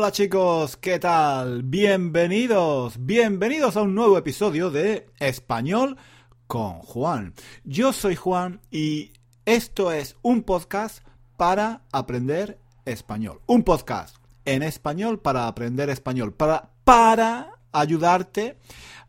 Hola 0.00 0.12
chicos, 0.12 0.78
¿qué 0.78 0.98
tal? 0.98 1.62
Bienvenidos, 1.62 2.94
bienvenidos 3.04 3.76
a 3.76 3.82
un 3.82 3.94
nuevo 3.94 4.16
episodio 4.16 4.70
de 4.70 5.06
Español 5.18 5.98
con 6.46 6.78
Juan. 6.78 7.34
Yo 7.64 7.92
soy 7.92 8.16
Juan 8.16 8.62
y 8.70 9.12
esto 9.44 9.92
es 9.92 10.16
un 10.22 10.42
podcast 10.42 11.04
para 11.36 11.82
aprender 11.92 12.58
español. 12.86 13.42
Un 13.44 13.62
podcast 13.62 14.16
en 14.46 14.62
español 14.62 15.20
para 15.20 15.46
aprender 15.46 15.90
español, 15.90 16.32
para, 16.32 16.70
para 16.84 17.58
ayudarte 17.70 18.56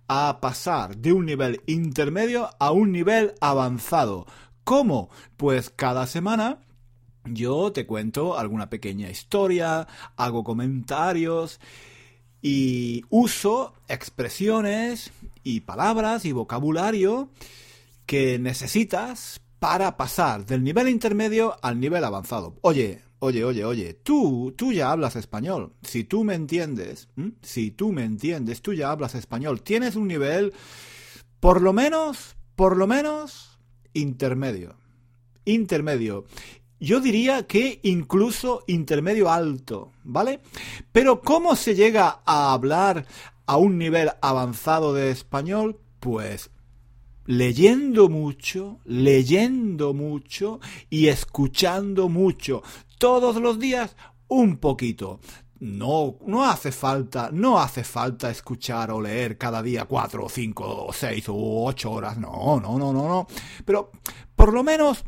a 0.09 0.39
pasar 0.41 0.97
de 0.97 1.13
un 1.13 1.25
nivel 1.25 1.61
intermedio 1.67 2.49
a 2.59 2.71
un 2.71 2.91
nivel 2.91 3.33
avanzado. 3.39 4.25
¿Cómo? 4.65 5.09
Pues 5.37 5.69
cada 5.69 6.05
semana 6.05 6.59
yo 7.25 7.71
te 7.71 7.85
cuento 7.85 8.37
alguna 8.37 8.69
pequeña 8.69 9.09
historia, 9.09 9.87
hago 10.15 10.43
comentarios 10.43 11.59
y 12.41 13.04
uso 13.09 13.73
expresiones 13.87 15.11
y 15.43 15.61
palabras 15.61 16.25
y 16.25 16.32
vocabulario 16.32 17.29
que 18.05 18.39
necesitas 18.39 19.41
para 19.60 19.96
pasar 19.96 20.46
del 20.46 20.63
nivel 20.63 20.89
intermedio 20.89 21.55
al 21.61 21.79
nivel 21.79 22.04
avanzado. 22.04 22.55
Oye, 22.61 23.04
oye, 23.19 23.43
oye, 23.43 23.63
oye, 23.63 23.93
tú, 23.93 24.54
tú 24.57 24.74
ya 24.74 24.91
hablas 24.91 25.15
español. 25.15 25.74
Si 25.83 26.04
tú 26.04 26.24
me 26.24 26.33
entiendes, 26.33 27.10
si 27.43 27.69
tú 27.69 27.91
me 27.91 28.04
entiendes, 28.04 28.63
tú 28.63 28.74
ya 28.74 28.89
hablas 28.89 29.13
español. 29.13 29.61
Tienes 29.61 29.96
un 29.96 30.07
nivel, 30.07 30.54
por 31.39 31.61
lo 31.61 31.74
menos, 31.74 32.35
por 32.55 32.75
lo 32.75 32.88
menos, 32.88 33.59
intermedio. 33.94 34.75
Intermedio 35.45 36.25
yo 36.81 36.99
diría 36.99 37.45
que 37.45 37.80
incluso 37.83 38.63
intermedio 38.66 39.30
alto, 39.30 39.91
¿vale? 40.03 40.41
Pero 40.91 41.21
¿cómo 41.21 41.55
se 41.55 41.75
llega 41.75 42.21
a 42.25 42.53
hablar 42.53 43.05
a 43.45 43.57
un 43.57 43.77
nivel 43.77 44.09
avanzado 44.19 44.93
de 44.93 45.11
español? 45.11 45.79
Pues 45.99 46.49
leyendo 47.27 48.09
mucho, 48.09 48.79
leyendo 48.83 49.93
mucho 49.93 50.59
y 50.89 51.07
escuchando 51.07 52.09
mucho. 52.09 52.63
Todos 52.97 53.35
los 53.35 53.59
días 53.59 53.95
un 54.27 54.57
poquito. 54.57 55.19
No, 55.59 56.17
no 56.25 56.43
hace 56.43 56.71
falta, 56.71 57.29
no 57.31 57.59
hace 57.59 57.83
falta 57.83 58.31
escuchar 58.31 58.89
o 58.89 58.99
leer 58.99 59.38
cada 59.38 59.61
día 59.61 59.85
cuatro 59.85 60.25
o 60.25 60.29
cinco 60.29 60.88
o 60.88 60.91
seis 60.91 61.29
o 61.29 61.35
ocho 61.63 61.91
horas. 61.91 62.17
No, 62.17 62.59
no, 62.59 62.79
no, 62.79 62.91
no, 62.91 63.07
no. 63.07 63.27
Pero 63.63 63.91
por 64.35 64.51
lo 64.51 64.63
menos 64.63 65.03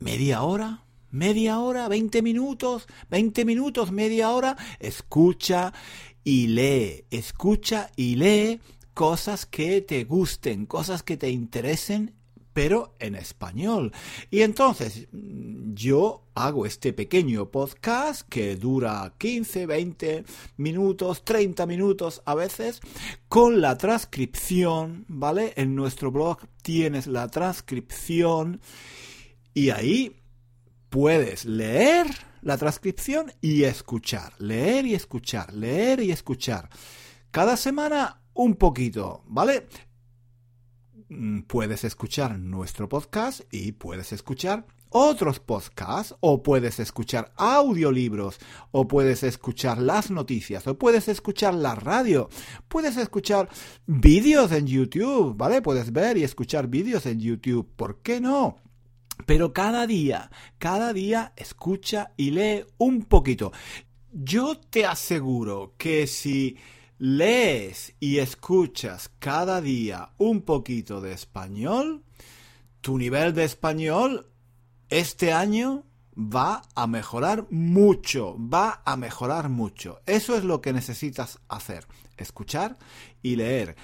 media 0.00 0.42
hora, 0.42 0.84
media 1.10 1.60
hora, 1.60 1.88
veinte 1.88 2.22
minutos, 2.22 2.86
veinte 3.08 3.44
minutos, 3.44 3.92
media 3.92 4.30
hora, 4.30 4.56
escucha 4.80 5.72
y 6.24 6.48
lee, 6.48 7.04
escucha 7.10 7.90
y 7.96 8.16
lee 8.16 8.60
cosas 8.94 9.46
que 9.46 9.80
te 9.80 10.04
gusten, 10.04 10.66
cosas 10.66 11.02
que 11.02 11.16
te 11.16 11.30
interesen 11.30 12.14
pero 12.52 12.94
en 12.98 13.14
español. 13.14 13.92
Y 14.30 14.42
entonces 14.42 15.08
yo 15.12 16.24
hago 16.34 16.66
este 16.66 16.92
pequeño 16.92 17.50
podcast 17.50 18.28
que 18.28 18.56
dura 18.56 19.14
15, 19.18 19.66
20 19.66 20.24
minutos, 20.56 21.24
30 21.24 21.66
minutos 21.66 22.22
a 22.24 22.34
veces, 22.34 22.80
con 23.28 23.60
la 23.60 23.78
transcripción, 23.78 25.04
¿vale? 25.08 25.52
En 25.56 25.74
nuestro 25.74 26.10
blog 26.10 26.38
tienes 26.62 27.06
la 27.06 27.28
transcripción 27.28 28.60
y 29.60 29.68
ahí 29.68 30.16
puedes 30.88 31.44
leer 31.44 32.06
la 32.40 32.56
transcripción 32.56 33.30
y 33.42 33.64
escuchar, 33.64 34.32
leer 34.38 34.86
y 34.86 34.94
escuchar, 34.94 35.52
leer 35.52 36.00
y 36.00 36.12
escuchar. 36.12 36.70
Cada 37.30 37.58
semana 37.58 38.22
un 38.32 38.54
poquito, 38.54 39.22
¿vale? 39.26 39.68
Mm, 41.10 41.42
puedes 41.42 41.84
escuchar 41.84 42.38
nuestro 42.38 42.88
podcast 42.88 43.42
y 43.52 43.72
puedes 43.72 44.14
escuchar 44.14 44.66
otros 44.88 45.40
podcasts 45.40 46.16
o 46.20 46.42
puedes 46.42 46.80
escuchar 46.80 47.30
audiolibros 47.36 48.38
o 48.70 48.88
puedes 48.88 49.22
escuchar 49.24 49.76
las 49.76 50.10
noticias 50.10 50.66
o 50.68 50.78
puedes 50.78 51.06
escuchar 51.08 51.52
la 51.52 51.74
radio, 51.74 52.30
puedes 52.66 52.96
escuchar 52.96 53.50
vídeos 53.86 54.52
en 54.52 54.66
YouTube, 54.66 55.36
¿vale? 55.36 55.60
Puedes 55.60 55.92
ver 55.92 56.16
y 56.16 56.24
escuchar 56.24 56.66
vídeos 56.66 57.04
en 57.04 57.20
YouTube, 57.20 57.68
¿por 57.76 58.00
qué 58.00 58.22
no? 58.22 58.56
Pero 59.26 59.52
cada 59.52 59.86
día, 59.86 60.30
cada 60.58 60.92
día 60.92 61.32
escucha 61.36 62.12
y 62.16 62.30
lee 62.30 62.64
un 62.78 63.04
poquito. 63.04 63.52
Yo 64.12 64.58
te 64.58 64.86
aseguro 64.86 65.74
que 65.78 66.06
si 66.06 66.56
lees 66.98 67.94
y 68.00 68.18
escuchas 68.18 69.10
cada 69.18 69.60
día 69.60 70.10
un 70.18 70.42
poquito 70.42 71.00
de 71.00 71.12
español, 71.12 72.02
tu 72.80 72.98
nivel 72.98 73.34
de 73.34 73.44
español 73.44 74.26
este 74.88 75.32
año 75.32 75.84
va 76.16 76.62
a 76.74 76.86
mejorar 76.86 77.46
mucho, 77.50 78.36
va 78.38 78.82
a 78.84 78.96
mejorar 78.96 79.48
mucho. 79.48 80.00
Eso 80.06 80.36
es 80.36 80.44
lo 80.44 80.60
que 80.60 80.72
necesitas 80.72 81.40
hacer, 81.48 81.86
escuchar 82.16 82.76
y 83.22 83.36
leer. 83.36 83.76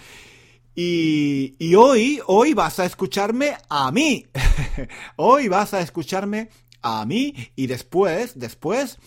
Y, 0.79 1.75
hoy, 1.75 2.21
hoy 2.27 2.53
vas 2.53 2.79
a 2.79 2.85
escucharme 2.85 3.57
a 3.71 3.91
mí. 3.91 4.27
hoy 5.17 5.49
vas 5.49 5.73
a 5.73 5.81
escucharme 5.81 6.51
a 6.83 7.07
mí 7.07 7.35
y 7.57 7.67
después, 7.67 8.39
después 8.39 8.99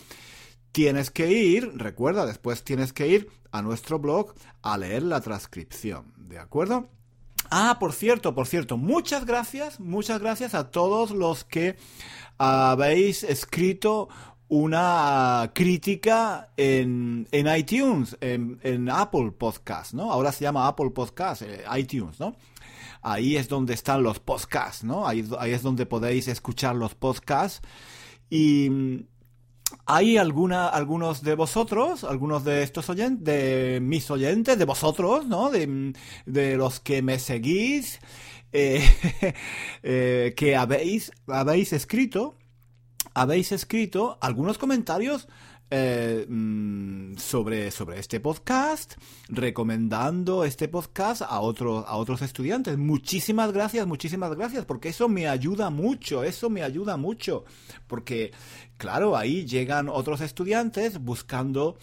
tienes 0.72 1.12
que 1.12 1.30
ir, 1.30 1.70
recuerda, 1.76 2.26
después 2.26 2.64
tienes 2.64 2.92
que 2.92 3.06
ir 3.06 3.28
a 3.52 3.62
nuestro 3.62 4.00
blog 4.00 4.34
a 4.62 4.76
leer 4.78 5.04
la 5.04 5.20
transcripción, 5.20 6.12
¿de 6.16 6.40
acuerdo? 6.40 6.88
Ah, 7.52 7.76
por 7.78 7.92
cierto, 7.92 8.34
por 8.34 8.48
cierto, 8.48 8.76
muchas 8.76 9.24
gracias, 9.24 9.78
muchas 9.78 10.20
gracias 10.20 10.54
a 10.54 10.72
todos 10.72 11.12
los 11.12 11.44
que 11.44 11.76
habéis 12.36 13.22
escrito 13.22 14.08
una 14.50 15.52
crítica 15.54 16.50
en, 16.56 17.28
en 17.30 17.56
iTunes, 17.56 18.16
en, 18.20 18.90
Apple 18.90 19.30
Podcast, 19.30 19.94
¿no? 19.94 20.10
Ahora 20.10 20.32
se 20.32 20.42
llama 20.42 20.66
Apple 20.66 20.90
Podcast, 20.90 21.42
eh, 21.42 21.62
iTunes, 21.78 22.18
¿no? 22.18 22.36
Ahí 23.00 23.36
es 23.36 23.48
donde 23.48 23.74
están 23.74 24.02
los 24.02 24.18
podcasts, 24.18 24.82
¿no? 24.82 25.06
Ahí, 25.06 25.24
es 25.44 25.62
donde 25.62 25.86
podéis 25.86 26.26
escuchar 26.26 26.74
los 26.74 26.96
podcasts. 26.96 27.62
Y 28.28 28.68
mm, 28.68 29.04
hay 29.86 30.16
alguna, 30.16 30.66
algunos 30.66 31.22
de 31.22 31.36
vosotros, 31.36 32.02
algunos 32.02 32.42
de 32.44 32.64
estos 32.64 32.90
oyentes, 32.90 33.24
de 33.24 33.78
mis 33.80 34.10
oyentes, 34.10 34.58
de 34.58 34.64
vosotros, 34.64 35.28
¿no? 35.28 35.50
De, 35.50 35.68
mm, 35.68 35.92
de 36.26 36.56
los 36.56 36.80
que 36.80 37.02
me 37.02 37.20
seguís, 37.20 38.00
eh, 38.52 38.84
eh, 39.84 40.34
que 40.36 40.56
habéis, 40.56 41.12
habéis 41.28 41.72
escrito 41.72 42.34
habéis 43.14 43.52
escrito 43.52 44.18
algunos 44.20 44.58
comentarios 44.58 45.28
eh, 45.72 46.26
mm, 46.28 47.16
sobre, 47.16 47.70
sobre 47.70 48.00
este 48.00 48.18
podcast, 48.18 48.94
recomendando 49.28 50.44
este 50.44 50.66
podcast 50.66 51.22
a, 51.22 51.38
otros 51.38 51.84
a 51.86 51.94
otros 51.94 52.22
estudiantes. 52.22 52.76
Muchísimas 52.76 53.52
gracias, 53.52 53.86
muchísimas 53.86 54.34
gracias, 54.34 54.64
porque 54.64 54.88
eso 54.88 55.08
me 55.08 55.28
ayuda 55.28 55.70
mucho, 55.70 56.24
eso 56.24 56.50
me 56.50 56.64
ayuda 56.64 56.96
mucho, 56.96 57.44
porque 57.86 58.32
claro, 58.78 59.16
ahí 59.16 59.46
llegan 59.46 59.88
otros 59.88 60.20
estudiantes 60.20 60.98
buscando 60.98 61.78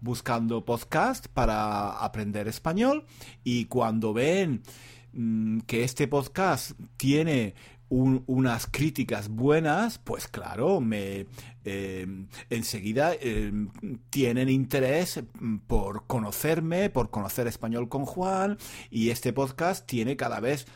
buscando 0.00 0.64
podcast 0.64 1.26
para 1.28 1.90
aprender 1.90 2.48
español 2.48 3.04
y 3.44 3.66
cuando 3.66 4.14
ven 4.14 4.62
mm, 5.12 5.60
que 5.60 5.84
este 5.84 6.08
podcast 6.08 6.72
tiene 6.96 7.54
unas 7.88 8.66
críticas 8.66 9.28
buenas, 9.28 9.98
pues 9.98 10.28
claro, 10.28 10.80
me 10.80 11.26
em, 11.64 12.26
enseguida 12.50 13.14
em, 13.14 13.70
tienen 14.10 14.48
interés 14.48 15.22
por 15.66 16.06
conocerme, 16.06 16.90
por 16.90 17.10
conocer 17.10 17.46
español 17.46 17.88
con 17.88 18.04
Juan, 18.04 18.58
y 18.90 19.10
este 19.10 19.32
podcast 19.32 19.86
tiene 19.86 20.16
cada 20.16 20.40
vez 20.40 20.66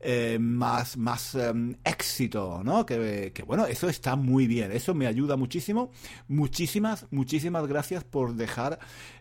eh, 0.00 0.38
más, 0.40 0.96
más 0.96 1.34
em, 1.34 1.74
éxito, 1.84 2.62
¿no? 2.62 2.86
Que, 2.86 3.32
que, 3.34 3.42
bueno, 3.42 3.66
eso 3.66 3.88
está 3.88 4.14
muy 4.14 4.46
bien, 4.46 4.70
eso 4.70 4.94
me 4.94 5.06
ayuda 5.06 5.36
muchísimo. 5.36 5.90
Muchísimas, 6.28 7.06
muchísimas 7.10 7.66
gracias 7.66 8.04
por 8.04 8.34
dejar 8.34 8.78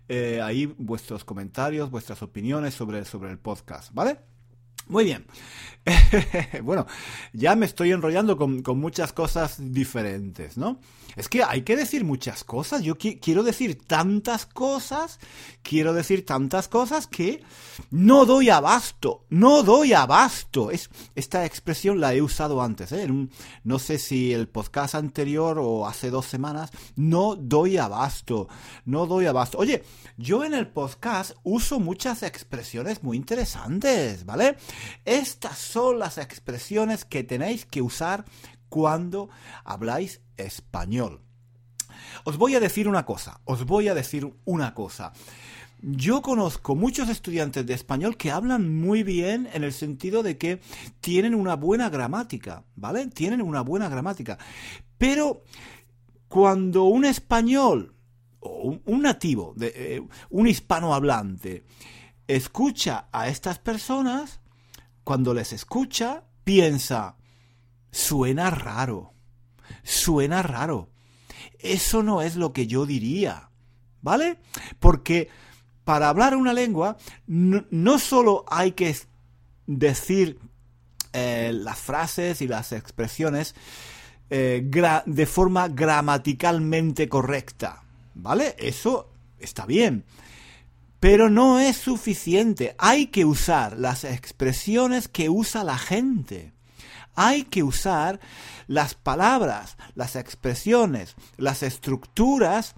eh, 0.07 0.39
ahí 0.43 0.67
vuestros 0.77 1.23
comentarios, 1.23 1.89
vuestras 1.89 2.21
opiniones 2.21 2.75
sobre, 2.75 3.05
sobre 3.05 3.31
el 3.31 3.39
podcast, 3.39 3.91
¿vale? 3.93 4.19
Muy 4.87 5.03
bien. 5.03 5.25
bueno, 6.63 6.85
ya 7.33 7.55
me 7.55 7.65
estoy 7.65 7.91
enrollando 7.91 8.37
con, 8.37 8.63
muchas 8.77 9.13
cosas 9.13 9.57
diferentes, 9.59 10.57
¿no? 10.57 10.79
Es 11.15 11.29
que 11.29 11.43
hay 11.43 11.63
que 11.63 11.75
decir 11.75 12.03
muchas 12.03 12.43
cosas. 12.43 12.83
Yo 12.83 12.95
quiero 12.97 13.41
decir 13.41 13.79
tantas 13.87 14.45
cosas, 14.45 15.19
quiero 15.63 15.93
decir 15.93 16.25
tantas 16.25 16.67
cosas 16.67 17.07
que 17.07 17.41
no 17.89 18.25
doy 18.25 18.49
abasto, 18.49 19.25
no 19.29 19.63
doy 19.63 19.93
abasto. 19.93 20.69
Es, 20.69 20.89
esta 21.15 21.45
expresión 21.45 21.99
la 21.99 22.13
he 22.13 22.21
usado 22.21 22.61
antes, 22.61 22.91
¿eh? 22.91 23.07
no 23.63 23.79
sé 23.79 23.97
si 23.97 24.33
el 24.33 24.47
podcast 24.47 24.95
anterior 24.95 25.57
o 25.59 25.87
hace 25.87 26.11
dos 26.11 26.25
semanas, 26.25 26.69
no 26.95 27.35
doy 27.35 27.77
abasto, 27.77 28.47
no 28.85 29.07
doy 29.07 29.25
abasto. 29.25 29.57
Oye, 29.57 29.83
yo 30.17 30.43
en 30.43 30.53
el 30.53 30.67
podcast 30.67 31.31
uso 31.43 31.79
muchas 31.79 32.21
expresiones 32.21 33.01
muy 33.01 33.17
interesantes, 33.17 34.25
¿vale? 34.25 34.57
Estas 35.03 35.57
son 35.57 35.76
las 35.77 36.17
expresiones 36.17 37.05
que 37.05 37.23
tenéis 37.23 37.65
que 37.65 37.81
usar 37.81 38.25
cuando 38.69 39.29
habláis 39.63 40.21
español. 40.37 41.21
Os 42.23 42.37
voy 42.37 42.55
a 42.55 42.59
decir 42.59 42.87
una 42.87 43.05
cosa, 43.05 43.39
os 43.45 43.65
voy 43.65 43.87
a 43.87 43.93
decir 43.93 44.33
una 44.45 44.73
cosa. 44.73 45.13
Yo 45.81 46.21
conozco 46.23 46.75
muchos 46.75 47.07
estudiantes 47.07 47.65
de 47.65 47.75
español 47.75 48.17
que 48.17 48.31
hablan 48.31 48.75
muy 48.75 49.03
bien 49.03 49.47
en 49.53 49.63
el 49.63 49.71
sentido 49.71 50.23
de 50.23 50.37
que 50.37 50.59
tienen 51.01 51.35
una 51.35 51.55
buena 51.55 51.89
gramática, 51.89 52.63
¿vale? 52.75 53.07
Tienen 53.07 53.41
una 53.41 53.61
buena 53.61 53.87
gramática. 53.87 54.39
Pero 54.97 55.43
cuando 56.27 56.85
un 56.85 57.05
español 57.05 57.93
o 58.39 58.79
un, 58.83 59.01
nativo, 59.01 59.53
eh, 59.61 60.01
un 60.31 60.47
hispanohablante, 60.47 61.63
escucha 62.27 63.07
a 63.11 63.27
estas 63.29 63.59
personas, 63.59 64.39
cuando 65.07 65.33
les 65.33 65.53
escucha, 65.53 66.25
piensa, 66.43 67.15
suena 67.91 68.49
raro, 68.49 69.13
suena 69.81 70.43
raro. 70.43 70.89
Eso 71.59 72.03
no 72.03 72.21
es 72.21 72.35
lo 72.35 72.51
que 72.51 72.67
yo 72.67 72.85
diría, 72.85 73.49
¿vale? 74.01 74.37
Porque 74.81 75.29
para 75.85 76.09
hablar 76.09 76.35
una 76.35 76.51
lengua 76.51 76.97
no, 77.25 77.99
solo 77.99 78.43
hay 78.49 78.73
que 78.73 78.97
decir 79.65 80.39
eh, 81.13 81.53
las 81.53 81.77
frases 81.77 82.41
y 82.41 82.47
las 82.49 82.73
expresiones 82.73 83.55
eh, 84.29 84.69
de 85.05 85.25
forma 85.25 85.69
gramaticalmente 85.69 87.07
correcta, 87.07 87.81
¿vale? 88.13 88.57
Eso 88.59 89.09
está 89.39 89.65
bien. 89.65 90.03
Pero 90.99 91.29
no 91.29 91.59
es 91.59 91.77
suficiente. 91.77 92.75
Hay 92.77 93.07
que 93.07 93.25
usar 93.25 93.77
las 93.77 94.03
expresiones 94.03 95.07
que 95.07 95.29
usa 95.29 95.63
la 95.63 95.77
gente. 95.77 96.53
Hay 97.13 97.43
que 97.43 97.63
usar 97.63 98.19
las 98.67 98.93
palabras, 98.93 99.77
las 99.95 100.15
expresiones, 100.15 101.15
las 101.37 101.63
estructuras 101.63 102.75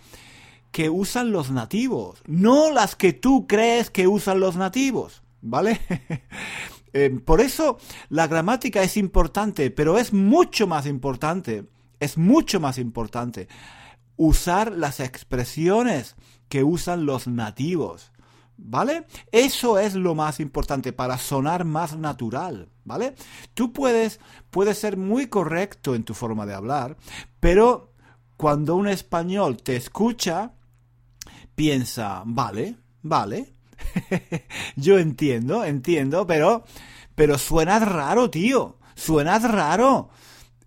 que 0.72 0.90
usan 0.90 1.32
los 1.32 1.52
nativos, 1.52 2.22
no 2.26 2.72
las 2.72 2.96
que 2.96 3.12
tú 3.14 3.48
crees 3.48 3.90
que 3.90 4.08
usan 4.08 4.40
los 4.40 4.56
nativos, 4.56 5.24
¿vale? 5.42 5.80
Eh, 6.92 7.12
por 7.24 7.40
eso 7.40 7.78
la 8.10 8.26
gramática 8.26 8.82
es 8.82 8.98
importante, 8.98 9.70
pero 9.70 10.00
es 10.00 10.12
mucho 10.12 10.66
más 10.66 10.88
importante, 10.88 11.66
es 12.00 12.18
mucho 12.18 12.60
más 12.60 12.80
importante 12.80 13.48
usar 14.18 14.72
las 14.72 15.00
expresiones 15.00 16.16
que 16.50 16.64
usan 16.64 17.06
los 17.06 17.28
nativos. 17.28 18.12
¿Vale? 18.62 19.06
Eso 19.32 19.80
es 19.80 19.96
lo 19.96 20.16
más 20.16 20.42
importante 20.42 20.92
para 20.92 21.18
sonar 21.18 21.64
más 21.64 21.96
natural, 21.96 22.68
¿vale? 22.84 23.16
Tú 23.54 23.72
puedes, 23.72 24.20
puedes 24.50 24.78
ser 24.78 24.98
muy 24.98 25.28
correcto 25.28 25.96
en 25.96 26.04
tu 26.04 26.14
forma 26.14 26.46
de 26.46 26.56
hablar, 26.56 26.98
pero 27.40 27.94
cuando 28.36 28.76
un 28.76 28.90
español 28.90 29.64
te 29.64 29.78
escucha, 29.78 30.52
piensa, 31.56 32.24
vale, 32.26 32.76
vale, 33.02 33.54
yo 34.76 35.00
entiendo, 35.00 35.64
entiendo, 35.64 36.28
pero, 36.28 36.66
pero 37.16 37.38
suena 37.38 37.80
raro, 37.80 38.30
tío, 38.30 38.78
suena 38.96 39.40
raro, 39.40 40.10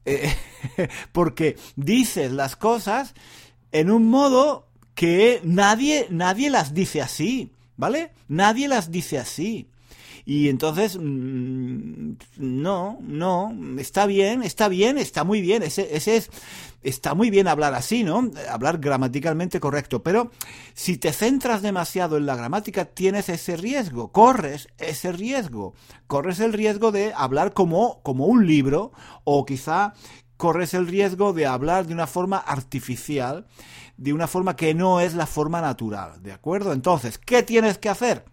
eh, 0.05 0.34
porque 1.12 1.58
dices 1.76 2.32
las 2.32 2.56
cosas 2.56 3.14
en 3.70 3.90
un 3.90 4.08
modo 4.08 4.71
que 4.94 5.41
nadie, 5.44 6.06
nadie 6.11 6.50
las 6.50 6.75
dice 6.75 7.03
así, 7.03 7.53
¿vale? 7.77 8.12
Nadie 8.29 8.69
las 8.69 8.91
dice 8.91 9.19
así. 9.19 9.69
Y 10.25 10.49
entonces, 10.49 10.97
mm, 11.00 12.12
no, 12.37 12.99
no, 13.00 13.53
está 13.79 14.06
bien, 14.06 14.43
está 14.43 14.69
bien, 14.69 14.99
está 14.99 15.25
muy 15.25 15.41
bien, 15.41 15.65
ese, 15.65 15.97
ese 15.97 16.17
es, 16.17 16.31
está 16.83 17.15
muy 17.15 17.31
bien 17.31 17.49
hablar 17.49 17.75
así, 17.75 18.05
¿no? 18.05 18.31
Hablar 18.49 18.79
gramaticalmente 18.79 19.59
correcto, 19.59 20.03
pero 20.05 20.31
si 20.75 20.97
te 20.97 21.12
centras 21.12 21.62
demasiado 21.62 22.17
en 22.17 22.27
la 22.27 22.37
gramática, 22.37 22.85
tienes 22.85 23.29
ese 23.29 23.56
riesgo, 23.56 24.12
corres 24.12 24.69
ese 24.79 25.11
riesgo, 25.11 25.75
corres 26.06 26.39
el 26.39 26.53
riesgo 26.53 26.93
de 26.93 27.12
hablar 27.15 27.53
como, 27.53 28.00
como 28.03 28.27
un 28.27 28.47
libro, 28.47 28.93
o 29.25 29.44
quizá 29.44 29.94
corres 30.43 30.75
el 30.75 30.89
riesgo 30.89 31.33
de 31.33 31.47
hablar 31.47 31.87
de 31.87 31.94
una 31.94 32.09
forma 32.09 32.37
artificial, 32.37 33.47
de 33.97 34.12
una 34.12 34.27
forma 34.27 34.56
que 34.56 34.75
no 34.75 34.99
es 34.99 35.15
la 35.15 35.27
forma 35.27 35.61
natural, 35.61 36.21
¿de 36.21 36.33
acuerdo? 36.33 36.73
Entonces, 36.73 37.17
¿qué 37.17 37.44
tienes 37.44 37.79
que 37.79 37.89
hacer? 37.89 38.25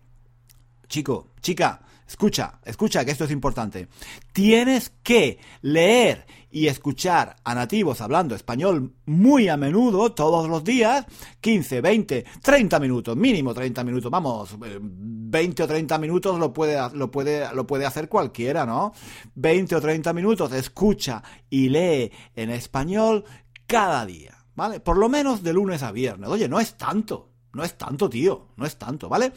Chico, 0.87 1.27
chica, 1.39 1.81
escucha, 2.07 2.61
escucha 2.65 3.05
que 3.05 3.11
esto 3.11 3.25
es 3.25 3.29
importante. 3.29 3.89
Tienes 4.33 4.91
que 5.03 5.37
leer 5.61 6.25
y 6.51 6.67
escuchar 6.67 7.35
a 7.43 7.53
nativos 7.55 8.01
hablando 8.01 8.35
español 8.35 8.93
muy 9.05 9.47
a 9.49 9.57
menudo, 9.57 10.11
todos 10.13 10.49
los 10.49 10.63
días, 10.63 11.05
15, 11.41 11.81
20, 11.81 12.25
30 12.41 12.79
minutos, 12.79 13.15
mínimo 13.15 13.53
30 13.53 13.83
minutos, 13.83 14.09
vamos, 14.09 14.55
20 14.57 15.63
o 15.63 15.67
30 15.67 15.97
minutos 15.99 16.39
lo 16.39 16.51
puede, 16.51 16.77
lo 16.93 17.11
puede, 17.11 17.53
lo 17.53 17.67
puede 17.67 17.85
hacer 17.85 18.09
cualquiera, 18.09 18.65
¿no? 18.65 18.93
20 19.35 19.75
o 19.75 19.81
30 19.81 20.13
minutos, 20.13 20.51
escucha 20.53 21.21
y 21.49 21.69
lee 21.69 22.11
en 22.35 22.49
español 22.49 23.23
cada 23.67 24.05
día, 24.05 24.35
¿vale? 24.55 24.79
Por 24.79 24.97
lo 24.97 25.09
menos 25.09 25.43
de 25.43 25.53
lunes 25.53 25.83
a 25.83 25.91
viernes. 25.91 26.29
Oye, 26.29 26.49
no 26.49 26.59
es 26.59 26.75
tanto, 26.75 27.29
no 27.53 27.63
es 27.63 27.77
tanto, 27.77 28.09
tío, 28.09 28.47
no 28.57 28.65
es 28.65 28.77
tanto, 28.77 29.07
¿vale? 29.07 29.31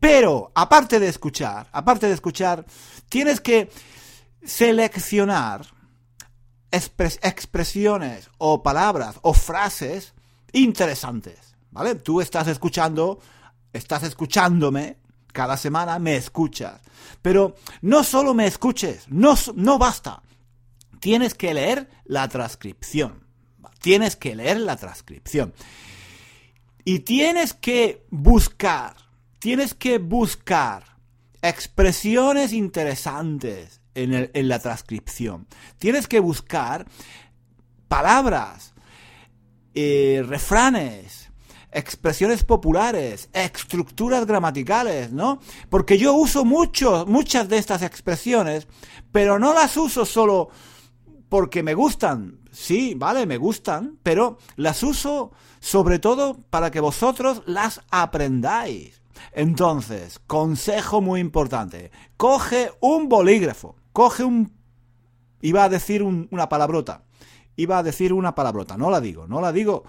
Pero, 0.00 0.50
aparte 0.56 0.98
de 0.98 1.06
escuchar, 1.06 1.68
aparte 1.70 2.08
de 2.08 2.14
escuchar, 2.14 2.64
tienes 3.08 3.40
que 3.40 3.70
seleccionar 4.42 5.64
expresiones 6.72 8.30
o 8.38 8.62
palabras 8.62 9.20
o 9.22 9.34
frases 9.34 10.14
interesantes, 10.52 11.54
¿vale? 11.70 11.94
Tú 11.94 12.20
estás 12.20 12.48
escuchando, 12.48 13.20
estás 13.72 14.02
escuchándome, 14.02 14.96
cada 15.32 15.56
semana 15.56 15.98
me 15.98 16.16
escuchas, 16.16 16.80
pero 17.20 17.54
no 17.82 18.02
solo 18.02 18.34
me 18.34 18.46
escuches, 18.46 19.06
no, 19.08 19.34
no 19.54 19.78
basta, 19.78 20.22
tienes 20.98 21.34
que 21.34 21.54
leer 21.54 21.88
la 22.04 22.28
transcripción, 22.28 23.26
tienes 23.80 24.16
que 24.16 24.34
leer 24.34 24.58
la 24.60 24.76
transcripción. 24.76 25.54
Y 26.84 27.00
tienes 27.00 27.54
que 27.54 28.04
buscar 28.10 28.96
tienes 29.42 29.74
que 29.74 29.98
buscar 29.98 30.84
expresiones 31.42 32.52
interesantes 32.52 33.80
en, 33.94 34.48
la 34.48 34.58
transcripción. 34.58 35.46
Tienes 35.78 36.06
que 36.06 36.20
buscar 36.20 36.86
palabras, 37.88 38.74
eh, 39.74 40.24
refranes, 40.26 41.30
expresiones 41.72 42.44
populares, 42.44 43.28
estructuras 43.32 44.26
gramaticales, 44.26 45.12
¿no? 45.12 45.40
Porque 45.70 45.98
yo 45.98 46.14
uso 46.14 46.44
mucho, 46.44 47.04
muchas 47.06 47.48
de 47.48 47.58
estas 47.58 47.82
expresiones, 47.82 48.68
pero 49.10 49.38
no 49.38 49.54
las 49.54 49.76
uso 49.76 50.04
solo 50.04 50.50
porque 51.28 51.62
me 51.62 51.74
gustan. 51.74 52.40
Sí, 52.50 52.94
vale, 52.94 53.24
me 53.24 53.38
gustan, 53.38 53.98
pero 54.02 54.36
las 54.56 54.82
uso 54.82 55.32
sobre 55.60 55.98
todo 55.98 56.42
para 56.50 56.70
que 56.70 56.80
vosotros 56.80 57.42
las 57.46 57.80
aprendáis. 57.90 59.00
Entonces, 59.32 60.18
consejo 60.26 61.00
muy 61.00 61.20
importante, 61.20 61.90
coge 62.16 62.70
un 62.80 63.08
bolígrafo, 63.08 63.76
coge 63.92 64.24
un... 64.24 64.52
Iba 65.40 65.64
a 65.64 65.68
decir 65.68 66.02
una 66.02 66.48
palabrota, 66.48 67.04
iba 67.56 67.78
a 67.78 67.82
decir 67.82 68.12
una 68.12 68.34
palabrota, 68.34 68.76
no 68.76 68.90
la 68.90 69.00
digo, 69.00 69.26
no 69.26 69.40
la 69.40 69.52
digo. 69.52 69.84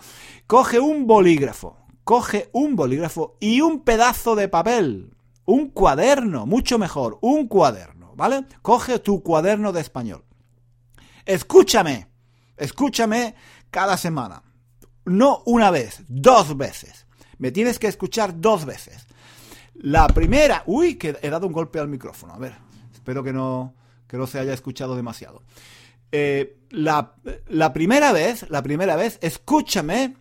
Coge 0.47 0.79
un 0.79 1.05
bolígrafo, 1.05 1.77
coge 2.03 2.49
un 2.53 2.75
bolígrafo 2.75 3.37
y 3.39 3.61
un 3.61 3.81
pedazo 3.81 4.35
de 4.35 4.47
papel, 4.47 5.15
un 5.45 5.69
cuaderno, 5.69 6.45
mucho 6.45 6.79
mejor, 6.79 7.19
un 7.21 7.47
cuaderno, 7.47 8.13
¿vale? 8.15 8.45
Coge 8.61 8.99
tu 8.99 9.21
cuaderno 9.21 9.71
de 9.71 9.81
español. 9.81 10.25
Escúchame, 11.25 12.07
escúchame 12.57 13.35
cada 13.69 13.97
semana. 13.97 14.43
No 15.05 15.43
una 15.45 15.69
vez, 15.69 16.03
dos 16.07 16.57
veces. 16.57 17.05
Me 17.37 17.51
tienes 17.51 17.77
que 17.77 17.87
escuchar 17.87 18.39
dos 18.39 18.65
veces. 18.65 19.05
La 19.75 20.07
primera, 20.07 20.63
uy, 20.65 20.95
que 20.95 21.17
he 21.21 21.29
dado 21.29 21.47
un 21.47 21.53
golpe 21.53 21.79
al 21.79 21.87
micrófono. 21.87 22.33
A 22.33 22.37
ver, 22.37 22.55
espero 22.93 23.23
que 23.23 23.33
no, 23.33 23.73
que 24.13 24.19
no 24.19 24.27
se 24.27 24.37
haya 24.37 24.53
escuchado 24.53 24.95
demasiado. 24.95 25.41
Eh, 26.11 26.59
la, 26.69 27.15
la 27.47 27.73
primera 27.73 28.11
vez, 28.11 28.45
la 28.47 28.61
primera 28.61 28.95
vez, 28.95 29.17
escúchame 29.23 30.13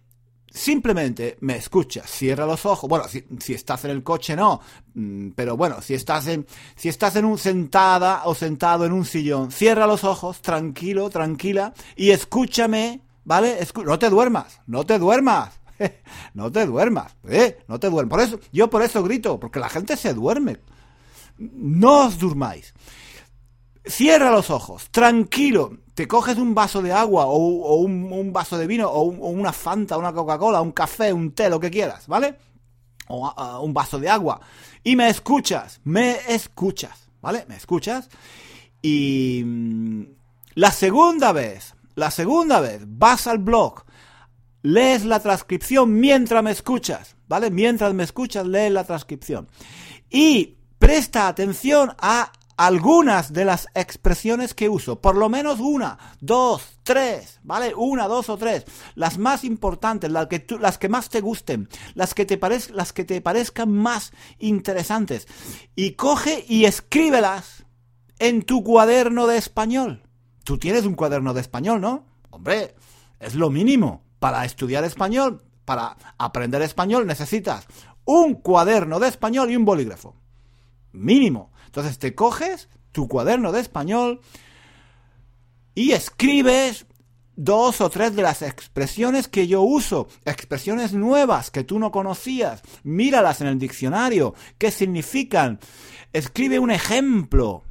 simplemente 0.50 1.36
me 1.40 1.56
escuchas, 1.56 2.10
cierra 2.10 2.46
los 2.46 2.64
ojos. 2.64 2.88
Bueno, 2.88 3.06
si, 3.06 3.26
si, 3.38 3.52
estás 3.52 3.84
en 3.84 3.90
el 3.90 4.02
coche 4.02 4.34
no, 4.34 4.62
mm, 4.94 5.32
pero 5.36 5.58
bueno, 5.58 5.82
si 5.82 5.92
estás 5.92 6.26
en 6.26 6.46
si 6.74 6.88
estás 6.88 7.16
en 7.16 7.26
un 7.26 7.36
sentada 7.36 8.22
o 8.24 8.34
sentado 8.34 8.86
en 8.86 8.92
un 8.92 9.04
sillón, 9.04 9.52
cierra 9.52 9.86
los 9.86 10.04
ojos, 10.04 10.40
tranquilo, 10.40 11.10
tranquila 11.10 11.74
y 11.94 12.12
escúchame, 12.12 13.02
¿vale? 13.24 13.58
no 13.84 13.98
te 13.98 14.08
duermas, 14.08 14.62
no 14.66 14.86
te 14.86 14.98
duermas. 14.98 15.60
no 16.34 16.50
te 16.50 16.64
duermas, 16.64 17.14
¿eh? 17.28 17.58
No 17.68 17.78
te 17.78 17.90
duermas. 17.90 18.10
Por 18.10 18.20
eso 18.22 18.40
yo 18.52 18.70
por 18.70 18.82
eso 18.82 19.02
grito, 19.02 19.38
porque 19.38 19.60
la 19.60 19.68
gente 19.68 19.98
se 19.98 20.14
duerme. 20.14 20.60
No 21.36 22.06
os 22.06 22.18
durmáis. 22.18 22.72
Cierra 23.84 24.30
los 24.30 24.50
ojos, 24.50 24.88
tranquilo. 24.90 25.76
Te 25.94 26.06
coges 26.06 26.38
un 26.38 26.54
vaso 26.54 26.82
de 26.82 26.92
agua 26.92 27.26
o, 27.26 27.76
un, 27.76 28.32
vaso 28.32 28.56
de 28.56 28.66
vino 28.66 28.88
o, 28.88 29.02
una 29.02 29.52
Fanta, 29.52 29.98
una 29.98 30.12
Coca-Cola, 30.12 30.60
un 30.60 30.72
café, 30.72 31.12
un 31.12 31.32
té, 31.32 31.50
lo 31.50 31.58
que 31.58 31.70
quieras, 31.70 32.06
¿vale? 32.06 32.36
O 33.08 33.60
un 33.60 33.74
vaso 33.74 33.98
de 33.98 34.08
agua. 34.08 34.40
Y 34.84 34.96
me 34.96 35.08
escuchas, 35.08 35.80
me 35.84 36.18
escuchas, 36.28 37.08
¿vale? 37.20 37.44
Me 37.48 37.56
escuchas. 37.56 38.08
Y 38.80 39.42
mm, 39.44 40.02
la 40.54 40.70
segunda 40.70 41.32
vez, 41.32 41.74
la 41.94 42.10
segunda 42.10 42.60
vez, 42.60 42.82
vas 42.86 43.26
al 43.26 43.38
blog, 43.38 43.84
lees 44.62 45.04
la 45.04 45.20
transcripción 45.20 45.92
mientras 45.92 46.42
me 46.42 46.52
escuchas, 46.52 47.16
¿vale? 47.28 47.50
Mientras 47.50 47.92
me 47.94 48.04
escuchas, 48.04 48.46
lees 48.46 48.72
la 48.72 48.84
transcripción. 48.84 49.48
Y 50.08 50.56
presta 50.78 51.28
atención 51.28 51.94
a 51.98 52.32
algunas 52.66 53.32
de 53.32 53.44
las 53.44 53.66
expresiones 53.74 54.54
que 54.54 54.68
uso, 54.68 55.00
por 55.00 55.16
lo 55.16 55.28
menos 55.28 55.58
una, 55.58 55.98
dos, 56.20 56.78
tres, 56.84 57.40
¿vale? 57.42 57.74
Una, 57.74 58.06
dos 58.06 58.28
o 58.28 58.36
tres, 58.36 58.64
las 58.94 59.18
más 59.18 59.42
importantes, 59.42 60.12
las 60.12 60.28
que, 60.28 60.46
las 60.60 60.78
que 60.78 60.88
más 60.88 61.08
te 61.08 61.20
gusten, 61.20 61.68
las 61.94 62.14
que 62.14 62.24
te, 62.24 62.38
las 62.72 62.92
que 62.92 63.04
te 63.04 63.20
parezcan 63.20 63.72
más 63.72 64.12
interesantes, 64.38 65.26
y 65.74 65.94
coge 65.94 66.44
y 66.48 66.66
escríbelas 66.66 67.66
en 68.20 68.42
tu 68.42 68.62
cuaderno 68.62 69.26
de 69.26 69.38
español. 69.38 70.04
Tú 70.44 70.56
tienes 70.56 70.84
un 70.84 70.94
cuaderno 70.94 71.34
de 71.34 71.40
español, 71.40 71.80
¿no? 71.80 72.06
Hombre, 72.30 72.76
es 73.18 73.34
lo 73.34 73.50
mínimo. 73.50 74.04
Para 74.20 74.44
estudiar 74.44 74.84
español, 74.84 75.42
para 75.64 75.96
aprender 76.16 76.62
español, 76.62 77.08
necesitas 77.08 77.66
un 78.04 78.34
cuaderno 78.34 79.00
de 79.00 79.08
español 79.08 79.50
y 79.50 79.56
un 79.56 79.64
bolígrafo. 79.64 80.14
Mínimo. 80.92 81.51
Entonces 81.72 81.98
te 81.98 82.14
coges 82.14 82.68
tu 82.92 83.08
cuaderno 83.08 83.50
de 83.50 83.60
español 83.60 84.20
y 85.74 85.92
escribes 85.92 86.84
dos 87.34 87.80
o 87.80 87.88
tres 87.88 88.14
de 88.14 88.20
las 88.20 88.42
expresiones 88.42 89.26
que 89.26 89.46
yo 89.46 89.62
uso, 89.62 90.06
expresiones 90.26 90.92
nuevas 90.92 91.50
que 91.50 91.64
tú 91.64 91.78
no 91.78 91.90
conocías, 91.90 92.60
míralas 92.82 93.40
en 93.40 93.46
el 93.46 93.58
diccionario, 93.58 94.34
qué 94.58 94.70
significan, 94.70 95.60
escribe 96.12 96.58
un 96.58 96.70
ejemplo, 96.70 97.64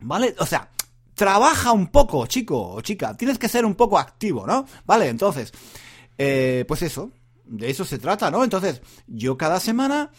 ¿vale? 0.00 0.36
O 0.38 0.46
sea, 0.46 0.70
trabaja 1.14 1.72
un 1.72 1.88
poco, 1.88 2.24
chico 2.26 2.74
o 2.74 2.80
chica, 2.80 3.16
tienes 3.16 3.40
que 3.40 3.48
ser 3.48 3.64
un 3.64 3.74
poco 3.74 3.98
activo, 3.98 4.46
¿no? 4.46 4.66
Vale, 4.86 5.08
entonces, 5.08 5.52
eh, 6.16 6.64
pues 6.68 6.82
eso, 6.82 7.10
de 7.44 7.70
eso 7.70 7.84
se 7.84 7.98
trata, 7.98 8.30
¿no? 8.30 8.44
Entonces, 8.44 8.82
yo 9.08 9.36
cada 9.36 9.58
semana 9.58 10.12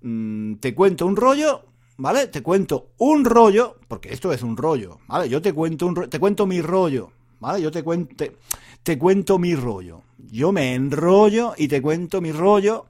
mm, 0.00 0.54
te 0.58 0.76
cuento 0.76 1.06
un 1.06 1.16
rollo 1.16 1.64
¿vale? 1.98 2.28
Te 2.28 2.42
cuento 2.42 2.92
un 2.98 3.24
rollo, 3.24 3.76
porque 3.86 4.12
esto 4.12 4.32
es 4.32 4.42
un 4.42 4.56
rollo, 4.56 4.98
¿vale? 5.06 5.28
Yo 5.28 5.42
te 5.42 5.52
cuento 5.52 5.86
un 5.86 6.08
te 6.08 6.18
cuento 6.18 6.46
mi 6.46 6.62
rollo, 6.62 7.10
¿vale? 7.40 7.60
Yo 7.60 7.70
te 7.70 7.82
cuento 7.82 8.24
te, 8.82 8.98
cuento 8.98 9.38
mi 9.38 9.54
rollo. 9.54 10.00
Yo 10.30 10.50
me 10.52 10.74
enrollo 10.74 11.52
y 11.56 11.68
te 11.68 11.82
cuento 11.82 12.20
mi 12.20 12.32
rollo 12.32 12.86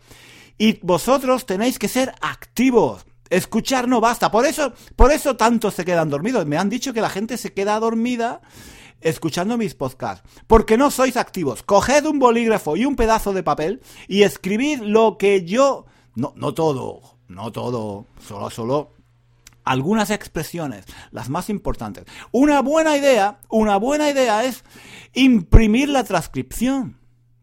y 0.57 0.79
vosotros 0.83 1.45
tenéis 1.45 1.79
que 1.79 1.89
ser 1.89 2.15
activos. 2.21 3.05
Escuchar 3.31 3.89
no 3.89 4.01
basta. 4.01 4.31
Por 4.31 4.47
eso, 4.47 4.73
por 4.95 5.11
eso 5.11 5.37
tantos 5.37 5.75
se 5.75 5.85
quedan 5.85 6.09
dormidos. 6.09 6.47
Me 6.47 6.57
han 6.57 6.71
dicho 6.71 6.93
que 6.93 7.01
la 7.01 7.11
gente 7.11 7.37
se 7.37 7.53
queda 7.53 7.81
dormida 7.81 8.41
escuchando 9.01 9.59
mis 9.59 9.75
podcasts. 9.75 10.29
Porque 10.47 10.77
no 10.77 10.91
sois 10.91 11.17
activos. 11.17 11.63
Coged 11.63 12.07
un 12.07 12.19
bolígrafo 12.19 12.77
y 12.77 12.85
un 12.85 12.97
pedazo 12.97 13.33
de 13.33 13.43
papel 13.43 13.83
y 14.07 14.23
escribid 14.23 14.81
lo 14.81 15.19
que 15.19 15.45
yo. 15.45 15.87
No, 16.15 16.33
no 16.37 16.55
todo. 16.55 17.01
No 17.29 17.53
todo. 17.53 18.07
Solo, 18.27 18.51
solo 18.51 18.98
algunas 19.69 20.11
expresiones, 20.11 20.87
las 21.11 21.29
más 21.29 21.51
importantes. 21.51 22.05
Una 22.33 22.63
buena 22.63 22.97
idea, 22.97 23.39
una 23.51 23.77
buena 23.77 24.11
idea 24.11 24.45
es 24.45 24.65
imprimir 25.13 25.91
la 25.91 26.05
transcripción. 26.05 26.99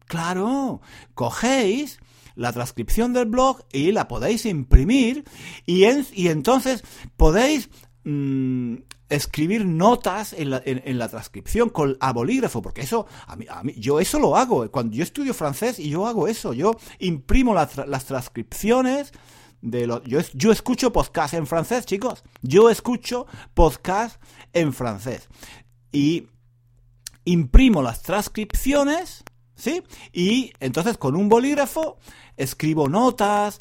Claro, 0.07 0.81
cogéis 1.13 1.99
la 2.33 2.51
transcripción 2.51 3.13
del 3.13 3.27
blog 3.27 3.63
y 3.71 3.91
la 3.91 4.07
podéis 4.07 4.45
imprimir 4.47 5.23
y, 5.67 5.85
y 5.85 6.27
entonces 6.29 6.83
podéis 7.15 7.69
mm, 8.03 8.77
escribir 9.09 9.65
notas 9.65 10.33
en 10.33 10.49
la, 10.49 11.07
transcripción 11.09 11.69
con 11.69 11.95
a 11.99 12.11
bolígrafo, 12.11 12.61
porque 12.63 12.81
eso, 12.81 13.05
a 13.27 13.35
mí, 13.35 13.45
a 13.47 13.61
mí, 13.61 13.75
yo 13.77 13.99
eso 13.99 14.19
lo 14.19 14.35
hago. 14.35 14.69
Cuando 14.71 14.95
yo 14.95 15.03
estudio 15.03 15.35
francés 15.35 15.77
y 15.77 15.91
yo 15.91 16.07
hago 16.07 16.27
eso, 16.27 16.53
yo 16.53 16.75
imprimo 16.97 17.53
las 17.53 18.05
transcripciones 18.05 19.13
yo, 19.61 20.19
yo 20.33 20.51
escucho 20.51 20.91
podcast 20.91 21.33
en 21.33 21.47
francés, 21.47 21.85
chicos. 21.85 22.23
Yo 22.41 22.69
escucho 22.69 23.27
podcast 23.53 24.21
en 24.53 24.73
francés. 24.73 25.27
Y 25.91 26.27
imprimo 27.25 27.81
las 27.81 28.01
transcripciones, 28.01 29.23
¿sí? 29.55 29.83
Y 30.13 30.53
entonces 30.59 30.97
con 30.97 31.15
un 31.15 31.27
bolígrafo 31.27 31.97
escribo 32.37 32.87
notas, 32.87 33.59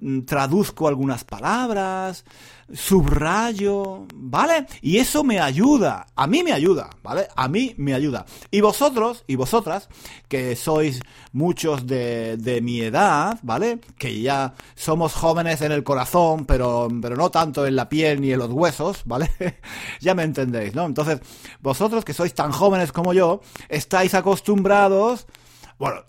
mm, 0.00 0.20
traduzco 0.22 0.88
algunas 0.88 1.24
palabras, 1.24 2.24
subrayo, 2.72 4.06
¿vale? 4.14 4.66
Y 4.80 4.98
eso 4.98 5.24
me 5.24 5.40
ayuda, 5.40 6.06
a 6.16 6.26
mí 6.26 6.42
me 6.42 6.52
ayuda, 6.52 6.90
¿vale? 7.02 7.28
A 7.36 7.48
mí 7.48 7.74
me 7.76 7.94
ayuda. 7.94 8.24
Y 8.50 8.60
vosotros 8.60 9.24
y 9.26 9.36
vosotras, 9.36 9.88
que 10.28 10.56
sois 10.56 11.00
muchos 11.32 11.86
de, 11.86 12.36
de 12.36 12.60
mi 12.60 12.80
edad, 12.80 13.38
¿vale? 13.42 13.80
Que 13.98 14.20
ya 14.20 14.54
somos 14.74 15.14
jóvenes 15.14 15.60
en 15.60 15.72
el 15.72 15.84
corazón, 15.84 16.46
pero, 16.46 16.88
pero 17.00 17.16
no 17.16 17.30
tanto 17.30 17.66
en 17.66 17.76
la 17.76 17.88
piel 17.88 18.20
ni 18.20 18.32
en 18.32 18.38
los 18.38 18.50
huesos, 18.50 19.02
¿vale? 19.04 19.30
ya 20.00 20.14
me 20.14 20.22
entendéis, 20.22 20.74
¿no? 20.74 20.86
Entonces, 20.86 21.20
vosotros 21.60 22.04
que 22.04 22.14
sois 22.14 22.34
tan 22.34 22.52
jóvenes 22.52 22.92
como 22.92 23.12
yo, 23.12 23.40
estáis 23.68 24.14
acostumbrados 24.14 25.26
bueno, 25.82 26.04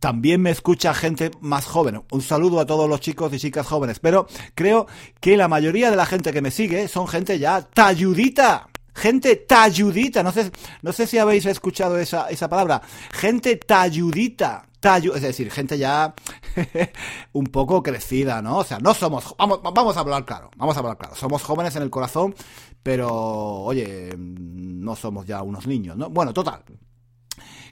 también 0.00 0.42
me 0.42 0.50
escucha 0.50 0.92
gente 0.92 1.30
más 1.40 1.64
joven. 1.64 2.02
Un 2.10 2.20
saludo 2.20 2.60
a 2.60 2.66
todos 2.66 2.86
los 2.86 3.00
chicos 3.00 3.32
y 3.32 3.38
chicas 3.38 3.66
jóvenes. 3.66 3.98
Pero 3.98 4.26
creo 4.54 4.86
que 5.18 5.38
la 5.38 5.48
mayoría 5.48 5.90
de 5.90 5.96
la 5.96 6.04
gente 6.04 6.30
que 6.30 6.42
me 6.42 6.50
sigue 6.50 6.88
son 6.88 7.08
gente 7.08 7.38
ya 7.38 7.62
talludita. 7.62 8.68
Gente 8.94 9.36
talludita. 9.36 10.22
No 10.22 10.30
sé, 10.30 10.52
no 10.82 10.92
sé 10.92 11.06
si 11.06 11.16
habéis 11.16 11.46
escuchado 11.46 11.98
esa, 11.98 12.28
esa 12.28 12.50
palabra. 12.50 12.82
Gente 13.12 13.56
talludita. 13.56 14.66
es 15.14 15.22
decir, 15.22 15.50
gente 15.50 15.78
ya 15.78 16.14
un 17.32 17.46
poco 17.46 17.82
crecida, 17.82 18.42
¿no? 18.42 18.58
O 18.58 18.64
sea, 18.64 18.78
no 18.78 18.92
somos, 18.92 19.34
vamos, 19.38 19.62
vamos 19.62 19.96
a 19.96 20.00
hablar 20.00 20.26
claro, 20.26 20.50
vamos 20.58 20.76
a 20.76 20.80
hablar 20.80 20.98
claro, 20.98 21.14
somos 21.14 21.42
jóvenes 21.42 21.74
en 21.76 21.82
el 21.82 21.88
corazón, 21.88 22.34
pero, 22.82 23.10
oye, 23.10 24.14
no 24.18 24.94
somos 24.94 25.24
ya 25.24 25.40
unos 25.40 25.66
niños, 25.66 25.96
¿no? 25.96 26.10
Bueno, 26.10 26.34
total, 26.34 26.62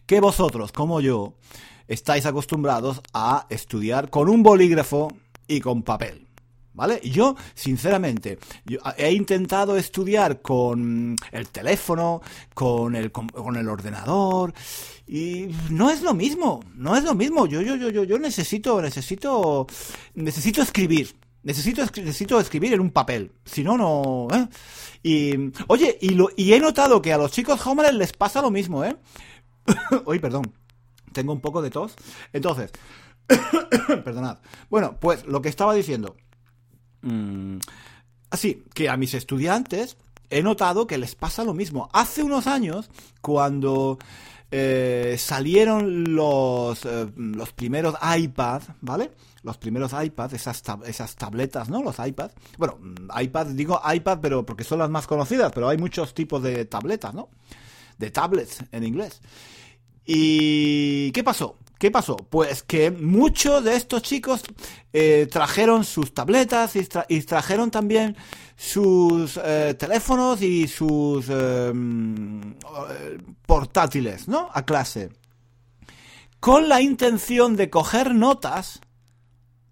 que 0.07 0.21
vosotros, 0.21 0.73
como 0.73 1.01
yo, 1.01 1.35
estáis 1.89 2.27
acostumbrados 2.27 3.01
a 3.13 3.47
estudiar 3.51 4.11
con 4.11 4.29
un 4.29 4.43
bolígrafo 4.43 5.13
y 5.47 5.61
con 5.61 5.83
papel. 5.83 6.27
¿Vale? 6.75 7.01
Yo, 7.05 7.37
sinceramente, 7.55 8.39
he 8.97 9.13
intentado 9.13 9.77
estudiar 9.77 10.41
con 10.41 11.17
el 11.31 11.49
teléfono, 11.49 12.23
con 12.55 12.97
el, 12.97 13.13
con, 13.13 13.57
el 13.57 13.69
ordenador, 13.69 14.55
y 15.07 15.49
no 15.69 15.91
es 15.91 16.01
lo 16.01 16.15
mismo, 16.15 16.65
no 16.75 16.97
es 16.97 17.05
lo 17.05 17.15
mismo. 17.15 17.45
Yo, 17.47 17.61
yo, 17.61 17.77
yo, 17.77 17.91
yo, 17.91 18.05
yo 18.05 18.19
necesito, 18.19 18.81
necesito, 18.81 19.67
necesito 20.15 20.63
escribir. 20.63 21.15
Necesito, 21.43 21.83
necesito 21.85 22.41
escribir 22.41 22.73
en 22.73 22.81
un 22.81 22.91
papel. 22.91 23.33
Si 23.45 23.63
no, 23.65 23.77
no. 23.77 24.29
¿eh? 24.33 24.49
Y, 25.03 25.53
oye, 25.67 25.99
y, 26.01 26.11
lo, 26.11 26.31
y 26.37 26.53
he 26.55 26.61
notado 26.61 27.03
que 27.03 27.13
a 27.13 27.19
los 27.19 27.33
chicos 27.33 27.61
jóvenes 27.61 27.95
les 27.95 28.13
pasa 28.13 28.41
lo 28.41 28.51
mismo, 28.51 28.85
¿eh? 28.85 28.97
Uy, 30.07 30.19
perdón. 30.19 30.53
Tengo 31.13 31.33
un 31.33 31.41
poco 31.41 31.63
de 31.63 31.71
tos. 31.71 31.95
Entonces, 32.33 32.71
perdonad. 34.05 34.39
Bueno, 34.71 34.99
pues 34.99 35.27
lo 35.27 35.43
que 35.43 35.49
estaba 35.49 35.75
diciendo. 35.75 36.17
Mm, 37.03 37.59
así, 38.31 38.65
que 38.75 38.89
a 38.89 38.97
mis 38.97 39.15
estudiantes 39.15 39.97
he 40.31 40.43
notado 40.43 40.87
que 40.87 40.99
les 40.99 41.15
pasa 41.15 41.45
lo 41.45 41.55
mismo. 41.55 41.89
Hace 41.93 42.23
unos 42.23 42.47
años, 42.47 42.91
cuando 43.21 43.99
eh, 44.51 45.17
salieron 45.19 46.15
los, 46.15 46.85
eh, 46.85 47.11
los 47.17 47.53
primeros 47.53 47.95
iPad, 48.19 48.63
¿vale? 48.81 49.13
Los 49.43 49.59
primeros 49.59 49.93
iPads, 49.93 50.35
esas, 50.35 50.63
esas 50.87 51.17
tabletas, 51.17 51.69
¿no? 51.69 51.83
Los 51.83 51.99
iPads. 51.99 52.35
Bueno, 52.59 52.79
iPad, 53.21 53.47
digo 53.49 53.81
iPad, 53.93 54.19
pero 54.21 54.47
porque 54.47 54.65
son 54.65 54.79
las 54.79 54.91
más 54.91 55.07
conocidas, 55.07 55.53
pero 55.53 55.69
hay 55.69 55.79
muchos 55.79 56.15
tipos 56.15 56.43
de 56.43 56.65
tabletas, 56.67 57.15
¿no? 57.15 57.29
De 57.99 58.11
tablets 58.11 58.63
en 58.73 58.85
inglés. 58.85 59.21
¿Y 60.05 61.13
qué 61.13 61.23
pasó? 61.23 61.59
¿Qué 61.83 61.91
pasó? 61.91 62.17
Pues 62.17 62.63
que 62.63 62.93
muchos 62.93 63.65
de 63.65 63.75
estos 63.75 64.03
chicos 64.03 64.43
eh, 64.93 65.27
trajeron 65.29 65.83
sus 65.83 66.15
tabletas 66.15 66.77
y, 66.77 67.21
trajeron 67.23 67.73
también 67.73 68.17
sus 68.57 69.37
eh, 69.43 69.75
teléfonos 69.77 70.41
y 70.43 70.69
sus 70.69 71.29
em, 71.29 72.55
portátiles, 73.47 74.29
¿no? 74.29 74.49
A 74.55 74.65
clase. 74.65 75.11
Con 76.39 76.69
la 76.69 76.81
intención 76.81 77.57
de 77.57 77.69
coger 77.69 78.15
notas 78.15 78.81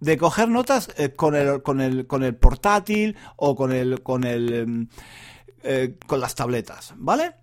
de 0.01 0.19
coger 0.19 0.49
notas 0.49 0.89
eh, 0.97 1.11
con, 1.11 1.37
el, 1.37 1.63
con, 1.63 1.81
el, 1.81 2.09
con 2.09 2.25
el 2.25 2.35
portátil 2.35 3.17
o 3.37 3.55
con 3.55 3.71
el 3.71 4.03
con 4.03 4.25
el 4.25 4.53
em, 5.63 5.97
con 6.09 6.19
las 6.19 6.35
tabletas, 6.35 6.93
¿vale? 6.97 7.35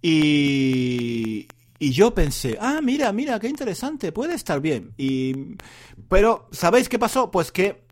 Y, 0.00 1.48
y 1.82 1.92
yo 1.92 2.14
pensé, 2.14 2.58
ah, 2.60 2.80
mira, 2.82 3.10
mira, 3.10 3.40
qué 3.40 3.48
interesante, 3.48 4.12
puede 4.12 4.34
estar 4.34 4.60
bien. 4.60 4.92
Y, 4.98 5.56
pero, 6.10 6.46
¿sabéis 6.52 6.90
qué 6.90 6.98
pasó? 6.98 7.30
Pues 7.30 7.50
que, 7.50 7.82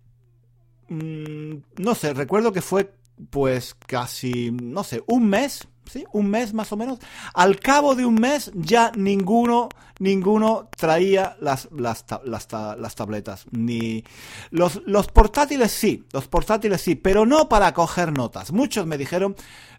mm, 0.88 1.82
no 1.82 1.94
sé, 1.94 2.12
recuerdo 2.12 2.52
que 2.52 2.60
fue, 2.60 2.92
pues, 3.30 3.74
casi, 3.86 4.50
no 4.52 4.84
sé, 4.84 5.02
un 5.06 5.26
mes, 5.30 5.66
¿sí? 5.86 6.04
Un 6.12 6.28
mes 6.28 6.52
más 6.52 6.70
o 6.70 6.76
menos. 6.76 6.98
Al 7.32 7.58
cabo 7.60 7.94
de 7.94 8.04
un 8.04 8.16
mes 8.16 8.52
ya 8.54 8.92
ninguno, 8.94 9.70
ninguno 10.00 10.68
traía 10.76 11.38
las, 11.40 11.70
las, 11.72 12.04
las, 12.24 12.46
las 12.52 12.94
tabletas. 12.94 13.46
Ni 13.52 14.04
los, 14.50 14.82
los 14.84 15.06
portátiles 15.06 15.72
sí, 15.72 16.04
los 16.12 16.28
portátiles 16.28 16.82
sí, 16.82 16.94
pero 16.94 17.24
no 17.24 17.48
para 17.48 17.72
coger 17.72 18.12
notas. 18.12 18.52
Muchos 18.52 18.86
me 18.86 18.98
dijeron, 18.98 19.34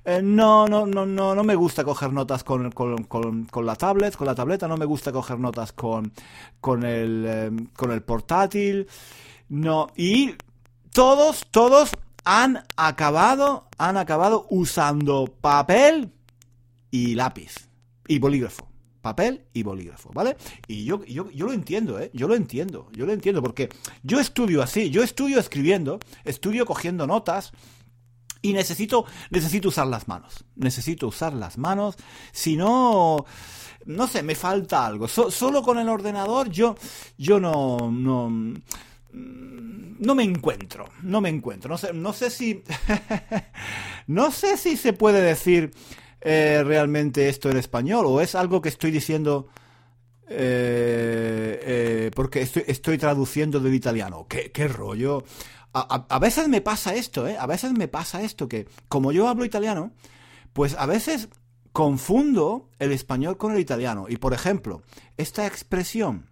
eh, 0.10 0.22
no, 0.24 0.68
no, 0.68 0.88
no, 0.88 1.06
no, 1.06 1.36
no 1.36 1.44
me 1.44 1.54
gusta 1.54 1.84
coger 1.84 2.12
notas 2.12 2.44
con, 2.44 2.72
con, 2.72 3.04
con, 3.04 3.66
la 3.66 3.75
tablet, 3.75 4.16
con 4.16 4.25
la 4.25 4.34
tableta, 4.34 4.68
no 4.68 4.75
me 4.75 4.86
gusta 4.86 5.12
coger 5.12 5.38
notas 5.38 5.72
con, 5.72 6.12
con, 6.60 6.84
el, 6.84 7.25
em, 7.28 7.68
con 7.68 7.92
el 7.92 8.01
portátil. 8.01 8.88
No, 9.50 9.92
y 9.96 10.34
todos, 10.94 11.46
todos 11.51 11.92
han 12.25 12.63
acabado, 12.75 13.68
han 13.78 13.98
acabado 13.98 14.48
usando 14.50 15.25
papel 15.42 16.12
y 16.89 17.13
lápiz 17.13 17.70
y 18.08 18.18
bolígrafo. 18.18 18.68
Papel 19.01 19.46
y 19.54 19.62
bolígrafo, 19.62 20.10
¿vale? 20.12 20.38
Y 20.68 20.86
yo, 20.86 21.06
yo, 21.06 21.30
yo 21.30 21.46
lo 21.46 21.54
entiendo, 21.54 22.00
¿eh? 22.00 22.10
Yo 22.13 22.28
lo 22.28 22.34
entiendo, 22.34 22.89
yo 22.94 23.06
lo 23.06 23.13
entiendo, 23.13 23.44
porque 23.44 23.70
yo 24.01 24.20
estudio 24.20 24.63
así, 24.63 24.89
yo 24.89 25.04
estudio 25.04 25.39
escribiendo, 25.39 26.00
estudio 26.25 26.66
cogiendo 26.66 27.06
notas, 27.06 27.54
y 28.41 28.53
necesito, 28.53 29.05
necesito 29.29 29.69
usar 29.69 29.88
las 29.88 30.08
manos. 30.08 30.46
Necesito 30.55 31.08
usar 31.08 31.34
las 31.34 31.58
manos. 31.58 31.96
Si 32.31 32.55
no, 32.55 33.25
no 33.86 34.08
sé, 34.08 34.24
me 34.24 34.36
falta 34.36 34.86
algo. 34.86 35.08
solo 35.08 35.62
con 35.62 35.77
el 35.77 35.89
ordenador 35.89 36.50
yo, 36.50 36.75
yo 37.17 37.39
no, 37.39 37.91
no, 37.91 38.31
no 39.12 40.15
me 40.15 40.24
encuentro. 40.24 40.89
No 41.03 41.22
me 41.22 41.29
encuentro. 41.29 41.69
No 41.69 41.77
sé, 41.77 41.93
no 41.93 42.13
sé 42.13 42.29
si, 42.29 42.63
no 44.08 44.31
sé 44.31 44.58
si 44.58 44.77
se 44.77 44.93
puede 44.93 45.22
decir 45.22 45.72
eh, 46.22 46.63
realmente 46.65 47.29
esto 47.29 47.50
en 47.50 47.58
español 47.58 48.05
o 48.08 48.22
es 48.22 48.36
algo 48.36 48.62
que 48.62 48.69
estoy 48.69 48.91
diciendo. 48.91 49.48
Eh, 50.31 51.60
eh, 51.63 52.12
porque 52.13 52.41
estoy, 52.41 52.63
estoy 52.67 53.00
traduciendo 53.00 53.60
del 53.60 53.74
italiano. 53.74 54.27
¿Qué, 54.29 54.51
qué 54.51 54.67
rollo? 54.67 55.24
A, 55.72 56.20
veces 56.20 56.48
me 56.48 56.62
pasa 56.62 56.96
esto, 56.96 57.28
¿eh? 57.28 57.38
A 57.38 57.46
veces 57.46 57.74
me 57.74 57.88
pasa 57.88 58.24
esto, 58.24 58.48
que 58.48 58.68
como 58.88 59.12
yo 59.12 59.28
hablo 59.28 59.46
italiano, 59.46 59.92
pues 60.54 60.76
a 60.76 60.88
veces 60.88 61.30
confundo 61.74 62.70
el 62.80 62.92
español 62.92 63.38
con 63.38 63.54
el 63.54 63.60
italiano. 63.60 64.08
Y 64.10 64.18
por 64.18 64.34
ejemplo, 64.34 64.82
esta 65.18 65.46
expresión, 65.46 66.30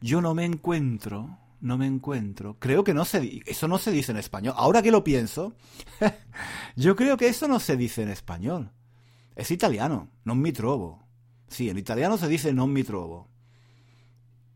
yo 0.00 0.20
no 0.20 0.34
me 0.34 0.44
encuentro, 0.44 1.38
no 1.60 1.78
me 1.78 1.86
encuentro, 1.86 2.58
creo 2.58 2.84
que 2.84 2.94
no 2.94 3.04
se 3.04 3.40
eso 3.46 3.68
no 3.68 3.78
se 3.78 3.90
dice 3.90 4.12
en 4.12 4.18
español. 4.18 4.54
Ahora 4.56 4.82
que 4.82 4.90
lo 4.90 5.02
pienso, 5.02 5.54
yo 6.76 6.94
creo 6.94 7.16
que 7.16 7.28
eso 7.28 7.48
no 7.48 7.58
se 7.58 7.76
dice 7.76 8.02
en 8.02 8.10
español. 8.10 8.72
Es 9.34 9.50
italiano, 9.50 10.10
non 10.24 10.38
mi 10.38 10.52
trovo. 10.52 11.08
Sí, 11.48 11.70
en 11.70 11.78
italiano 11.78 12.18
se 12.18 12.28
dice 12.28 12.52
non 12.52 12.70
mi 12.70 12.84
trovo. 12.84 13.28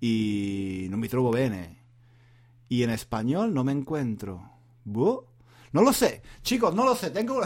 Y 0.00 0.86
non 0.90 1.00
mi 1.00 1.08
trovo 1.08 1.30
bene. 1.30 1.85
Y 2.68 2.82
en 2.82 2.90
español 2.90 3.54
no 3.54 3.64
me 3.64 3.72
encuentro. 3.72 4.50
No 5.72 5.82
lo 5.82 5.92
sé, 5.92 6.22
chicos, 6.42 6.74
no 6.74 6.84
lo 6.84 6.96
sé. 6.96 7.10
Tengo. 7.10 7.40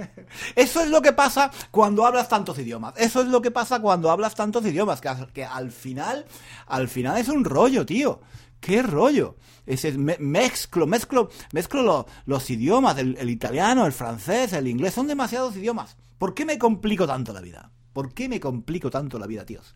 Eso 0.56 0.80
es 0.80 0.88
lo 0.88 1.02
que 1.02 1.12
pasa 1.12 1.50
cuando 1.70 2.06
hablas 2.06 2.28
tantos 2.28 2.58
idiomas. 2.58 2.94
Eso 2.96 3.20
es 3.20 3.28
lo 3.28 3.42
que 3.42 3.50
pasa 3.50 3.80
cuando 3.80 4.10
hablas 4.10 4.34
tantos 4.34 4.64
idiomas. 4.64 5.00
Que, 5.32 5.44
al 5.44 5.70
final, 5.70 6.24
al 6.66 6.88
final 6.88 7.18
es 7.18 7.28
un 7.28 7.44
rollo, 7.44 7.84
tío. 7.84 8.20
¿Qué 8.60 8.82
rollo? 8.82 9.36
Ese, 9.66 9.92
mezclo, 9.92 10.86
mezclo, 10.86 11.28
mezclo 11.52 12.06
los 12.24 12.50
idiomas, 12.50 12.96
el, 12.98 13.28
italiano, 13.28 13.84
el 13.84 13.92
francés, 13.92 14.52
el 14.52 14.68
inglés. 14.68 14.94
Son 14.94 15.06
demasiados 15.06 15.56
idiomas. 15.56 15.96
¿Por 16.18 16.34
qué 16.34 16.44
me 16.44 16.58
complico 16.58 17.06
tanto 17.06 17.32
la 17.32 17.40
vida? 17.40 17.70
¿Por 17.92 18.14
qué 18.14 18.28
me 18.28 18.40
complico 18.40 18.90
tanto 18.90 19.18
la 19.18 19.26
vida, 19.26 19.44
tíos? 19.44 19.74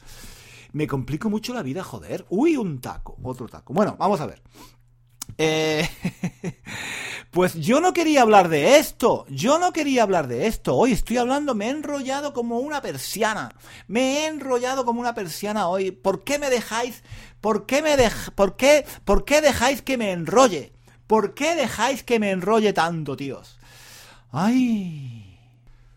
Me 0.73 0.87
complico 0.87 1.29
mucho 1.29 1.53
la 1.53 1.62
vida, 1.62 1.83
joder. 1.83 2.25
Uy, 2.31 2.57
un 2.57 2.81
taco, 2.81 3.17
otro 3.23 3.49
taco. 3.49 3.75
Bueno, 3.75 3.97
vamos 3.99 4.21
a 4.21 4.27
ver. 4.27 4.43
Eh, 5.42 5.88
pues 7.31 7.55
yo 7.55 7.81
no 7.81 7.94
quería 7.94 8.20
hablar 8.20 8.50
de 8.50 8.76
esto, 8.76 9.24
yo 9.31 9.59
no 9.59 9.72
quería 9.72 10.03
hablar 10.03 10.29
de 10.29 10.46
esto. 10.46 10.76
Hoy 10.76 10.92
estoy 10.92 11.16
hablando, 11.16 11.55
me 11.55 11.68
he 11.68 11.70
enrollado 11.70 12.35
como 12.35 12.59
una 12.59 12.83
persiana. 12.83 13.50
Me 13.88 14.18
he 14.18 14.26
enrollado 14.26 14.85
como 14.85 15.00
una 15.00 15.14
persiana 15.14 15.68
hoy. 15.68 15.92
¿Por 15.92 16.24
qué 16.24 16.38
me 16.38 16.50
dejáis? 16.50 17.03
¿Por 17.40 17.64
qué 17.64 17.81
me 17.81 17.96
dej 17.96 18.31
por 18.35 18.57
qué 18.57 18.85
por 19.07 19.24
qué 19.24 19.40
dejáis 19.40 19.81
que 19.81 19.96
me 19.96 20.12
enrolle? 20.12 20.74
¿Por 21.07 21.33
qué 21.33 21.55
dejáis 21.55 22.03
que 22.03 22.18
me 22.18 22.33
enrolle 22.33 22.74
tanto, 22.74 23.16
tíos? 23.16 23.59
Ay. 24.33 25.38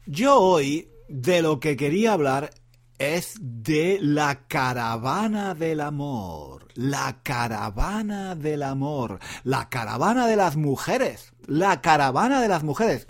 Yo 0.06 0.39
hoy 0.39 0.88
de 1.10 1.41
lo 1.41 1.60
que 1.60 1.75
quería 1.75 2.13
hablar 2.13 2.51
es 3.04 3.36
de 3.39 4.00
la 4.02 4.48
caravana 4.48 5.54
del 5.56 5.82
amor. 5.82 6.68
La 6.74 7.20
caravana 7.22 8.36
del 8.36 8.63
amor. 8.63 9.20
La 9.44 9.70
caravana 9.70 10.26
de 10.28 10.36
las 10.36 10.56
mujeres. 10.56 11.34
La 11.46 11.82
caravana 11.82 12.42
de 12.42 12.48
las 12.48 12.63
mujeres. 12.63 13.08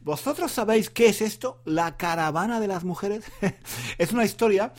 ¿Vosotros 0.00 0.52
sabéis 0.52 0.90
qué 0.90 1.08
es 1.08 1.20
esto? 1.20 1.60
La 1.64 1.96
caravana 1.96 2.60
de 2.60 2.68
las 2.68 2.84
mujeres. 2.84 3.24
es 3.98 4.12
una 4.12 4.24
historia 4.24 4.72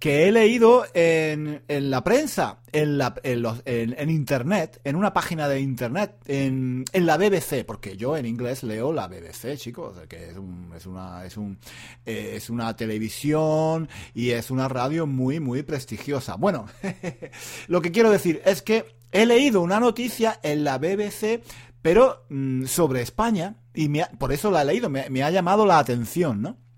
que 0.00 0.26
he 0.26 0.32
leído 0.32 0.86
en, 0.94 1.62
en 1.68 1.90
la 1.90 2.02
prensa, 2.02 2.60
en, 2.72 2.96
la, 2.96 3.14
en, 3.22 4.10
internet, 4.10 4.80
en 4.82 4.96
una 4.96 5.12
página 5.12 5.46
de 5.46 5.60
internet, 5.60 6.16
en, 6.26 6.86
la 6.94 7.18
BBC, 7.18 7.66
porque 7.66 7.98
yo 7.98 8.16
en 8.16 8.24
inglés 8.24 8.62
leo 8.62 8.94
la 8.94 9.08
BBC, 9.08 9.58
chicos, 9.58 9.98
que 10.08 10.30
es, 10.30 10.38
un, 10.38 10.72
es, 10.74 10.86
una, 10.86 11.26
es, 11.26 11.36
un, 11.36 11.58
eh, 12.06 12.32
es 12.36 12.48
una 12.48 12.74
televisión 12.74 13.90
y 14.14 14.30
es 14.30 14.50
una 14.50 14.68
radio 14.68 15.06
muy, 15.06 15.38
muy 15.38 15.62
prestigiosa. 15.62 16.36
Bueno, 16.36 16.64
lo 17.68 17.82
que 17.82 17.92
quiero 17.92 18.10
decir 18.10 18.40
es 18.46 18.62
que 18.62 18.96
he 19.12 19.26
leído 19.26 19.60
una 19.60 19.80
noticia 19.80 20.40
en 20.42 20.64
la 20.64 20.78
BBC, 20.78 21.42
pero 21.82 22.24
mm, 22.30 22.64
sobre 22.64 23.02
España, 23.02 23.56
y 23.74 23.90
por 24.18 24.32
eso 24.32 24.50
la 24.50 24.62
he 24.62 24.64
leído, 24.64 24.88
me, 24.88 25.10
me 25.10 25.22
ha 25.22 25.30
llamado 25.30 25.66
la 25.66 25.78
atención, 25.78 26.40
¿no? 26.40 26.69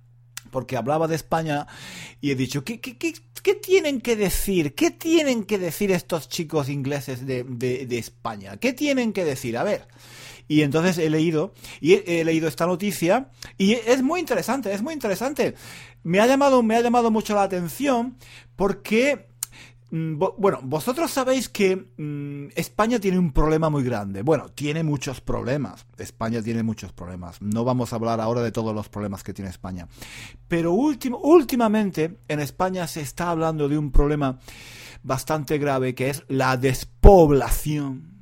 Porque 0.52 0.76
hablaba 0.76 1.08
de 1.08 1.16
España 1.16 1.66
y 2.20 2.30
he 2.30 2.36
dicho, 2.36 2.62
¿qué, 2.62 2.80
qué, 2.80 2.96
qué, 2.98 3.54
tienen 3.54 4.00
que 4.00 4.14
decir? 4.14 4.74
¿Qué 4.76 4.92
tienen 4.92 5.44
que 5.44 5.58
decir 5.58 5.90
estos 5.90 6.28
chicos 6.28 6.68
ingleses 6.68 7.26
de, 7.26 7.42
de, 7.42 7.98
España? 7.98 8.58
¿Qué 8.58 8.72
tienen 8.72 9.12
que 9.12 9.24
decir? 9.24 9.56
A 9.56 9.64
ver. 9.64 9.88
Y 10.46 10.62
entonces 10.62 10.98
he 10.98 11.08
leído, 11.08 11.54
y 11.80 11.94
he, 11.94 12.24
leído 12.24 12.46
esta 12.46 12.66
noticia, 12.66 13.30
y 13.56 13.72
es 13.72 14.02
muy 14.02 14.20
interesante, 14.20 14.72
es 14.72 14.82
muy 14.82 14.92
interesante. 14.92 15.54
Me 16.02 16.20
ha 16.20 16.26
llamado, 16.26 16.62
me 16.62 16.76
ha 16.76 16.82
llamado 16.82 17.10
mucho 17.10 17.34
la 17.34 17.44
atención 17.44 18.18
porque 18.54 19.31
bueno, 19.92 20.60
vosotros 20.62 21.10
sabéis 21.10 21.50
que 21.50 21.76
mm, 21.76 22.52
España 22.56 22.98
tiene 22.98 23.18
un 23.18 23.30
problema 23.30 23.68
muy 23.68 23.84
grande. 23.84 24.22
Bueno, 24.22 24.48
tiene 24.48 24.82
muchos 24.82 25.20
problemas. 25.20 25.86
España 25.98 26.40
tiene 26.40 26.62
muchos 26.62 26.92
problemas. 26.92 27.42
No 27.42 27.62
vamos 27.64 27.92
a 27.92 27.96
hablar 27.96 28.18
ahora 28.18 28.40
de 28.40 28.52
todos 28.52 28.74
los 28.74 28.88
problemas 28.88 29.22
que 29.22 29.34
tiene 29.34 29.50
España. 29.50 29.88
Pero 30.48 30.72
últimamente 30.72 32.20
en 32.26 32.40
España 32.40 32.86
se 32.86 33.02
está 33.02 33.28
hablando 33.30 33.68
de 33.68 33.76
un 33.76 33.92
problema 33.92 34.38
bastante 35.02 35.58
grave 35.58 35.94
que 35.94 36.08
es 36.08 36.24
la 36.28 36.56
despoblación. 36.56 38.12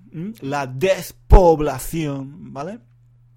La 0.40 0.66
despoblación, 0.66 2.52
¿vale? 2.52 2.80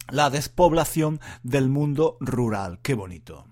La 0.09 0.31
despoblación 0.31 1.19
del 1.43 1.69
mundo 1.69 2.17
rural. 2.19 2.79
Qué 2.81 2.95
bonito. 2.95 3.45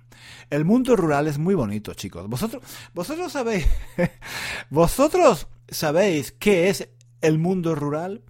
El 0.49 0.65
mundo 0.65 0.95
rural 0.95 1.27
es 1.27 1.38
muy 1.38 1.55
bonito, 1.55 1.93
chicos. 1.93 2.27
Vosotros, 2.27 2.63
vosotros 2.93 3.31
sabéis, 3.31 3.65
vosotros 4.69 5.47
sabéis 5.69 6.31
qué 6.31 6.69
es 6.69 6.89
el 7.21 7.38
mundo 7.38 7.75
rural. 7.75 8.21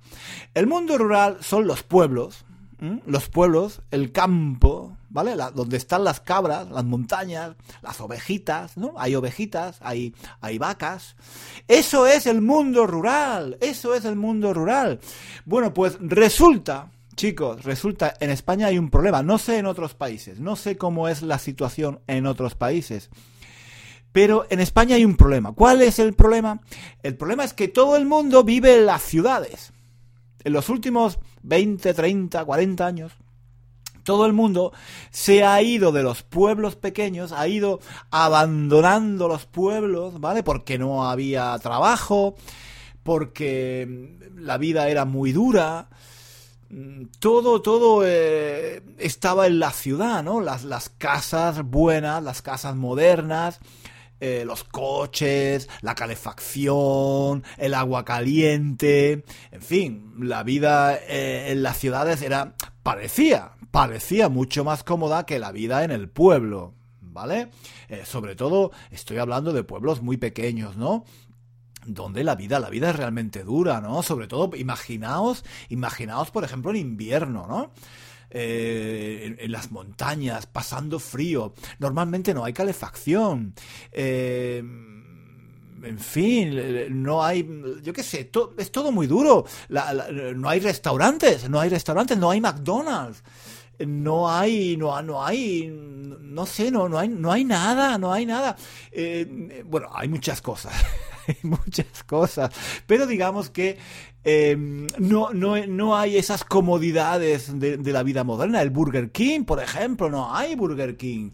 El 0.54 0.68
mundo 0.68 0.98
rural 0.98 1.38
son 1.42 1.68
los 1.68 1.84
pueblos, 1.84 2.46
los 3.06 3.30
pueblos, 3.30 3.82
el 3.92 4.12
campo, 4.12 4.98
¿vale? 5.10 5.36
donde 5.54 5.78
están 5.78 6.04
las 6.04 6.20
cabras, 6.20 6.70
las 6.70 6.84
montañas, 6.84 7.56
las 7.82 8.02
ovejitas, 8.02 8.76
¿no? 8.76 8.94
Hay 8.98 9.16
ovejitas, 9.16 9.78
hay, 9.82 10.16
hay 10.40 10.58
vacas. 10.58 11.16
Eso 11.68 12.08
es 12.08 12.26
el 12.26 12.42
mundo 12.42 12.88
rural, 12.88 13.58
eso 13.62 13.94
es 13.94 14.06
el 14.06 14.16
mundo 14.16 14.54
rural. 14.54 15.00
Bueno, 15.46 15.74
pues 15.74 15.98
resulta, 16.02 16.92
chicos, 17.16 17.64
resulta, 17.64 18.14
en 18.20 18.30
España 18.30 18.68
hay 18.68 18.78
un 18.78 18.90
problema, 18.90 19.24
no 19.24 19.38
sé 19.38 19.58
en 19.58 19.66
otros 19.66 19.94
países, 19.94 20.40
no 20.40 20.56
sé 20.56 20.78
cómo 20.78 21.08
es 21.08 21.22
la 21.22 21.40
situación 21.40 22.00
en 22.08 22.26
otros 22.26 22.56
países. 22.56 23.10
Pero 24.12 24.46
en 24.50 24.60
España 24.60 24.96
hay 24.96 25.06
un 25.06 25.16
problema. 25.16 25.54
¿Cuál 25.54 25.82
es 25.82 26.00
el 26.00 26.14
problema? 26.14 26.62
El 27.02 27.16
problema 27.16 27.46
es 27.46 27.54
que 27.54 27.70
todo 27.70 27.96
el 27.96 28.06
mundo 28.06 28.44
vive 28.44 28.76
en 28.76 28.86
las 28.86 29.02
ciudades. 29.02 29.72
En 30.44 30.54
los 30.54 30.70
últimos 30.70 31.20
20, 31.44 31.94
30, 31.94 32.44
40 32.44 32.86
años, 32.86 33.14
todo 34.04 34.26
el 34.26 34.34
mundo 34.34 34.74
se 35.12 35.44
ha 35.44 35.62
ido 35.62 35.92
de 35.92 36.04
los 36.04 36.24
pueblos 36.24 36.76
pequeños, 36.76 37.32
ha 37.32 37.48
ido 37.48 37.80
abandonando 38.10 39.28
los 39.28 39.46
pueblos, 39.46 40.20
¿vale? 40.20 40.44
Porque 40.44 40.78
no 40.78 41.08
había 41.08 41.58
trabajo, 41.60 42.36
porque 43.04 44.18
la 44.36 44.58
vida 44.58 44.90
era 44.90 45.06
muy 45.06 45.32
dura, 45.32 45.90
todo, 47.20 47.62
todo 47.62 48.04
eh, 48.06 48.82
estaba 48.98 49.48
en 49.48 49.60
la 49.60 49.72
ciudad, 49.72 50.24
¿no? 50.24 50.42
Las, 50.42 50.64
las 50.64 50.90
casas 50.90 51.64
buenas, 51.64 52.24
las 52.24 52.42
casas 52.42 52.76
modernas, 52.76 53.60
eh, 54.20 54.44
los 54.46 54.64
coches, 54.64 55.70
la 55.82 55.96
calefacción, 55.96 57.44
el 57.58 57.74
agua 57.74 58.06
caliente, 58.06 59.26
en 59.52 59.62
fin, 59.62 60.14
la 60.20 60.44
vida 60.44 60.96
eh, 60.96 61.52
en 61.52 61.64
las 61.64 61.78
ciudades 61.78 62.22
era 62.22 62.54
parecía, 62.84 63.52
parecía 63.72 64.30
mucho 64.30 64.64
más 64.64 64.84
cómoda 64.84 65.26
que 65.26 65.40
la 65.40 65.52
vida 65.52 65.84
en 65.84 65.92
el 65.92 66.10
pueblo, 66.10 66.74
¿vale? 67.02 67.50
Sobre 68.06 68.36
todo 68.36 68.72
estoy 68.90 69.18
hablando 69.18 69.52
de 69.52 69.66
pueblos 69.66 70.02
muy 70.02 70.16
pequeños, 70.16 70.78
¿no? 70.78 71.04
Donde 71.86 72.24
la 72.24 72.36
vida, 72.36 72.60
la 72.60 72.70
vida 72.70 72.90
es 72.90 72.96
realmente 72.96 73.44
dura, 73.44 73.82
¿no? 73.82 74.04
Sobre 74.04 74.28
todo, 74.28 74.56
imaginaos, 74.56 75.44
imaginaos, 75.70 76.32
por 76.32 76.44
ejemplo, 76.44 76.72
en 76.72 76.78
invierno, 76.78 77.48
¿no? 77.48 77.72
Eh, 78.30 79.36
en, 79.40 79.52
las 79.52 79.72
montañas, 79.72 80.46
pasando 80.46 81.00
frío. 81.00 81.54
Normalmente 81.80 82.34
no 82.34 82.46
hay 82.46 82.54
calefacción. 82.54 83.54
Eh, 83.92 84.64
en 85.84 86.00
fin, 86.00 87.04
no 87.04 87.24
hay, 87.24 87.48
yo 87.82 87.92
qué 87.92 88.04
sé, 88.04 88.30
es 88.58 88.72
todo 88.72 88.92
muy 88.92 89.08
duro. 89.08 89.46
no 89.70 90.50
hay 90.50 90.60
restaurantes, 90.60 91.50
no 91.50 91.60
hay 91.60 91.70
restaurantes, 91.70 92.18
no 92.18 92.30
hay 92.30 92.40
McDonald's 92.40 93.24
no 93.86 94.30
hay, 94.30 94.78
no, 94.78 95.02
no 95.02 95.24
hay, 95.24 95.68
no 95.72 96.46
sé, 96.46 96.72
no, 96.72 96.88
no 96.88 97.00
hay, 97.00 97.08
no 97.08 97.32
hay 97.32 97.44
nada, 97.44 97.98
no 97.98 98.12
hay 98.12 98.26
nada. 98.26 98.56
Eh, 98.92 99.64
bueno, 99.66 99.90
hay 99.94 100.08
muchas 100.08 100.42
cosas, 100.42 100.74
hay 101.28 101.38
muchas 101.44 102.04
cosas, 102.06 102.52
pero 102.88 103.06
digamos 103.06 103.50
que 103.50 103.78
Em, 104.24 104.86
no, 105.00 105.34
no, 105.34 105.66
no, 105.66 105.98
hay 105.98 106.16
esas 106.16 106.44
comodidades 106.44 107.60
de, 107.60 107.78
la 107.92 108.04
vida 108.04 108.24
moderna. 108.24 108.62
El 108.62 108.70
Burger 108.70 109.12
King, 109.12 109.46
por 109.46 109.62
ejemplo, 109.62 110.12
no 110.12 110.36
hay 110.36 110.54
Burger 110.54 110.96
King. 110.96 111.32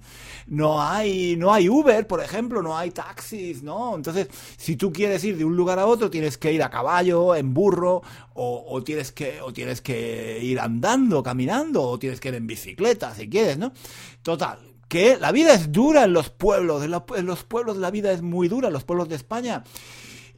No 0.47 0.81
hay, 0.81 1.35
no 1.35 1.53
hay 1.53 1.67
Uber, 1.67 2.07
por 2.07 2.23
ejemplo, 2.23 2.61
no 2.63 2.77
hay 2.77 2.91
taxis, 2.91 3.61
¿no? 3.61 3.93
Entonces, 3.95 4.29
si 4.55 4.77
tú 4.77 4.93
quieres 4.93 5.21
ir 5.25 5.37
de 5.37 5.43
un 5.43 5.57
lugar 5.57 5.79
a 5.79 5.85
otro, 5.85 6.09
tienes 6.09 6.37
que 6.37 6.53
ir 6.53 6.63
a 6.63 6.69
caballo, 6.69 7.35
en 7.35 7.53
burro, 7.53 8.01
o, 8.35 8.81
tienes, 8.83 9.11
que, 9.11 9.41
o 9.41 9.51
tienes 9.51 9.81
que 9.81 10.39
ir 10.41 10.59
andando, 10.59 11.21
caminando, 11.23 11.83
o 11.83 11.99
tienes 11.99 12.21
que 12.21 12.29
ir 12.29 12.35
en 12.35 12.47
bicicleta, 12.47 13.13
si 13.13 13.27
quieres, 13.29 13.57
¿no? 13.57 13.73
Total, 14.21 14.59
que 14.87 15.17
la 15.17 15.31
vida 15.31 15.53
es 15.53 15.71
dura 15.71 16.03
en 16.03 16.13
los 16.13 16.29
pueblos, 16.29 16.83
en 16.83 16.91
los, 16.91 17.03
en 17.15 17.25
los 17.25 17.43
pueblos 17.43 17.77
la 17.77 17.91
vida 17.91 18.11
es 18.11 18.21
muy 18.21 18.47
dura, 18.47 18.67
en 18.67 18.73
los 18.73 18.83
pueblos 18.83 19.09
de 19.09 19.15
España. 19.15 19.63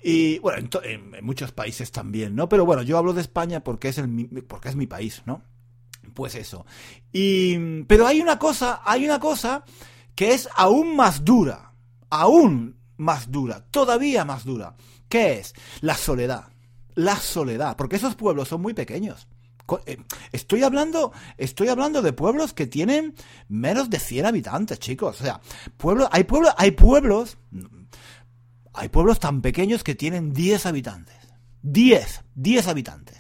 Y 0.02 0.40
bueno, 0.40 0.70
en, 0.84 1.24
muchos 1.24 1.52
países 1.52 1.92
también, 1.92 2.36
¿no? 2.36 2.48
Pero 2.50 2.66
bueno, 2.66 2.82
yo 2.84 2.98
hablo 2.98 3.14
de 3.14 3.22
España 3.22 3.64
porque 3.64 3.90
es, 3.90 3.98
el, 3.98 4.46
porque 4.48 4.70
es 4.70 4.76
mi 4.76 4.88
país, 4.88 5.22
¿no? 5.26 5.44
Pues 6.14 6.36
eso. 6.36 6.66
Y, 7.12 7.84
pero 7.84 8.08
hay 8.08 8.22
una 8.22 8.40
cosa, 8.40 8.82
hay 8.86 9.06
una 9.06 9.20
cosa 9.20 9.64
que 10.16 10.34
es 10.34 10.50
aún 10.56 10.96
más 10.96 11.24
dura, 11.24 11.74
aún 12.10 12.78
más 12.98 13.32
dura, 13.32 13.66
todavía 13.72 14.26
más 14.26 14.46
dura. 14.46 14.76
¿Qué 15.08 15.40
es? 15.40 15.54
La 15.82 15.96
soledad. 15.96 16.46
La 16.96 17.16
soledad, 17.16 17.78
porque 17.78 17.96
esos 17.98 18.16
pueblos 18.16 18.48
son 18.48 18.62
muy 18.62 18.74
pequeños. 18.74 19.28
Eh, 19.86 19.98
estoy 20.32 20.64
hablando, 20.64 21.12
estoy 21.38 21.68
hablando 21.70 22.02
de 22.02 22.14
pueblos 22.14 22.54
que 22.54 22.68
tienen 22.68 23.14
menos 23.48 23.90
de 23.90 24.00
100 24.00 24.26
habitantes, 24.26 24.80
chicos. 24.80 25.22
O 25.22 25.24
sea, 25.24 25.42
pueblos, 25.78 26.08
hay 26.12 26.24
pueblos, 26.24 26.54
hay 26.58 26.72
pueblos, 26.72 27.38
hay 28.74 28.90
pueblos 28.90 29.20
tan 29.20 29.42
pequeños 29.42 29.84
que 29.84 29.96
tienen 29.96 30.34
10 30.34 30.66
habitantes. 30.66 31.18
10, 31.62 32.24
10 32.36 32.68
habitantes. 32.68 33.20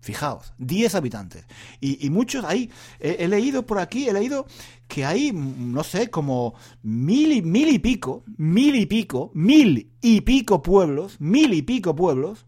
Fijaos, 0.00 0.54
10 0.56 0.94
habitantes. 0.94 1.44
Y, 1.80 2.08
muchos, 2.08 2.42
hay, 2.44 2.70
he, 2.98 3.28
leído 3.28 3.66
por 3.66 3.78
aquí, 3.78 4.08
he 4.08 4.12
leído 4.14 4.46
que 4.86 5.04
hay, 5.04 5.32
no 5.32 5.84
sé, 5.84 6.08
como 6.08 6.54
mil 6.82 7.30
y, 7.30 7.42
mil 7.42 7.68
y 7.68 7.78
pico, 7.78 8.24
mil 8.38 8.74
y 8.74 8.86
pico, 8.86 9.30
mil 9.34 9.92
y 10.00 10.20
pico 10.22 10.62
pueblos, 10.62 11.20
mil 11.20 11.52
y 11.52 11.60
pico 11.60 11.94
pueblos, 11.94 12.46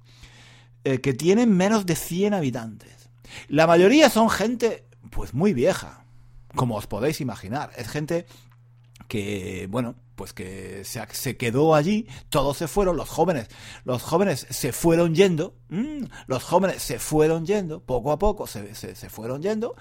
eh, 0.84 1.02
que 1.02 1.12
tienen 1.12 1.54
menos 1.54 1.84
de 1.84 1.96
100 1.96 2.32
habitantes. 2.32 2.99
La 3.48 3.66
mayoría 3.66 4.10
son 4.10 4.30
gente, 4.30 4.84
pues 5.10 5.34
muy 5.34 5.52
vieja, 5.52 6.04
como 6.54 6.76
os 6.76 6.86
podéis 6.86 7.20
imaginar. 7.20 7.70
Es 7.76 7.88
gente 7.88 8.26
que, 9.08 9.66
bueno, 9.70 9.96
pues 10.20 10.34
que 10.34 10.84
se, 10.84 11.02
se, 11.12 11.38
quedó 11.38 11.74
allí, 11.74 12.06
todos 12.28 12.58
se 12.58 12.68
fueron, 12.68 12.98
los 12.98 13.08
jóvenes, 13.08 13.48
los 13.84 14.02
jóvenes 14.02 14.46
se 14.50 14.70
fueron 14.70 15.14
yendo, 15.14 15.54
mm, 15.70 16.04
los 16.26 16.44
jóvenes 16.44 16.82
se 16.82 16.98
fueron 16.98 17.46
yendo, 17.46 17.80
poco 17.80 18.12
a 18.12 18.18
poco 18.18 18.46
se, 18.46 18.74
se, 18.74 19.08
fueron 19.08 19.40
yendo, 19.40 19.76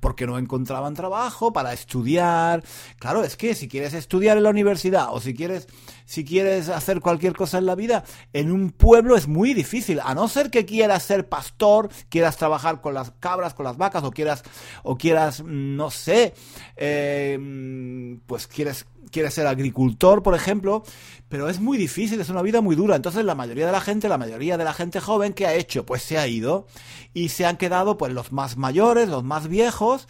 porque 0.00 0.26
no 0.26 0.38
encontraban 0.38 0.94
trabajo 0.94 1.52
para 1.52 1.74
estudiar. 1.74 2.64
Claro, 2.98 3.22
es 3.22 3.36
que 3.36 3.54
si 3.54 3.68
quieres 3.68 3.92
estudiar 3.92 4.38
en 4.38 4.44
la 4.44 4.48
universidad 4.48 5.08
o 5.12 5.20
si 5.20 5.34
quieres, 5.34 5.68
si 6.06 6.24
quieres 6.24 6.70
hacer 6.70 7.00
cualquier 7.00 7.36
cosa 7.36 7.58
en 7.58 7.66
la 7.66 7.74
vida, 7.74 8.02
en 8.32 8.50
un 8.50 8.70
pueblo 8.70 9.14
es 9.14 9.28
muy 9.28 9.52
difícil, 9.52 10.00
a 10.02 10.14
no 10.14 10.26
ser 10.26 10.50
que 10.50 10.64
quieras 10.64 11.02
ser 11.02 11.28
pastor, 11.28 11.90
quieras 12.08 12.38
trabajar 12.38 12.80
con 12.80 12.94
las 12.94 13.10
cabras, 13.20 13.52
con 13.52 13.64
las 13.64 13.76
vacas, 13.76 14.04
o 14.04 14.10
quieras, 14.10 14.42
o 14.84 14.96
quieras, 14.96 15.42
mm, 15.42 15.76
no 15.76 15.90
sé, 15.90 16.32
eh, 16.76 17.36
mm, 17.38 18.20
pues 18.26 18.46
quieres 18.46 18.86
quiere 19.12 19.30
ser 19.30 19.46
agricultor, 19.46 20.22
por 20.22 20.34
ejemplo, 20.34 20.82
pero 21.28 21.48
es 21.48 21.60
muy 21.60 21.78
difícil, 21.78 22.20
es 22.20 22.28
una 22.28 22.42
vida 22.42 22.60
muy 22.60 22.74
dura. 22.74 22.96
Entonces 22.96 23.24
la 23.24 23.36
mayoría 23.36 23.66
de 23.66 23.72
la 23.72 23.80
gente, 23.80 24.08
la 24.08 24.18
mayoría 24.18 24.58
de 24.58 24.64
la 24.64 24.72
gente 24.72 25.00
joven, 25.00 25.32
¿qué 25.32 25.46
ha 25.46 25.54
hecho? 25.54 25.86
Pues 25.86 26.02
se 26.02 26.18
ha 26.18 26.26
ido 26.26 26.66
y 27.14 27.28
se 27.28 27.46
han 27.46 27.56
quedado 27.56 27.96
pues 27.96 28.12
los 28.12 28.32
más 28.32 28.56
mayores, 28.56 29.08
los 29.08 29.22
más 29.22 29.46
viejos. 29.46 30.08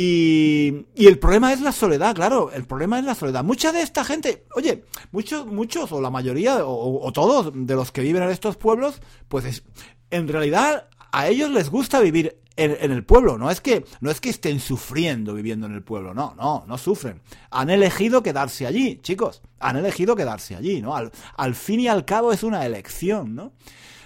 Y, 0.00 0.86
y, 0.94 1.08
el 1.08 1.18
problema 1.18 1.52
es 1.52 1.60
la 1.60 1.72
soledad, 1.72 2.14
claro, 2.14 2.52
el 2.52 2.64
problema 2.64 3.00
es 3.00 3.04
la 3.04 3.16
soledad. 3.16 3.42
Mucha 3.42 3.72
de 3.72 3.82
esta 3.82 4.04
gente, 4.04 4.44
oye, 4.54 4.84
muchos, 5.10 5.44
muchos, 5.46 5.90
o 5.90 6.00
la 6.00 6.08
mayoría, 6.08 6.58
o, 6.64 7.10
todos 7.12 7.50
de 7.52 7.74
los 7.74 7.90
que 7.90 8.02
viven 8.02 8.22
en 8.22 8.30
estos 8.30 8.56
pueblos, 8.56 9.00
pues 9.26 9.64
en 10.10 10.28
realidad 10.28 10.88
a 11.10 11.26
ellos 11.26 11.50
les 11.50 11.68
gusta 11.68 11.98
vivir 11.98 12.38
en, 12.58 12.92
el 12.92 13.04
pueblo. 13.04 13.38
No 13.38 13.50
es 13.50 13.60
que 13.60 13.84
no 14.00 14.10
es 14.10 14.20
que 14.20 14.30
estén 14.30 14.60
sufriendo 14.60 15.34
viviendo 15.34 15.66
en 15.66 15.74
el 15.74 15.82
pueblo. 15.82 16.14
No, 16.14 16.34
no, 16.36 16.64
no 16.66 16.78
sufren. 16.78 17.20
Han 17.50 17.70
elegido 17.70 18.22
quedarse 18.22 18.66
allí, 18.66 18.98
chicos. 19.02 19.42
Han 19.60 19.76
elegido 19.76 20.16
quedarse 20.16 20.56
allí, 20.56 20.82
¿no? 20.82 20.94
Al, 20.94 21.54
fin 21.54 21.80
y 21.80 21.88
al 21.88 22.04
cabo 22.04 22.32
es 22.32 22.42
una 22.42 22.66
elección, 22.66 23.34
¿no? 23.34 23.52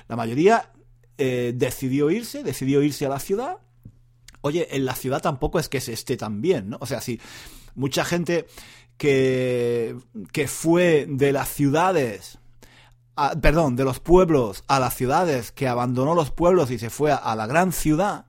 La 0.09 0.17
mayoría 0.17 0.71
eh, 1.19 1.53
decidió 1.55 2.11
irse, 2.11 2.43
decidió 2.43 2.83
irse 2.83 3.07
a 3.07 3.09
la 3.09 3.19
ciudad. 3.19 3.59
Oye, 4.43 4.69
en 4.77 4.85
la 4.85 4.95
ciudad 4.95 5.23
tampoco 5.23 5.59
es 5.59 5.69
que 5.69 5.81
se 5.81 5.93
esté 5.93 6.17
tan 6.17 6.43
bien, 6.43 6.71
¿no? 6.71 6.79
O 6.81 6.87
sea, 6.87 7.01
si 7.01 7.21
mucha 7.75 8.05
gente 8.05 8.47
que, 8.97 9.97
que 10.33 10.49
fue 10.49 11.07
de 11.09 11.33
las 11.33 11.49
ciudades 11.49 12.39
perdón, 13.41 13.77
de 13.77 13.85
los 13.85 14.01
pueblos 14.01 14.65
a 14.69 14.81
las 14.81 14.95
ciudades, 14.95 15.53
que 15.53 15.69
abandonó 15.69 16.15
los 16.15 16.31
pueblos 16.31 16.71
y 16.71 16.79
se 16.79 16.91
fue 16.91 17.13
a, 17.13 17.35
la 17.37 17.47
gran 17.47 17.73
ciudad, 17.73 18.27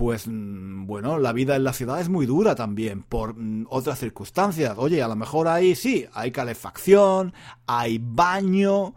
pues 0.00 0.26
mm, 0.26 0.86
bueno, 0.86 1.18
la 1.18 1.34
vida 1.34 1.56
en 1.56 1.64
la 1.64 1.74
ciudad 1.74 2.00
es 2.00 2.08
muy 2.08 2.24
dura 2.24 2.54
también 2.54 3.02
por 3.02 3.34
mm, 3.36 3.66
otras 3.68 3.98
circunstancias. 3.98 4.72
Oye, 4.78 5.02
a 5.02 5.08
lo 5.08 5.14
mejor 5.14 5.46
ahí 5.46 5.74
sí, 5.74 6.06
hay 6.14 6.30
calefacción, 6.30 7.34
hay 7.66 8.00
baño, 8.02 8.94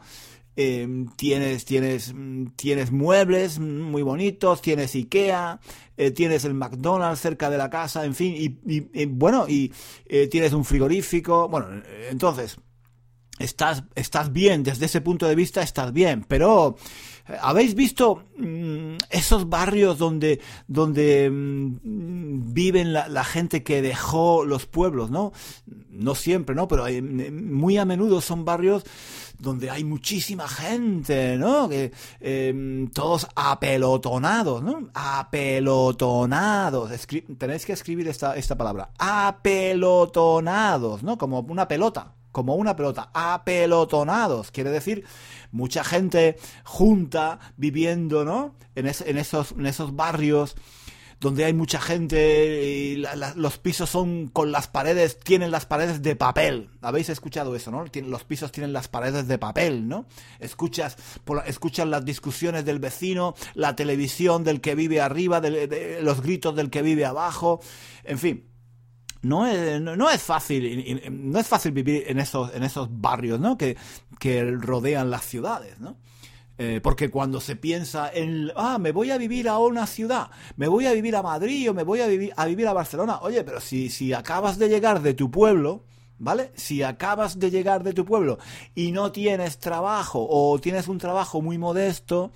em, 0.56 1.10
tienes, 1.18 1.66
tienes, 1.66 2.16
tienes 2.56 2.94
muebles 2.94 3.60
muy 3.60 4.02
bonitos, 4.02 4.62
tienes 4.62 4.96
Ikea, 4.96 5.60
eh, 5.98 6.12
tienes 6.12 6.46
el 6.46 6.54
McDonald's 6.54 7.20
cerca 7.20 7.50
de 7.50 7.58
la 7.58 7.70
casa, 7.70 8.06
en 8.06 8.16
fin, 8.16 8.34
y, 8.38 9.06
bueno, 9.08 9.46
y 9.50 9.74
eh, 10.06 10.30
tienes 10.30 10.54
un 10.54 10.64
frigorífico, 10.64 11.50
bueno, 11.50 11.68
entonces, 12.12 12.62
estás, 13.40 13.84
estás 13.96 14.32
bien, 14.32 14.64
desde 14.64 14.86
ese 14.86 15.02
punto 15.02 15.28
de 15.28 15.36
vista 15.36 15.62
estás 15.62 15.92
bien, 15.92 16.24
pero 16.30 16.78
¿habéis 17.42 17.76
visto 17.76 18.24
mm, 18.38 18.96
esos 19.10 19.50
barrios 19.50 19.98
donde, 19.98 20.40
donde 20.68 21.30
mm, 21.30 22.54
viven 22.54 22.94
la, 22.94 23.24
gente 23.24 23.64
que 23.64 23.82
dejó 23.82 24.46
los 24.46 24.66
pueblos, 24.66 25.10
¿no? 25.10 25.32
No 25.90 26.16
siempre, 26.16 26.56
¿no? 26.56 26.68
Pero 26.68 26.86
muy 27.32 27.78
a 27.78 27.86
menudo 27.86 28.20
son 28.22 28.46
barrios 28.46 28.84
donde 29.40 29.70
hay 29.70 29.84
muchísima 29.84 30.48
gente, 30.48 31.36
¿no? 31.38 31.68
Que, 31.70 31.92
em, 32.20 32.88
todos 32.90 33.28
apelotonados, 33.36 34.64
¿no? 34.64 34.90
Apelotonados. 34.94 36.92
tenéis 37.38 37.66
que 37.66 37.74
escribir 37.74 38.08
esta, 38.08 38.36
esta 38.36 38.56
palabra. 38.56 38.92
Apelotonados, 38.98 41.04
¿no? 41.04 41.18
Como 41.18 41.42
una 41.42 41.68
pelota 41.68 42.14
como 42.34 42.56
una 42.56 42.76
pelota, 42.76 43.10
apelotonados, 43.14 44.52
quiere 44.52 44.72
decir 44.72 45.06
mucha 45.52 45.86
gente 45.86 46.36
junta 46.66 47.40
viviendo, 47.56 48.26
¿no? 48.26 48.56
En, 48.76 48.88
en, 48.88 49.18
esos, 49.18 49.54
en 49.54 49.66
esos 49.66 49.96
barrios 49.96 50.58
donde 51.24 51.46
hay 51.46 51.54
mucha 51.54 51.80
gente 51.80 52.66
y 52.66 53.04
los 53.36 53.58
pisos 53.58 53.90
son 53.90 54.28
con 54.28 54.52
las 54.52 54.68
paredes, 54.68 55.18
tienen 55.18 55.52
las 55.52 55.66
paredes 55.66 56.02
de 56.02 56.18
papel. 56.18 56.70
¿Habéis 56.82 57.08
escuchado 57.08 57.56
eso, 57.56 57.72
no? 57.72 57.86
los 57.94 58.24
pisos 58.26 58.52
tienen 58.52 58.74
las 58.74 58.90
paredes 58.90 59.28
de 59.30 59.38
papel, 59.38 59.88
¿no? 59.88 60.06
Escuchas, 60.40 60.98
escuchas 61.46 61.88
las 61.88 62.04
discusiones 62.04 62.66
del 62.66 62.80
vecino, 62.80 63.36
la 63.54 63.74
televisión 63.74 64.44
del 64.44 64.60
que 64.60 64.76
vive 64.76 65.00
arriba, 65.00 65.42
los 66.02 66.22
gritos 66.22 66.58
del 66.58 66.70
que 66.70 66.82
vive 66.82 67.06
abajo, 67.06 67.62
en 68.04 68.20
fin 68.20 68.53
no 69.24 69.48
es, 69.48 69.82
no 69.82 70.10
es 70.10 70.22
fácil, 70.22 71.02
no 71.12 71.40
es 71.40 71.48
fácil 71.48 71.72
vivir 71.72 72.04
en 72.08 72.20
esos, 72.20 72.54
en 72.54 72.64
esos 72.64 72.90
barrios, 72.92 73.40
¿no? 73.40 73.58
Que, 73.58 73.78
que 74.20 74.44
rodean 74.52 75.10
las 75.10 75.26
ciudades, 75.26 75.80
¿no? 75.80 75.98
Eh, 76.58 76.82
porque 76.84 77.10
cuando 77.10 77.42
se 77.42 77.56
piensa 77.56 78.12
en, 78.14 78.52
ah, 78.56 78.78
me 78.78 78.92
voy 78.92 79.10
a 79.10 79.18
vivir 79.18 79.50
a 79.50 79.58
una 79.58 79.88
ciudad, 79.88 80.30
me 80.56 80.68
voy 80.68 80.86
a 80.86 80.94
vivir 80.94 81.16
a 81.16 81.24
Madrid 81.24 81.72
o 81.72 81.74
me 81.74 81.84
voy 81.84 82.02
a 82.02 82.08
vivir 82.08 82.32
a, 82.38 82.46
vivir 82.46 82.68
a 82.68 82.74
Barcelona, 82.74 83.20
oye, 83.22 83.44
pero 83.44 83.60
si, 83.60 83.90
si 83.90 84.14
acabas 84.14 84.60
de 84.60 84.70
llegar 84.70 85.02
de 85.02 85.16
tu 85.16 85.32
pueblo, 85.32 85.84
¿vale? 86.20 86.52
Si 86.54 86.84
acabas 86.84 87.40
de 87.40 87.50
llegar 87.50 87.84
de 87.84 87.94
tu 87.94 88.06
pueblo 88.06 88.38
y 88.76 88.92
no 88.92 89.12
tienes 89.12 89.58
trabajo 89.58 90.28
o 90.30 90.60
tienes 90.60 90.88
un 90.88 91.00
trabajo 91.00 91.42
muy 91.42 91.58
modesto, 91.58 92.32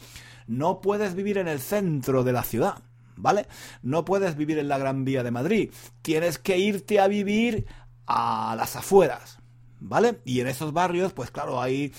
no 0.47 0.82
puedes 0.82 1.13
vivir 1.13 1.38
en 1.38 1.47
el 1.47 1.60
centro 1.60 2.23
de 2.23 2.34
la 2.34 2.43
ciudad. 2.43 2.87
¿Vale? 3.18 3.48
No 3.82 4.06
puedes 4.06 4.36
vivir 4.36 4.60
en 4.60 4.68
la 4.68 4.78
Gran 4.78 5.06
Vía 5.06 5.24
de 5.24 5.32
Madrid, 5.32 5.72
tienes 6.02 6.38
que 6.38 6.58
irte 6.58 7.00
a 7.00 7.08
vivir 7.08 7.66
a 8.06 8.56
las 8.58 8.76
afueras, 8.76 9.40
¿vale? 9.80 10.20
Y 10.26 10.40
en 10.40 10.48
esos 10.48 10.74
barrios, 10.74 11.14
pues 11.14 11.32
claro, 11.32 11.62
hay 11.62 11.94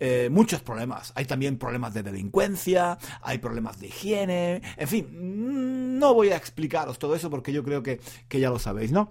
eh, 0.00 0.28
muchos 0.30 0.60
problemas. 0.62 1.12
Hay 1.14 1.24
también 1.24 1.58
problemas 1.58 1.94
de 1.94 2.02
delincuencia, 2.02 2.98
hay 3.22 3.38
problemas 3.38 3.80
de 3.80 3.88
higiene, 3.88 4.62
en 4.76 4.88
fin, 4.88 5.98
no 5.98 6.14
voy 6.14 6.30
a 6.30 6.36
explicaros 6.36 6.98
todo 6.98 7.14
eso 7.14 7.30
porque 7.30 7.52
yo 7.52 7.62
creo 7.64 7.82
que, 7.82 8.00
ya 8.30 8.50
lo 8.50 8.58
sabéis, 8.58 8.92
¿no? 8.92 9.10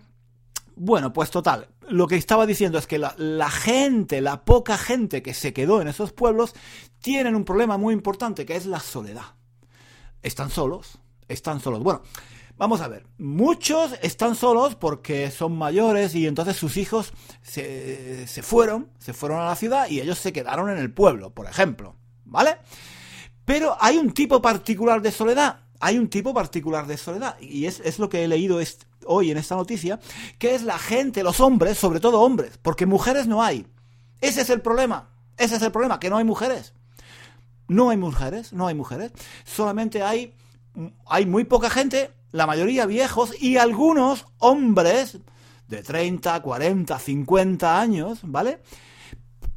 Bueno, 0.75 1.13
pues 1.13 1.29
total, 1.29 1.69
lo 1.87 2.07
que 2.07 2.15
estaba 2.15 2.45
diciendo 2.45 2.77
es 2.77 2.87
que 2.87 2.97
la, 2.97 3.49
gente, 3.49 4.21
la 4.21 4.43
poca 4.43 4.77
gente 4.77 5.21
que 5.21 5.33
se 5.33 5.53
quedó 5.53 5.81
en 5.81 5.87
esos 5.87 6.13
pueblos, 6.13 6.53
tienen 6.99 7.35
un 7.35 7.45
problema 7.45 7.77
muy 7.77 7.93
importante 7.93 8.45
que 8.45 8.55
es 8.55 8.65
la 8.65 8.79
soledad. 8.79 9.35
Están 10.23 10.49
solos, 10.49 10.99
están 11.27 11.59
solos. 11.59 11.83
Bueno, 11.83 12.01
vamos 12.57 12.81
a 12.81 12.87
ver. 12.87 13.05
Muchos 13.17 13.93
están 14.01 14.35
solos 14.35 14.75
porque 14.75 15.31
son 15.31 15.57
mayores 15.57 16.15
y 16.15 16.27
entonces 16.27 16.55
sus 16.55 16.77
hijos 16.77 17.13
se, 17.41 18.25
fueron, 18.41 18.89
se 18.99 19.13
fueron 19.13 19.39
a 19.39 19.45
la 19.45 19.55
ciudad 19.55 19.89
y 19.89 20.01
ellos 20.01 20.19
se 20.19 20.33
quedaron 20.33 20.69
en 20.69 20.77
el 20.77 20.91
pueblo, 20.91 21.31
por 21.31 21.47
ejemplo. 21.47 21.95
¿Vale? 22.25 22.57
Pero 23.45 23.75
hay 23.79 23.97
un 23.97 24.13
tipo 24.13 24.41
particular 24.41 25.01
de 25.01 25.11
soledad. 25.11 25.59
Hay 25.79 25.97
un 25.97 26.09
tipo 26.09 26.33
particular 26.33 26.87
de 26.87 26.97
soledad. 26.97 27.37
Y 27.41 27.65
es, 27.65 27.99
lo 27.99 28.07
que 28.07 28.23
he 28.23 28.27
leído 28.27 28.59
hoy 29.05 29.31
en 29.31 29.37
esta 29.37 29.55
noticia, 29.55 29.99
que 30.39 30.55
es 30.55 30.63
la 30.63 30.79
gente, 30.79 31.23
los 31.23 31.41
hombres, 31.41 31.77
sobre 31.77 31.99
todo 31.99 32.21
hombres, 32.21 32.57
porque 32.61 32.85
mujeres 32.85 33.27
no 33.27 33.43
hay. 33.43 33.67
Ese 34.21 34.41
es 34.41 34.49
el 34.49 34.61
problema. 34.61 35.09
Ese 35.37 35.57
es 35.57 35.61
el 35.61 35.71
problema, 35.71 35.99
que 35.99 36.09
no 36.09 36.17
hay 36.17 36.23
mujeres. 36.23 36.73
No 37.67 37.89
hay 37.89 37.97
mujeres, 37.97 38.53
no 38.53 38.67
hay 38.67 38.75
mujeres. 38.75 39.11
Solamente 39.43 40.03
hay 40.03 40.33
hay 41.05 41.25
muy 41.25 41.43
poca 41.43 41.69
gente, 41.69 42.11
la 42.31 42.47
mayoría 42.47 42.85
viejos 42.85 43.33
y 43.41 43.57
algunos 43.57 44.25
hombres 44.39 45.19
de 45.67 45.83
30, 45.83 46.41
40, 46.41 46.99
50 46.99 47.79
años, 47.79 48.19
¿vale? 48.23 48.61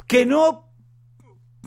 Que 0.06 0.26
no, 0.26 0.68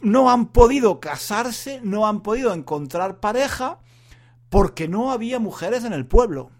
no 0.02 0.30
han 0.30 0.48
podido 0.48 1.00
casarse, 1.00 1.82
no 1.84 2.08
han 2.08 2.22
podido 2.22 2.54
encontrar 2.54 3.20
pareja 3.20 3.80
porque 4.50 4.88
no 4.88 5.12
había 5.12 5.40
mujeres 5.40 5.84
en 5.84 5.94
el 5.94 6.06
pueblo. 6.06 6.52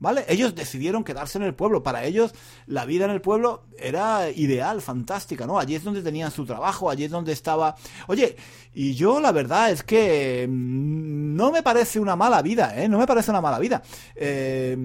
¿Vale? 0.00 0.24
Ellos 0.28 0.54
decidieron 0.54 1.02
quedarse 1.02 1.38
en 1.38 1.44
el 1.44 1.54
pueblo. 1.54 1.82
Para 1.82 2.04
ellos 2.04 2.32
la 2.66 2.84
vida 2.84 3.04
en 3.04 3.10
el 3.10 3.20
pueblo 3.20 3.64
era 3.76 4.30
ideal, 4.30 4.80
fantástica, 4.80 5.46
¿no? 5.46 5.58
Allí 5.58 5.74
es 5.74 5.82
donde 5.82 6.02
tenían 6.02 6.30
su 6.30 6.46
trabajo, 6.46 6.88
allí 6.88 7.04
es 7.04 7.10
donde 7.10 7.32
estaba... 7.32 7.74
Oye, 8.06 8.36
y 8.72 8.94
yo 8.94 9.20
la 9.20 9.32
verdad 9.32 9.70
es 9.70 9.82
que 9.82 10.46
mm, 10.48 11.34
no 11.34 11.50
me 11.50 11.62
parece 11.62 11.98
una 11.98 12.14
mala 12.14 12.42
vida, 12.42 12.80
¿eh? 12.80 12.88
No 12.88 12.98
me 12.98 13.06
parece 13.06 13.30
una 13.30 13.40
mala 13.40 13.58
vida. 13.58 13.82
Eh, 14.14 14.76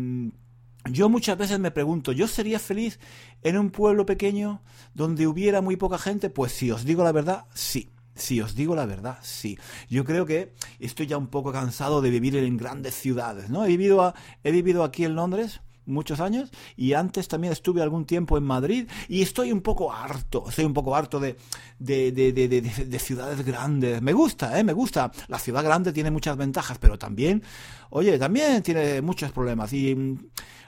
yo 0.92 1.10
muchas 1.10 1.38
veces 1.38 1.60
me 1.60 1.72
pregunto, 1.72 2.12
¿yo 2.12 2.28
sería 2.28 2.60
feliz 2.60 3.00
en 3.42 3.58
un 3.58 3.70
pueblo 3.70 4.06
pequeño 4.06 4.62
donde 4.94 5.28
hubiera 5.28 5.62
muy 5.62 5.78
poca 5.78 5.98
gente? 5.98 6.30
Pues 6.30 6.52
si 6.52 6.72
os 6.72 6.84
digo 6.84 7.04
la 7.04 7.12
verdad, 7.12 7.46
sí. 7.54 7.93
Si 8.16 8.42
os 8.42 8.56
digo 8.56 8.76
la 8.76 8.86
verdad, 8.86 9.18
sí. 9.22 9.58
Yo 9.90 10.06
creo 10.06 10.26
que 10.26 10.54
estoy 10.80 11.08
ya 11.08 11.18
un 11.18 11.28
poco 11.28 11.52
cansado 11.52 12.02
de 12.02 12.10
vivir 12.10 12.36
en 12.36 12.58
grandes 12.58 12.94
ciudades, 12.96 13.50
¿no? 13.50 13.66
He 13.66 13.70
vivido, 13.70 14.14
he 14.44 14.52
vivido 14.52 14.84
aquí 14.84 15.06
en 15.06 15.16
Londres 15.16 15.62
muchos 15.86 16.20
años 16.20 16.52
y 16.76 16.94
antes 16.94 17.28
también 17.28 17.54
estuve 17.54 17.82
algún 17.82 18.06
tiempo 18.06 18.38
en 18.38 18.44
Madrid 18.44 18.90
y 19.08 19.22
estoy 19.22 19.52
un 19.52 19.62
poco 19.62 19.92
harto, 19.92 20.46
estoy 20.48 20.66
un 20.66 20.74
poco 20.74 20.96
harto 20.96 21.20
de, 21.20 21.38
de, 21.80 22.12
de, 22.12 22.34
de, 22.34 23.00
ciudades 23.00 23.46
grandes. 23.46 24.02
Me 24.02 24.14
gusta, 24.14 24.60
¿eh? 24.60 24.64
Me 24.64 24.74
gusta. 24.74 25.12
La 25.28 25.40
ciudad 25.40 25.64
grande 25.64 25.94
tiene 25.94 26.12
muchas 26.12 26.38
ventajas, 26.38 26.78
pero 26.80 26.98
también, 26.98 27.44
oye, 27.90 28.18
también 28.18 28.62
tiene 28.64 29.02
muchos 29.02 29.32
problemas 29.32 29.74
y 29.74 30.18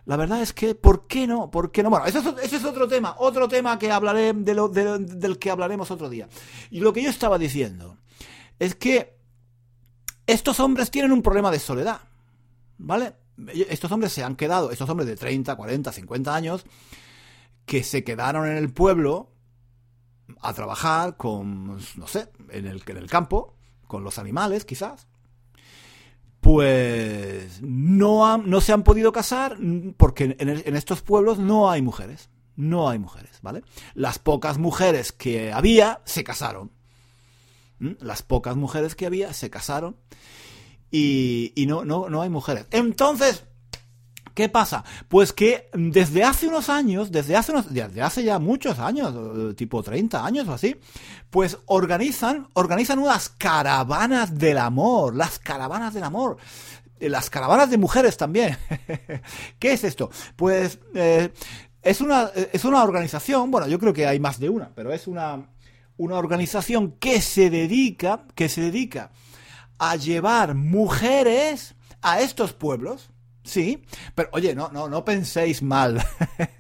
la 0.06 0.18
verdad 0.18 0.42
es 0.42 0.54
que, 0.54 0.76
¿por 0.76 1.08
qué 1.08 1.26
no? 1.26 1.50
¿Por 1.50 1.72
qué 1.72 1.82
no? 1.82 1.90
Bueno, 1.90 2.06
ese 2.06 2.20
es, 2.20 2.64
otro 2.64 2.88
tema, 2.88 3.16
otro 3.18 3.48
tema 3.48 3.80
que 3.80 3.92
hablaré 3.92 4.34
de 4.34 4.54
lo, 4.54 4.70
del 4.70 5.40
que 5.40 5.50
hablaremos 5.50 5.90
otro 5.90 6.10
día. 6.10 6.28
Y 6.70 6.80
lo 6.80 6.94
que 6.94 7.02
yo 7.02 7.10
estaba 7.10 7.40
diciendo 7.40 7.98
es 8.60 8.76
que 8.76 9.18
estos 10.28 10.60
hombres 10.60 10.92
tienen 10.92 11.12
un 11.12 11.22
problema 11.22 11.50
de 11.50 11.60
soledad, 11.60 12.02
¿vale? 12.78 13.14
Estos 13.70 13.92
hombres 13.92 14.14
se 14.14 14.24
han 14.24 14.36
quedado, 14.36 14.72
estos 14.72 14.90
hombres 14.90 15.08
de 15.08 15.16
30, 15.16 15.56
40, 15.56 15.92
50 15.92 16.36
años, 16.36 16.66
que 17.66 17.84
se 17.84 18.04
quedaron 18.04 18.48
en 18.48 18.58
el 18.58 18.72
pueblo 18.72 19.32
a 20.42 20.54
trabajar 20.54 21.18
con, 21.18 21.78
no 21.78 22.08
sé, 22.08 22.30
en 22.50 22.66
el, 22.66 22.84
en 22.86 22.98
el 22.98 23.10
campo, 23.10 23.56
con 23.88 24.04
los 24.04 24.18
animales 24.18 24.66
quizás, 24.66 25.08
pues 26.46 27.60
no, 27.64 28.38
no 28.38 28.62
se 28.62 28.72
han 28.72 28.84
podido 28.84 29.12
casar 29.12 29.58
porque 29.98 30.36
en, 30.38 30.76
estos 30.76 31.02
pueblos 31.02 31.40
no 31.40 31.72
hay 31.72 31.82
mujeres. 31.82 32.30
No 32.56 32.88
hay 32.88 33.00
mujeres, 33.00 33.40
¿vale? 33.42 33.64
Las 33.96 34.20
pocas 34.20 34.60
mujeres 34.60 35.12
que 35.12 35.52
había 35.52 36.02
se 36.06 36.24
casaron. 36.24 36.72
¿Mm? 37.80 37.94
Las 38.00 38.22
pocas 38.22 38.56
mujeres 38.56 38.94
que 38.94 39.08
había 39.08 39.34
se 39.34 39.50
casaron 39.50 39.98
y, 40.98 41.52
y 41.56 41.66
no, 41.66 41.84
no, 41.84 42.10
no 42.10 42.22
hay 42.22 42.30
mujeres. 42.30 42.68
Entonces, 42.72 43.44
¿Qué 44.34 44.50
pasa? 44.50 44.84
Pues 45.08 45.32
que 45.32 45.70
desde 45.74 46.26
hace 46.26 46.48
unos 46.48 46.68
años, 46.68 47.10
desde 47.10 47.38
hace, 47.38 47.54
unos, 47.54 47.74
desde 47.74 48.02
hace 48.02 48.22
ya 48.22 48.38
muchos 48.38 48.80
años, 48.80 49.14
eh, 49.16 49.54
tipo 49.54 49.82
30 49.82 50.26
años 50.26 50.46
o 50.50 50.54
así, 50.54 50.76
pues 51.30 51.58
organizan, 51.68 52.50
organizan 52.52 53.00
unas 53.00 53.30
caravanas 53.30 54.38
del 54.38 54.58
amor, 54.58 55.16
las 55.16 55.40
caravanas 55.40 55.94
del 55.94 56.04
amor 56.04 56.36
eh, 57.00 57.08
las 57.08 57.30
caravanas 57.30 57.70
de 57.70 57.78
mujeres 57.78 58.18
también. 58.18 58.58
¿Qué 59.60 59.72
es 59.72 59.86
esto? 59.86 60.10
Pues 60.36 60.80
eh, 60.94 61.32
es, 61.82 62.02
una, 62.02 62.30
es 62.52 62.66
una 62.66 62.84
organización, 62.84 63.52
bueno, 63.52 63.70
yo 63.70 63.80
creo 63.80 63.94
que 63.94 64.06
hay 64.06 64.20
más 64.20 64.38
de 64.38 64.50
una, 64.50 64.70
pero 64.76 64.92
es 64.92 65.08
una, 65.08 65.48
una 65.96 66.18
organización 66.18 66.92
que 67.00 67.22
se 67.22 67.50
dedica, 67.50 68.26
que 68.36 68.50
se 68.50 68.60
dedica 68.60 69.12
a 69.78 69.96
llevar 69.96 70.56
mujeres 70.56 71.76
a 72.02 72.22
estos 72.22 72.54
pueblos, 72.54 73.10
Sí, 73.46 73.84
pero 74.16 74.30
oye, 74.32 74.56
no, 74.56 74.70
no, 74.74 74.90
no 74.90 75.06
penséis 75.06 75.62
mal. 75.62 76.04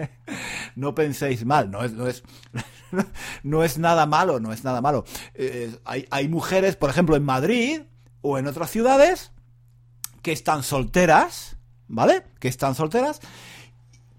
no 0.75 0.93
penséis 0.93 1.43
mal, 1.43 1.71
no 1.71 1.83
es, 1.83 1.93
no 1.93 2.07
es, 2.07 2.23
no 3.43 3.63
es 3.63 3.79
nada 3.79 4.05
malo, 4.05 4.39
no 4.39 4.53
es 4.53 4.63
nada 4.63 4.81
malo. 4.81 5.03
Eh, 5.33 5.75
hay, 5.83 6.07
hay 6.11 6.29
mujeres, 6.29 6.75
por 6.75 6.91
ejemplo, 6.91 7.15
en 7.15 7.23
Madrid 7.23 7.81
o 8.21 8.37
en 8.37 8.45
otras 8.45 8.69
ciudades 8.69 9.31
que 10.21 10.31
están 10.31 10.61
solteras, 10.61 11.57
¿vale? 11.87 12.23
Que 12.39 12.49
están 12.49 12.75
solteras, 12.75 13.19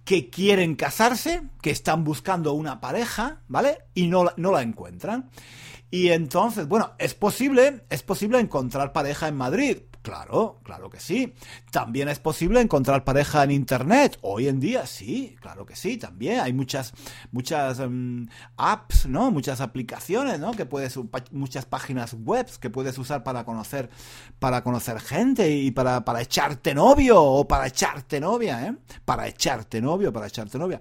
que 0.05 0.29
quieren 0.29 0.75
casarse, 0.75 1.43
que 1.63 1.71
están 1.71 2.03
buscando 2.03 2.53
una 2.53 2.81
pareja, 2.81 3.43
¿vale? 3.47 3.79
Y 3.95 4.09
no, 4.09 4.33
no 4.37 4.51
la 4.51 4.63
encuentran. 4.63 5.31
Y 5.91 6.09
entonces, 6.09 6.67
bueno, 6.67 6.93
es 6.99 7.15
posible, 7.15 7.85
es 7.91 8.03
posible 8.03 8.39
encontrar 8.41 8.93
pareja 8.93 9.29
en 9.29 9.37
Madrid. 9.37 9.79
Claro, 10.07 10.61
claro 10.63 10.89
que 10.89 11.01
sí. 11.01 11.35
También 11.73 12.09
es 12.09 12.21
posible 12.21 12.61
encontrar 12.61 13.03
pareja 13.03 13.43
en 13.43 13.51
internet. 13.51 14.19
Hoy 14.23 14.47
en 14.47 14.61
día 14.61 14.87
sí, 14.87 15.35
claro 15.41 15.67
que 15.67 15.75
sí, 15.75 15.97
también. 15.97 16.39
Hay 16.39 16.53
muchas, 16.53 16.93
muchas 17.33 17.81
um, 17.81 18.29
apps, 18.57 19.07
¿no? 19.07 19.33
Muchas 19.33 19.61
aplicaciones, 19.61 20.39
¿no? 20.39 20.53
Que 20.53 20.65
puedes, 20.65 20.97
muchas 21.33 21.65
páginas 21.67 22.15
web 22.15 22.47
que 22.61 22.71
puedes 22.71 22.97
usar 22.99 23.25
para 23.25 23.45
conocer, 23.45 23.91
para 24.39 24.63
conocer 24.63 25.01
gente 25.01 25.51
y 25.51 25.73
para, 25.73 26.05
para 26.05 26.23
echarte 26.23 26.73
novio 26.73 27.21
o 27.21 27.49
para 27.49 27.67
echarte 27.67 28.21
novia, 28.21 28.65
¿eh? 28.65 28.77
Para 29.05 29.27
echarte 29.27 29.81
novio, 29.81 30.13
para 30.13 30.29
echarte 30.29 30.57
novia 30.57 30.81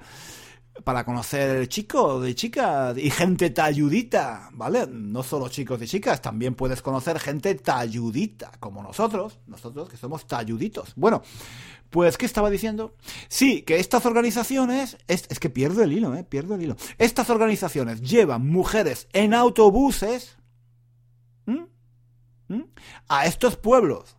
para 0.84 1.06
conocer 1.06 1.68
chicos 1.68 2.22
de 2.22 2.36
chicas 2.36 2.98
y 2.98 3.10
gente 3.10 3.50
talludita, 3.50 4.50
¿vale? 4.54 4.86
No 4.88 5.24
solo 5.24 5.48
chicos 5.50 5.82
y 5.82 5.88
chicas, 5.88 6.22
también 6.22 6.56
puedes 6.56 6.82
conocer 6.82 7.20
gente 7.20 7.56
talludita, 7.56 8.52
como 8.60 8.84
nosotros, 8.84 9.40
nosotros 9.48 9.90
que 9.90 9.98
somos 9.98 10.28
talluditos. 10.28 10.94
Bueno, 10.96 11.24
pues, 11.90 12.18
¿qué 12.18 12.26
estaba 12.26 12.50
diciendo? 12.50 12.96
Sí, 13.30 13.62
que 13.62 13.80
estas 13.80 14.06
organizaciones, 14.06 14.98
es, 15.08 15.28
que 15.28 15.50
pierdo 15.50 15.82
el 15.82 15.94
hilo, 15.94 16.14
¿eh? 16.16 16.24
Pierdo 16.24 16.56
el 16.56 16.64
hilo. 16.64 16.76
Estas 16.98 17.30
organizaciones 17.30 18.02
llevan 18.02 18.46
mujeres 18.46 19.08
en 19.14 19.34
autobuses 19.34 20.38
a 23.08 23.26
estos 23.26 23.56
pueblos. 23.56 24.18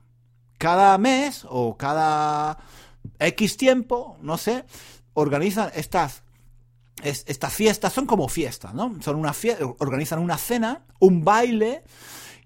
Cada 0.58 0.96
mes 0.96 1.44
o 1.48 1.76
cada 1.76 2.58
X 3.18 3.56
tiempo, 3.58 4.16
no 4.22 4.38
sé, 4.38 4.64
organizan 5.12 5.70
estas 5.74 6.22
estas 7.02 7.52
fiestas 7.52 7.92
son 7.92 8.06
como 8.06 8.28
fiestas, 8.28 8.74
¿no? 8.74 8.96
Son 9.02 9.16
una 9.16 9.34
organizan 9.78 10.18
una 10.18 10.38
cena, 10.38 10.84
un 10.98 11.24
baile, 11.24 11.82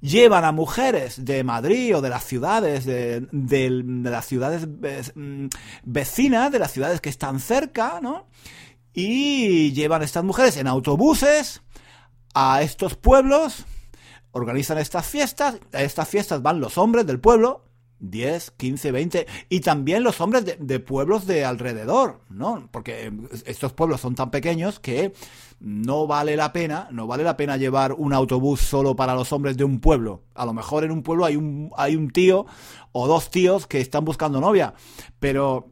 llevan 0.01 0.45
a 0.45 0.53
mujeres 0.53 1.25
de 1.25 1.45
Madrid 1.45 1.97
o 1.97 2.01
de 2.01 2.09
las 2.09 2.25
ciudades, 2.25 2.85
de, 2.85 3.27
las 3.31 4.27
ciudades 4.27 4.67
mm, 5.15 5.47
vecinas, 5.85 6.51
de 6.51 6.59
las 6.59 6.73
ciudades 6.73 7.01
que 7.01 7.11
están 7.11 7.41
cerca, 7.41 8.01
¿no? 8.03 8.27
Y 8.93 9.73
llevan 9.73 10.03
a 10.03 10.05
estas 10.05 10.25
mujeres 10.25 10.57
en 10.57 10.67
autobuses 10.67 11.63
a 12.35 12.63
estos 12.63 12.97
pueblos, 12.97 13.65
organizan 14.33 14.79
estas 14.79 15.07
fiestas, 15.07 15.59
a 15.73 15.83
estas 15.83 16.09
fiestas 16.09 16.43
van 16.43 16.61
los 16.61 16.79
hombres 16.79 17.07
del 17.07 17.21
pueblo, 17.21 17.65
10, 18.01 18.53
15, 18.53 18.93
20, 18.93 19.27
y 19.49 19.61
también 19.61 20.03
los 20.03 20.21
hombres 20.21 20.45
de, 20.59 20.81
pueblos 20.81 21.27
de 21.27 21.45
alrededor, 21.45 22.21
¿no? 22.29 22.69
Porque 22.71 23.13
estos 23.47 23.73
pueblos 23.73 24.01
son 24.01 24.15
tan 24.15 24.31
pequeños 24.31 24.81
que 24.81 25.13
no 25.61 26.07
vale 26.07 26.37
la 26.37 26.53
pena, 26.53 26.89
no 26.91 27.07
vale 27.07 27.23
la 27.23 27.37
pena 27.37 27.57
llevar 27.57 27.93
un 27.93 28.13
autobús 28.13 28.61
solo 28.61 28.97
para 28.97 29.15
los 29.15 29.33
hombres 29.33 29.57
de 29.57 29.65
un 29.65 29.81
pueblo. 29.81 30.23
A 30.35 30.47
lo 30.47 30.55
mejor 30.55 30.85
en 30.85 30.91
un 30.91 31.03
pueblo 31.03 31.25
hay 31.25 31.37
un, 31.37 31.71
hay 31.77 31.97
un 31.97 32.11
tío 32.11 32.47
o 32.93 33.07
dos 33.07 33.31
tíos 33.31 33.67
que 33.67 33.81
están 33.81 34.05
buscando 34.05 34.41
novia, 34.41 34.75
pero 35.19 35.69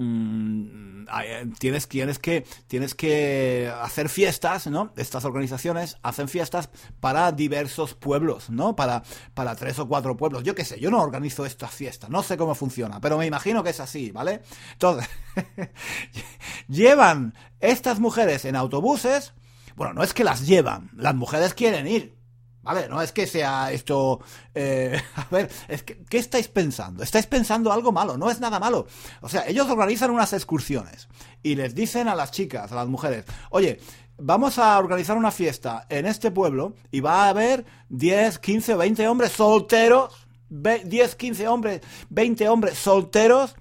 Mm, 0.00 1.06
eh, 1.24 1.46
tienes, 1.58 1.88
tienes, 1.88 2.20
que, 2.20 2.46
tienes 2.68 2.94
que 2.94 3.72
hacer 3.82 4.08
fiestas, 4.08 4.68
¿no? 4.68 4.92
Estas 4.96 5.24
organizaciones 5.24 5.96
hacen 6.02 6.28
fiestas 6.28 6.70
para 7.00 7.32
diversos 7.32 7.94
pueblos, 7.94 8.48
¿no? 8.48 8.76
Para, 8.76 9.02
para 9.34 9.56
tres 9.56 9.78
o 9.80 9.88
cuatro 9.88 10.16
pueblos. 10.16 10.44
Yo 10.44 10.54
qué 10.54 10.64
sé, 10.64 10.78
yo 10.78 10.92
no 10.92 11.02
organizo 11.02 11.44
estas 11.44 11.72
fiestas, 11.72 12.10
no 12.10 12.22
sé 12.22 12.36
cómo 12.36 12.54
funciona, 12.54 13.00
pero 13.00 13.18
me 13.18 13.26
imagino 13.26 13.64
que 13.64 13.70
es 13.70 13.80
así, 13.80 14.12
¿vale? 14.12 14.42
Entonces, 14.72 15.08
llevan 16.68 17.34
estas 17.58 17.98
mujeres 17.98 18.44
en 18.44 18.54
autobuses, 18.54 19.34
bueno, 19.74 19.94
no 19.94 20.04
es 20.04 20.14
que 20.14 20.22
las 20.22 20.46
llevan, 20.46 20.90
las 20.96 21.16
mujeres 21.16 21.54
quieren 21.54 21.88
ir, 21.88 22.17
Vale, 22.62 22.88
no 22.88 23.00
es 23.00 23.12
que 23.12 23.26
sea 23.26 23.72
esto... 23.72 24.20
Eh, 24.54 25.00
a 25.16 25.26
ver, 25.30 25.50
es 25.68 25.82
que, 25.82 26.04
¿qué 26.04 26.18
estáis 26.18 26.48
pensando? 26.48 27.02
Estáis 27.02 27.26
pensando 27.26 27.72
algo 27.72 27.92
malo, 27.92 28.16
no 28.16 28.30
es 28.30 28.40
nada 28.40 28.58
malo. 28.58 28.86
O 29.20 29.28
sea, 29.28 29.46
ellos 29.46 29.68
organizan 29.70 30.10
unas 30.10 30.32
excursiones 30.32 31.08
y 31.42 31.54
les 31.54 31.74
dicen 31.74 32.08
a 32.08 32.14
las 32.14 32.30
chicas, 32.30 32.70
a 32.72 32.74
las 32.74 32.88
mujeres, 32.88 33.24
oye, 33.50 33.80
vamos 34.18 34.58
a 34.58 34.78
organizar 34.78 35.16
una 35.16 35.30
fiesta 35.30 35.86
en 35.88 36.06
este 36.06 36.30
pueblo 36.30 36.74
y 36.90 37.00
va 37.00 37.24
a 37.24 37.28
haber 37.30 37.64
10, 37.88 38.38
15, 38.38 38.74
20 38.74 39.08
hombres 39.08 39.32
solteros, 39.32 40.26
10, 40.50 41.14
15 41.14 41.48
hombres, 41.48 41.80
20 42.10 42.48
hombres 42.48 42.78
solteros, 42.78 43.54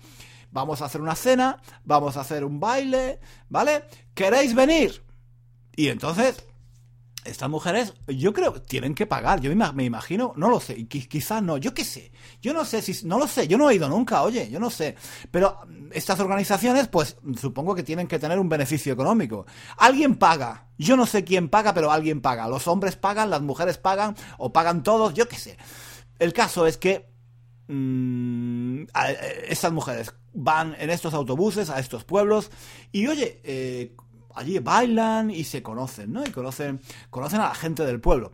vamos 0.51 0.81
a 0.81 0.86
hacer 0.86 1.01
una 1.01 1.15
cena, 1.15 1.62
vamos 1.83 2.17
a 2.17 2.21
hacer 2.21 2.43
un 2.43 2.60
baile, 2.60 3.19
¿vale? 3.49 3.83
¿Queréis 4.13 4.55
venir? 4.55 5.03
Y 5.75 5.89
entonces 5.89 6.43
estas 7.27 7.49
mujeres, 7.49 7.93
yo 8.07 8.33
creo, 8.33 8.61
tienen 8.61 8.95
que 8.95 9.05
pagar. 9.05 9.41
Yo 9.41 9.53
me 9.73 9.83
imagino, 9.83 10.33
no 10.35 10.49
lo 10.49 10.59
sé, 10.59 10.87
quizás 10.87 11.43
no, 11.43 11.57
yo 11.57 11.73
qué 11.73 11.83
sé. 11.83 12.11
Yo 12.41 12.53
no 12.53 12.65
sé 12.65 12.81
si, 12.81 13.05
no 13.05 13.19
lo 13.19 13.27
sé, 13.27 13.47
yo 13.47 13.57
no 13.57 13.69
he 13.69 13.75
ido 13.75 13.89
nunca, 13.89 14.23
oye, 14.23 14.49
yo 14.49 14.59
no 14.59 14.69
sé. 14.69 14.95
Pero 15.31 15.59
estas 15.91 16.19
organizaciones, 16.19 16.87
pues 16.87 17.17
supongo 17.39 17.75
que 17.75 17.83
tienen 17.83 18.07
que 18.07 18.19
tener 18.19 18.39
un 18.39 18.49
beneficio 18.49 18.93
económico. 18.93 19.45
Alguien 19.77 20.15
paga. 20.15 20.67
Yo 20.77 20.95
no 20.95 21.05
sé 21.05 21.23
quién 21.23 21.49
paga, 21.49 21.73
pero 21.73 21.91
alguien 21.91 22.21
paga. 22.21 22.47
Los 22.47 22.67
hombres 22.67 22.95
pagan, 22.95 23.29
las 23.29 23.41
mujeres 23.41 23.77
pagan, 23.77 24.15
o 24.37 24.53
pagan 24.53 24.83
todos, 24.83 25.13
yo 25.13 25.27
qué 25.27 25.37
sé. 25.37 25.57
El 26.19 26.33
caso 26.33 26.67
es 26.67 26.77
que 26.77 27.09
mmm, 27.67 28.83
estas 29.47 29.71
mujeres 29.71 30.13
van 30.33 30.75
en 30.79 30.89
estos 30.89 31.13
autobuses 31.13 31.69
a 31.69 31.79
estos 31.79 32.03
pueblos 32.03 32.51
y 32.91 33.07
oye, 33.07 33.41
eh, 33.43 33.95
allí 34.38 34.60
bailan 34.60 35.32
y 35.32 35.43
se 35.43 35.63
conocen, 35.63 36.13
¿no? 36.13 36.23
Y 36.23 36.32
conocen, 36.32 36.80
conocen 37.10 37.41
a 37.41 37.50
la 37.50 37.56
gente 37.56 37.86
del 37.86 38.00
pueblo. 38.00 38.32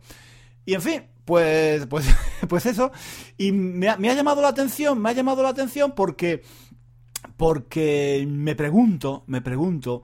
Y 0.66 0.74
en 0.74 0.82
fin, 0.82 1.02
pues, 1.24 1.86
pues, 1.86 2.06
pues 2.48 2.66
eso. 2.66 2.92
Y 3.38 3.52
me 3.52 3.88
ha, 3.88 3.96
llamado 4.14 4.42
la 4.42 4.48
atención, 4.48 5.00
me 5.00 5.10
ha 5.10 5.12
llamado 5.12 5.42
la 5.42 5.48
atención 5.48 5.92
porque, 5.94 6.42
porque 7.36 8.26
me 8.28 8.54
pregunto, 8.54 9.24
me 9.26 9.40
pregunto, 9.40 10.02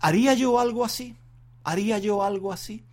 ¿haría 0.00 0.34
yo 0.34 0.58
algo 0.58 0.84
así? 0.84 1.16
¿Haría 1.64 1.98
yo 1.98 2.22
algo 2.22 2.52
así? 2.52 2.84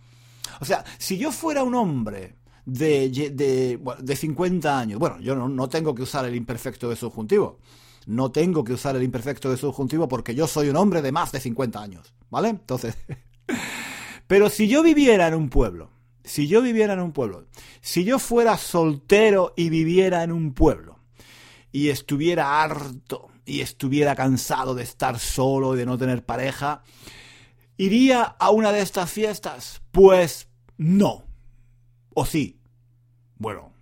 O 0.60 0.64
sea, 0.64 0.84
si 0.98 1.18
yo 1.18 1.32
fuera 1.32 1.64
un 1.64 1.74
hombre 1.74 2.36
de, 2.64 3.08
de, 3.10 3.80
de 3.98 4.16
50 4.16 4.78
años, 4.78 4.98
bueno, 4.98 5.20
yo 5.20 5.34
no, 5.34 5.48
no 5.48 5.68
tengo 5.68 5.94
que 5.94 6.02
usar 6.02 6.24
el 6.24 6.34
imperfecto 6.34 6.88
de 6.88 6.96
subjuntivo 6.96 7.58
no 8.06 8.30
tengo 8.30 8.64
que 8.64 8.72
usar 8.72 8.96
el 8.96 9.02
imperfecto 9.02 9.50
de 9.50 9.56
subjuntivo 9.56 10.08
porque 10.08 10.34
yo 10.34 10.46
soy 10.46 10.68
un 10.68 10.76
hombre 10.76 11.02
de 11.02 11.12
más 11.12 11.32
de 11.32 11.40
50 11.40 11.80
años, 11.80 12.14
¿vale? 12.30 12.48
Entonces, 12.48 12.96
pero 14.26 14.50
si 14.50 14.68
yo 14.68 14.82
viviera 14.82 15.28
en 15.28 15.34
un 15.34 15.48
pueblo, 15.48 15.90
si 16.22 16.48
yo 16.48 16.62
viviera 16.62 16.94
en 16.94 17.00
un 17.00 17.12
pueblo, 17.12 17.46
si 17.80 18.04
yo 18.04 18.18
fuera 18.18 18.56
soltero 18.56 19.52
y 19.56 19.68
viviera 19.68 20.22
en 20.22 20.32
un 20.32 20.54
pueblo, 20.54 20.94
y 21.74 21.88
estuviera 21.88 22.62
harto 22.62 23.30
y 23.44 23.60
estuviera 23.60 24.14
cansado 24.14 24.76
de 24.76 24.84
estar 24.84 25.18
solo 25.18 25.74
y 25.74 25.78
de 25.78 25.86
no 25.86 25.98
tener 25.98 26.24
pareja, 26.24 26.84
¿iría 27.76 28.22
a 28.22 28.50
una 28.50 28.70
de 28.70 28.80
estas 28.80 29.10
fiestas? 29.10 29.82
Pues 29.90 30.46
no. 30.76 31.24
¿O 32.14 32.26
sí? 32.26 32.60
Bueno, 33.38 33.72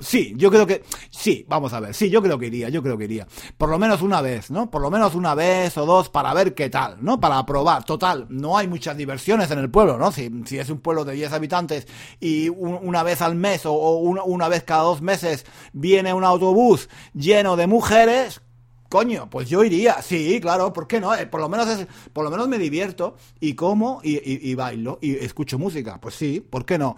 Sí, 0.00 0.34
yo 0.36 0.50
creo 0.50 0.66
que 0.66 0.82
sí, 1.10 1.44
vamos 1.48 1.72
a 1.72 1.80
ver, 1.80 1.94
sí, 1.94 2.10
yo 2.10 2.22
creo 2.22 2.38
que 2.38 2.46
iría, 2.46 2.68
yo 2.68 2.82
creo 2.82 2.98
que 2.98 3.04
iría. 3.04 3.26
Por 3.56 3.68
lo 3.68 3.78
menos 3.78 4.02
una 4.02 4.20
vez, 4.20 4.50
¿no? 4.50 4.70
Por 4.70 4.82
lo 4.82 4.90
menos 4.90 5.14
una 5.14 5.34
vez 5.34 5.76
o 5.78 5.86
dos 5.86 6.08
para 6.08 6.34
ver 6.34 6.54
qué 6.54 6.68
tal, 6.68 6.96
¿no? 7.00 7.20
Para 7.20 7.44
probar. 7.46 7.84
Total, 7.84 8.26
no 8.28 8.58
hay 8.58 8.66
muchas 8.66 8.96
diversiones 8.96 9.50
en 9.50 9.58
el 9.58 9.70
pueblo, 9.70 9.98
¿no? 9.98 10.10
Si, 10.12 10.30
es 10.58 10.70
un 10.70 10.78
pueblo 10.78 11.04
de 11.04 11.14
10 11.14 11.32
habitantes 11.32 11.86
y 12.20 12.48
una 12.48 13.02
vez 13.02 13.22
al 13.22 13.34
mes 13.34 13.66
o, 13.66 13.72
una 13.72 14.48
vez 14.48 14.64
cada 14.64 14.82
dos 14.82 15.02
meses 15.02 15.46
viene 15.72 16.12
un 16.12 16.24
autobús 16.24 16.88
lleno 17.12 17.56
de 17.56 17.66
mujeres, 17.66 18.40
coño, 18.88 19.28
pues 19.28 19.48
yo 19.48 19.64
iría, 19.64 20.00
sí, 20.02 20.38
claro, 20.40 20.72
¿por 20.72 20.86
qué 20.86 21.00
no? 21.00 21.14
Eh, 21.14 21.26
por 21.26 21.40
lo 21.40 21.48
menos 21.48 21.68
es, 21.68 21.86
por 22.12 22.24
lo 22.24 22.30
menos 22.30 22.48
me 22.48 22.58
divierto 22.58 23.16
y 23.40 23.54
como 23.54 24.00
y, 24.02 24.54
bailo 24.54 24.98
y 25.02 25.16
escucho 25.16 25.58
música, 25.58 26.00
pues 26.00 26.14
sí, 26.14 26.40
¿por 26.40 26.64
qué 26.64 26.78
no? 26.78 26.96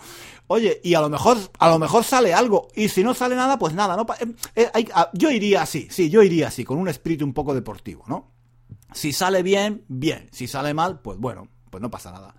Oye, 0.48 0.80
y 0.84 0.94
a 0.94 1.00
lo 1.00 1.08
mejor, 1.08 1.38
a 1.58 1.68
lo 1.68 1.78
mejor 1.78 2.04
sale 2.04 2.34
algo 2.34 2.68
y 2.74 2.88
si 2.88 3.02
no 3.02 3.14
sale 3.14 3.34
nada, 3.34 3.58
pues 3.58 3.74
nada, 3.74 3.96
no. 3.96 4.06
Eh, 4.54 4.70
eh, 4.74 4.88
yo 5.14 5.30
iría 5.30 5.62
así, 5.62 5.88
sí, 5.90 6.10
yo 6.10 6.22
iría 6.22 6.48
así, 6.48 6.64
con 6.64 6.78
un 6.78 6.88
espíritu 6.88 7.24
un 7.24 7.32
poco 7.32 7.54
deportivo, 7.54 8.04
¿no? 8.06 8.32
Si 8.92 9.12
sale 9.12 9.42
bien, 9.42 9.84
bien, 9.88 10.28
si 10.32 10.46
sale 10.46 10.74
mal, 10.74 11.00
pues 11.00 11.18
bueno, 11.18 11.48
pues 11.70 11.82
no 11.82 11.90
pasa 11.90 12.12
nada. 12.12 12.34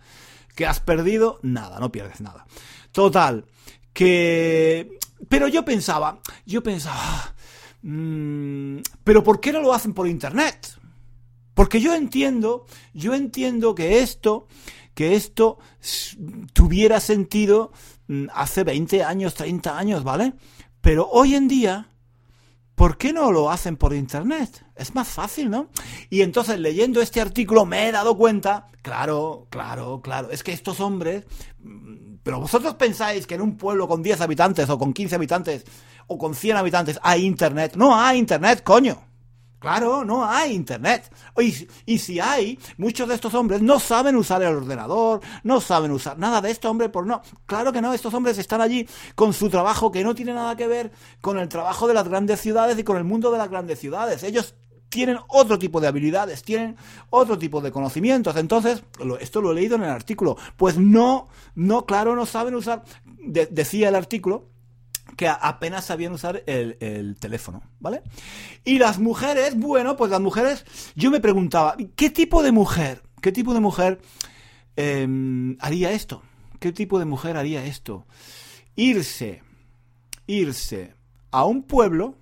¿Que 0.56 0.66
has 0.66 0.80
perdido? 0.80 1.40
Nada, 1.44 1.80
no 1.80 1.92
pierdes 1.92 2.22
nada. 2.22 2.46
Total, 2.92 3.46
que... 3.94 4.98
Pero 5.30 5.48
yo 5.48 5.66
pensaba, 5.66 6.20
yo 6.46 6.62
pensaba 6.62 7.36
mm, 7.82 8.78
pero 9.04 9.24
¿por 9.24 9.40
qué 9.40 9.52
no 9.52 9.62
lo 9.62 9.74
hacen 9.74 9.94
por 9.94 10.08
internet? 10.08 10.78
Porque 11.54 11.82
yo 11.82 11.96
entiendo, 11.96 12.65
yo 12.94 13.15
entiendo 13.15 13.73
que 13.73 14.00
esto, 14.00 14.48
que 14.94 15.15
esto 15.15 15.58
tuviera 16.54 17.00
sentido 17.00 17.71
mm, 18.08 18.25
hace 18.34 18.63
20 18.63 19.04
años, 19.04 19.34
30 19.34 19.75
años, 19.75 20.04
¿vale? 20.04 20.34
Pero 20.82 21.10
hoy 21.10 21.34
en 21.34 21.48
día, 21.48 21.90
¿por 22.75 22.98
qué 22.98 23.12
no 23.12 23.32
lo 23.32 23.50
hacen 23.50 23.75
por 23.75 23.96
internet? 23.96 24.63
Es 24.75 24.94
más 24.94 25.08
fácil, 25.08 25.50
¿no? 25.50 25.69
Y 26.12 26.21
entonces 26.21 26.60
leyendo 26.60 27.02
este 27.02 27.21
artículo 27.21 27.65
me 27.65 27.88
he 27.88 27.92
dado 27.92 28.15
cuenta, 28.15 28.67
claro, 28.84 29.48
claro, 29.50 30.02
claro, 30.04 30.30
es 30.30 30.44
que 30.44 30.54
estos 30.54 30.80
hombres, 30.80 31.25
mm, 31.60 32.07
pero 32.28 32.42
vosotros 32.42 32.73
pensáis 32.73 33.25
que 33.25 33.36
en 33.36 33.42
un 33.42 33.56
pueblo 33.56 33.88
con 33.88 34.04
10 34.04 34.19
habitantes 34.19 34.69
o 34.69 34.78
con 34.78 34.92
15 34.92 35.15
habitantes 35.15 35.63
o 36.08 36.17
con 36.17 36.36
100 36.36 36.58
habitantes 36.58 37.00
hay 37.02 37.23
internet. 37.23 37.78
No 37.78 37.98
hay 37.98 38.17
internet, 38.17 38.63
coño. 38.65 39.02
Claro, 39.60 40.04
no 40.04 40.25
hay 40.25 40.52
internet. 40.52 41.10
Y, 41.40 41.69
y, 41.86 42.00
si 42.00 42.19
hay, 42.19 42.60
muchos 42.75 43.08
de 43.08 43.15
estos 43.15 43.34
hombres 43.34 43.62
no 43.62 43.80
saben 43.80 44.17
usar 44.17 44.42
el 44.42 44.54
ordenador, 44.54 45.21
no 45.44 45.62
saben 45.62 45.92
usar 45.92 46.19
nada 46.19 46.42
de 46.42 46.52
esto, 46.52 46.69
hombre, 46.69 46.90
por 46.90 47.08
no. 47.08 47.21
Claro 47.46 47.71
que 47.71 47.82
no, 47.82 47.94
estos 47.94 48.13
hombres 48.13 48.38
están 48.38 48.60
allí 48.60 48.86
con 49.15 49.32
su 49.32 49.50
trabajo 49.50 49.90
que 49.90 50.04
no 50.04 50.13
tiene 50.13 50.34
nada 50.34 50.58
que 50.58 50.67
ver 50.67 50.92
con 51.21 51.40
el 51.40 51.48
trabajo 51.48 51.88
de 51.88 51.94
las 51.94 52.10
grandes 52.10 52.42
ciudades 52.42 52.78
y 52.78 52.84
con 52.84 52.98
el 52.98 53.06
mundo 53.06 53.32
de 53.32 53.38
las 53.38 53.50
grandes 53.50 53.80
ciudades. 53.80 54.21
Ellos 54.23 54.54
tienen 54.90 55.17
otro 55.27 55.60
tipo 55.60 55.81
de 55.81 55.88
habilidades, 55.88 56.44
tienen 56.44 56.75
otro 57.10 57.38
tipo 57.38 57.62
de 57.62 57.71
conocimientos. 57.71 58.35
Entonces, 58.35 58.83
esto 59.19 59.42
lo 59.42 59.52
he 59.52 59.56
leído 59.56 59.75
en 59.75 59.83
el 59.83 59.90
artículo. 59.90 60.38
Pues 60.56 60.77
no, 60.77 61.27
no, 61.56 61.85
claro, 61.85 62.15
no 62.15 62.25
saben 62.25 62.56
usar, 62.56 62.83
decía 63.15 63.90
el 63.90 63.96
artículo, 63.96 64.48
que 65.15 65.27
apenas 65.27 65.85
sabían 65.85 66.13
usar 66.13 66.44
el, 66.46 67.15
teléfono, 67.19 67.63
¿vale? 67.79 68.04
Y 68.63 68.77
las 68.77 69.00
mujeres, 69.00 69.58
bueno, 69.58 69.96
pues 69.98 70.12
las 70.12 70.21
mujeres, 70.21 70.65
yo 70.96 71.12
me 71.12 71.19
preguntaba, 71.19 71.75
¿qué 71.96 72.10
tipo 72.10 72.44
de 72.44 72.52
mujer, 72.52 73.04
qué 73.21 73.31
tipo 73.31 73.54
de 73.54 73.60
mujer 73.60 74.00
em, 74.75 75.58
haría 75.60 75.92
esto? 75.92 76.21
¿Qué 76.60 76.71
tipo 76.71 77.00
de 77.00 77.06
mujer 77.06 77.38
haría 77.38 77.65
esto? 77.65 78.06
Irse, 78.75 79.42
irse 80.27 80.94
a 81.31 81.46
un 81.46 81.63
pueblo 81.63 82.15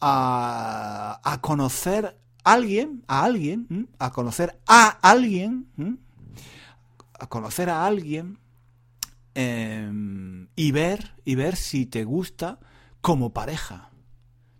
a, 0.00 1.20
a 1.22 1.40
conocer 1.40 2.18
a 2.44 2.52
alguien, 2.52 3.04
a 3.06 3.24
alguien, 3.24 3.88
a 3.98 4.12
conocer 4.12 4.60
a 4.66 4.88
alguien, 5.02 5.68
a 7.18 7.26
conocer 7.28 7.70
a 7.70 7.86
alguien 7.86 8.38
y 9.34 10.72
ver 10.72 11.14
y 11.24 11.34
ver 11.34 11.56
si 11.56 11.86
te 11.86 12.04
gusta 12.04 12.58
como 13.00 13.32
pareja. 13.32 13.90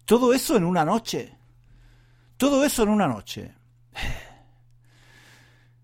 Todo 0.05 0.32
eso 0.32 0.57
en 0.57 0.64
una 0.64 0.84
noche. 0.84 1.36
Todo 2.36 2.64
eso 2.64 2.82
en 2.82 2.88
una 2.88 3.09
noche. 3.09 3.55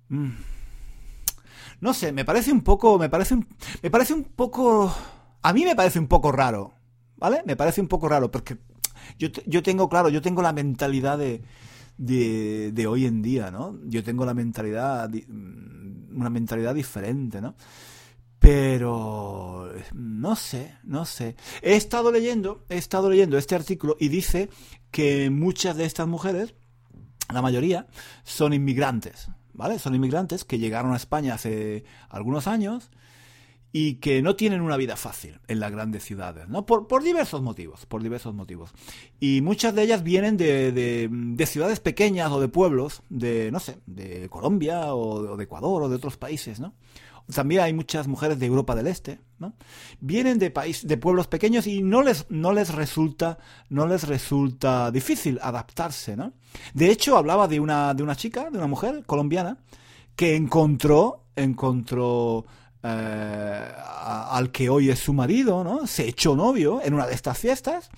Mm. 0.08 0.30
No 1.80 1.92
sé, 1.92 2.12
me 2.12 2.24
parece 2.24 2.52
un 2.52 2.60
poco, 2.60 2.96
me 2.96 3.08
parece 3.08 3.36
me 3.82 3.90
parece 3.90 4.14
un 4.14 4.22
poco, 4.22 4.94
a 5.42 5.52
mí 5.52 5.64
me 5.64 5.74
parece 5.74 5.98
un 5.98 6.06
poco 6.06 6.30
raro, 6.30 6.74
¿vale? 7.16 7.42
Me 7.44 7.56
parece 7.56 7.80
un 7.80 7.88
poco 7.88 8.08
raro 8.08 8.30
porque 8.30 8.56
yo, 9.18 9.28
yo 9.46 9.62
tengo, 9.62 9.88
claro, 9.88 10.08
yo 10.08 10.22
tengo 10.22 10.42
la 10.42 10.52
mentalidad 10.52 11.18
de, 11.18 11.42
de, 11.98 12.72
de 12.72 12.86
hoy 12.86 13.06
en 13.06 13.22
día, 13.22 13.50
¿no? 13.50 13.78
Yo 13.84 14.02
tengo 14.04 14.24
la 14.24 14.34
mentalidad, 14.34 15.10
una 16.14 16.30
mentalidad 16.30 16.74
diferente, 16.74 17.40
¿no? 17.40 17.54
Pero 18.38 19.72
no 19.94 20.36
sé, 20.36 20.76
no 20.84 21.04
sé. 21.04 21.36
He 21.62 21.74
estado 21.74 22.12
leyendo, 22.12 22.64
he 22.68 22.76
estado 22.76 23.10
leyendo 23.10 23.38
este 23.38 23.54
artículo 23.54 23.96
y 23.98 24.08
dice 24.08 24.50
que 24.90 25.30
muchas 25.30 25.76
de 25.76 25.84
estas 25.84 26.06
mujeres, 26.06 26.54
la 27.32 27.42
mayoría, 27.42 27.86
son 28.24 28.52
inmigrantes, 28.52 29.28
¿vale? 29.52 29.78
Son 29.78 29.94
inmigrantes 29.94 30.44
que 30.44 30.58
llegaron 30.58 30.92
a 30.92 30.96
España 30.96 31.34
hace 31.34 31.84
algunos 32.08 32.46
años 32.46 32.90
y 33.78 33.96
que 33.96 34.22
no 34.22 34.36
tienen 34.36 34.62
una 34.62 34.78
vida 34.78 34.96
fácil 34.96 35.38
en 35.48 35.60
las 35.60 35.70
grandes 35.70 36.02
ciudades, 36.02 36.48
¿no? 36.48 36.64
Por, 36.64 36.86
por 36.86 37.02
diversos 37.02 37.42
motivos, 37.42 37.84
por 37.84 38.02
diversos 38.02 38.32
motivos. 38.32 38.72
Y 39.20 39.42
muchas 39.42 39.74
de 39.74 39.82
ellas 39.82 40.02
vienen 40.02 40.38
de, 40.38 40.72
de, 40.72 41.46
ciudades 41.46 41.78
pequeñas 41.80 42.32
o 42.32 42.40
de 42.40 42.48
pueblos, 42.48 43.02
de, 43.10 43.50
no 43.52 43.60
sé, 43.60 43.76
de 43.84 44.30
Colombia 44.30 44.94
o 44.94 45.36
de 45.36 45.44
Ecuador 45.44 45.82
o 45.82 45.90
de 45.90 45.96
otros 45.96 46.16
países, 46.16 46.58
¿no? 46.58 46.72
también 47.30 47.60
hay 47.60 47.74
muchas 47.74 48.06
mujeres 48.06 48.38
de 48.38 48.46
Europa 48.46 48.74
del 48.74 48.86
Este, 48.86 49.18
¿no? 49.40 49.52
Vienen 50.00 50.38
de 50.38 50.50
país, 50.50 50.86
de 50.86 50.96
pueblos 50.96 51.26
pequeños 51.26 51.66
y 51.66 51.82
no 51.82 52.02
les, 52.02 52.24
no 52.30 52.52
les 52.54 52.72
resulta, 52.72 53.36
no 53.68 53.86
les 53.86 54.06
resulta 54.08 54.90
difícil 54.90 55.38
adaptarse, 55.42 56.16
¿no? 56.16 56.32
De 56.72 56.88
hecho, 56.90 57.18
hablaba 57.18 57.46
de 57.46 57.60
una, 57.60 57.92
de 57.92 58.02
una 58.04 58.16
chica, 58.16 58.48
de 58.48 58.56
una 58.56 58.68
mujer 58.68 59.02
colombiana, 59.04 59.58
que 60.14 60.36
encontró, 60.36 61.24
encontró 61.34 62.46
eh, 62.82 63.72
al 64.30 64.50
que 64.50 64.68
hoy 64.68 64.90
es 64.90 64.98
su 64.98 65.12
marido, 65.12 65.64
¿no? 65.64 65.86
Se 65.86 66.08
echó 66.08 66.36
novio 66.36 66.80
en 66.84 66.94
una 66.94 67.06
de 67.06 67.14
estas 67.14 67.38
fiestas, 67.38 67.90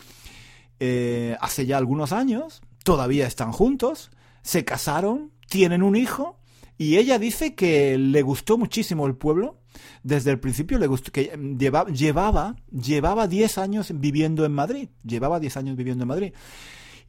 eh, 0.81 1.37
hace 1.41 1.67
ya 1.67 1.77
algunos 1.77 2.13
años, 2.13 2.63
todavía 2.85 3.27
están 3.27 3.53
juntos, 3.53 4.11
se 4.43 4.65
casaron, 4.65 5.33
tienen 5.49 5.83
un 5.83 5.97
hijo, 5.97 6.39
y 6.79 6.97
ella 6.97 7.19
dice 7.19 7.55
que 7.55 7.99
le 7.99 8.23
gustó 8.23 8.57
muchísimo 8.57 9.07
el 9.07 9.17
pueblo. 9.17 9.59
Desde 10.05 10.31
el 10.31 10.39
principio 10.39 10.79
le 10.79 10.87
gustó, 10.87 11.11
que 11.11 11.37
llevaba, 11.59 11.91
llevaba, 11.91 12.57
llevaba 12.71 13.27
10 13.27 13.59
años 13.59 13.93
viviendo 13.95 14.45
en 14.45 14.53
Madrid. 14.53 14.89
Llevaba 15.05 15.41
10 15.41 15.57
años 15.57 15.77
viviendo 15.77 16.05
en 16.05 16.09
Madrid. 16.09 16.33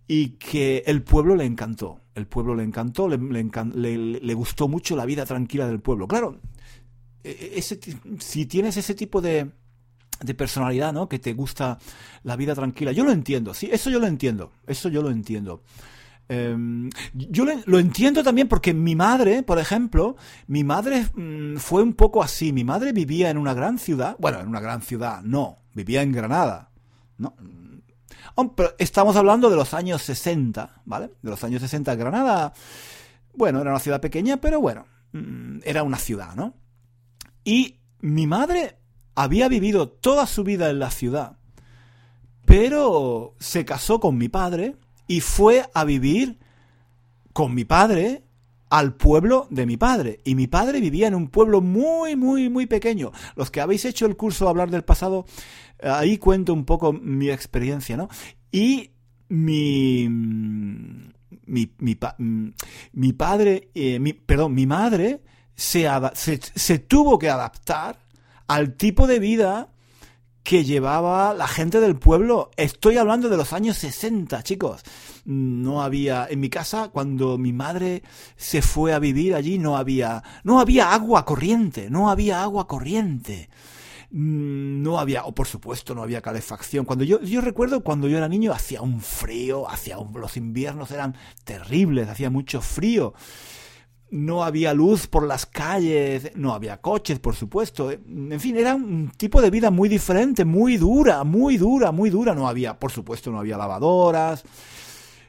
Y 0.08 0.30
que 0.32 0.84
el 0.88 1.04
pueblo 1.04 1.36
le 1.36 1.46
encantó. 1.46 2.02
El 2.16 2.26
pueblo 2.26 2.56
le 2.56 2.64
encantó, 2.64 3.08
le, 3.08 3.18
le, 3.18 4.34
gustó 4.34 4.68
mucho 4.68 4.96
la 4.96 5.06
vida 5.06 5.24
tranquila 5.28 5.68
del 5.68 5.80
pueblo. 5.80 6.08
Claro, 6.08 6.40
ese, 7.24 7.80
si 8.20 8.46
tienes 8.46 8.78
ese 8.78 8.96
tipo 8.96 9.22
de, 9.22 9.52
de 10.22 10.34
personalidad, 10.34 10.94
¿no? 10.94 11.08
Que 11.10 11.20
te 11.20 11.34
gusta 11.34 11.78
la 12.24 12.36
vida 12.36 12.56
tranquila. 12.56 12.92
Yo 12.92 13.04
lo 13.04 13.12
entiendo, 13.12 13.54
sí, 13.54 13.70
eso 13.72 13.90
yo 13.90 14.00
lo 14.00 14.08
entiendo. 14.08 14.52
Eso 14.68 14.90
yo 14.90 15.02
lo 15.02 15.10
entiendo. 15.10 15.64
Em, 16.28 16.92
yo 17.14 17.46
lo 17.66 17.80
entiendo 17.80 18.24
también 18.24 18.48
porque 18.48 18.74
mi 18.74 18.96
madre, 18.96 19.42
por 19.42 19.58
ejemplo, 19.58 20.16
mi 20.46 20.64
madre 20.64 21.08
mm, 21.14 21.58
fue 21.58 21.82
un 21.82 21.94
poco 21.94 22.22
así. 22.22 22.54
Mi 22.54 22.64
madre 22.64 22.94
vivía 22.94 23.30
en 23.30 23.38
una 23.38 23.54
gran 23.54 23.80
ciudad. 23.80 24.16
Bueno, 24.20 24.40
en 24.40 24.48
una 24.48 24.60
gran 24.60 24.82
ciudad, 24.82 25.22
no. 25.24 25.58
Vivía 25.74 26.02
en 26.02 26.12
Granada. 26.12 26.70
¿no? 27.18 27.36
Pero 28.56 28.74
estamos 28.78 29.16
hablando 29.16 29.50
de 29.50 29.56
los 29.56 29.74
años 29.74 30.02
60, 30.04 30.82
¿vale? 30.86 31.12
De 31.22 31.30
los 31.30 31.44
años 31.44 31.62
60. 31.62 31.96
Granada, 31.96 32.54
bueno, 33.34 33.62
era 33.62 33.72
una 33.72 33.80
ciudad 33.80 34.00
pequeña, 34.00 34.38
pero 34.38 34.62
bueno, 34.62 34.86
mm, 35.12 35.60
era 35.64 35.84
una 35.84 35.98
ciudad, 35.98 36.36
¿no? 36.36 36.54
Y 37.50 37.80
mi 38.02 38.28
madre 38.28 38.78
había 39.16 39.47
vivido 39.47 39.89
toda 39.89 40.28
su 40.28 40.43
vida 40.43 40.70
en 40.70 40.78
la 40.78 40.91
ciudad, 40.91 41.39
pero 42.45 43.34
se 43.39 43.66
casó 43.66 44.00
con 44.00 44.20
mi 44.20 44.30
padre 44.30 44.76
y 45.08 45.22
fue 45.22 45.66
a 45.74 45.84
vivir 45.84 46.38
con 47.34 47.56
mi 47.56 47.66
padre 47.66 48.22
al 48.70 48.93
pueblo 48.93 49.47
de 49.50 49.66
mi 49.66 49.78
padre. 49.78 50.20
Y 50.26 50.36
mi 50.36 50.45
padre 50.45 50.80
vivía 50.80 51.08
en 51.08 51.16
un 51.16 51.28
pueblo 51.28 51.60
muy, 51.60 52.16
muy, 52.16 52.50
muy 52.50 52.68
pequeño. 52.68 53.14
Los 53.36 53.50
que 53.50 53.62
habéis 53.62 53.84
hecho 53.84 54.06
el 54.06 54.16
curso 54.16 54.47
Hablar 54.47 54.70
del 54.70 54.84
Pasado, 54.84 55.26
ahí 55.82 56.20
cuento 56.20 56.54
un 56.54 56.66
poco 56.66 56.93
mi 56.93 57.32
experiencia, 57.32 57.97
¿no? 57.97 58.10
Y 58.52 58.91
mi... 59.30 60.08
Mi, 61.52 61.68
mi, 61.80 63.14
padre, 63.14 63.70
eh, 63.74 63.97
mi, 63.97 64.14
perdón, 64.14 64.54
mi 64.54 64.68
madre 64.68 65.24
se, 65.60 65.89
se, 66.14 66.39
se 66.55 66.80
tuvo 66.80 67.20
que 67.20 67.30
adaptar 67.30 67.99
al 68.47 68.76
tipo 68.76 69.07
de 69.07 69.20
vida 69.20 69.68
que 70.41 70.64
llevaba 70.64 71.34
la 71.34 71.47
gente 71.47 71.82
del 71.82 71.97
pueblo. 71.97 72.49
Estoy 72.55 72.97
hablando 72.97 73.28
de 73.28 73.36
los 73.36 73.51
años 73.51 73.78
60, 73.78 74.41
chicos. 74.41 74.82
No 75.26 75.84
había 75.84 76.28
en 76.30 76.39
mi 76.39 76.49
casa 76.49 76.89
cuando 76.89 77.38
mi 77.38 77.51
madre 77.51 78.03
se 78.38 78.62
fue 78.62 78.93
a 78.93 78.99
vivir 78.99 79.36
allí 79.36 79.60
no 79.60 79.78
había 79.78 80.24
no 80.43 80.60
había 80.60 80.93
agua 80.93 81.26
corriente, 81.26 81.89
no 81.89 82.10
había 82.10 82.41
agua 82.41 82.66
corriente. 82.66 83.49
Mm, 84.12 84.82
no 84.82 84.97
había, 84.97 85.26
o 85.26 85.36
por 85.36 85.45
supuesto, 85.45 85.93
no 85.93 86.01
había 86.01 86.22
calefacción. 86.22 86.86
Cuando 86.86 87.03
yo, 87.03 87.22
yo 87.22 87.41
recuerdo 87.41 87.84
cuando 87.84 88.07
yo 88.07 88.18
era 88.18 88.30
niño 88.30 88.53
hacía 88.53 88.82
un 88.82 89.01
frío, 89.01 89.70
hacía 89.70 89.99
un, 89.99 90.20
los 90.20 90.38
inviernos 90.38 90.89
eran 90.91 91.16
terribles, 91.43 92.07
hacía 92.07 92.30
mucho 92.30 92.62
frío 92.62 93.14
no 94.12 94.43
había 94.43 94.74
luz 94.74 95.07
por 95.07 95.26
las 95.26 95.45
calles, 95.45 96.32
no 96.36 96.53
había 96.53 96.82
coches, 96.82 97.20
por 97.20 97.36
supuesto. 97.36 97.91
En 97.91 98.39
fin, 98.39 98.57
era 98.57 98.76
un 98.76 99.12
tipo 99.16 99.41
de 99.41 99.49
vida 99.49 99.72
muy 99.72 99.89
diferente, 99.89 100.45
muy 100.45 100.78
dura, 100.78 101.24
muy 101.24 101.57
dura, 101.57 101.91
muy 101.91 102.10
dura. 102.10 102.34
No 102.34 102.47
había, 102.47 102.80
por 102.80 102.91
supuesto, 102.91 103.32
no 103.32 103.39
había 103.39 103.57
lavadoras. 103.57 104.43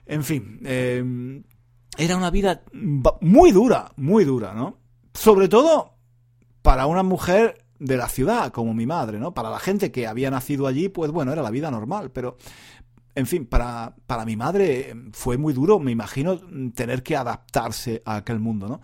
En 0.07 0.25
fin, 0.25 0.61
eh, 0.65 1.43
era 1.97 2.17
una 2.17 2.31
vida 2.31 2.63
muy 3.21 3.53
dura, 3.53 3.93
muy 3.97 4.25
dura, 4.25 4.55
¿no? 4.55 4.79
Sobre 5.15 5.49
todo 5.49 5.95
para 6.63 6.87
una 6.87 7.03
mujer 7.03 7.65
de 7.79 7.97
la 7.97 8.09
ciudad, 8.09 8.53
como 8.53 8.75
mi 8.75 8.87
madre, 8.87 9.19
¿no? 9.19 9.33
Para 9.33 9.51
la 9.51 9.59
gente 9.59 9.91
que 9.91 10.07
había 10.07 10.31
nacido 10.31 10.67
allí, 10.67 10.89
pues 10.89 11.11
bueno, 11.11 11.33
era 11.33 11.43
la 11.43 11.51
vida 11.51 11.71
normal, 11.71 12.11
pero 12.11 12.37
en 13.21 13.27
fin, 13.27 13.47
para, 13.47 13.95
para 14.07 14.25
mi 14.25 14.37
madre 14.37 14.95
fue 15.13 15.37
muy 15.37 15.53
duro, 15.53 15.79
me 15.79 15.93
imagino, 15.93 16.41
tener 16.75 17.03
que 17.03 17.17
adaptarse 17.17 18.03
a 18.05 18.17
aquel 18.17 18.41
mundo, 18.41 18.69
¿no? 18.69 18.81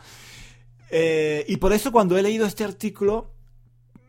Eh, 0.91 1.45
y 1.49 1.57
por 1.57 1.73
eso 1.73 1.91
cuando 1.91 2.17
he 2.17 2.23
leído 2.23 2.47
este 2.47 2.63
artículo 2.63 3.33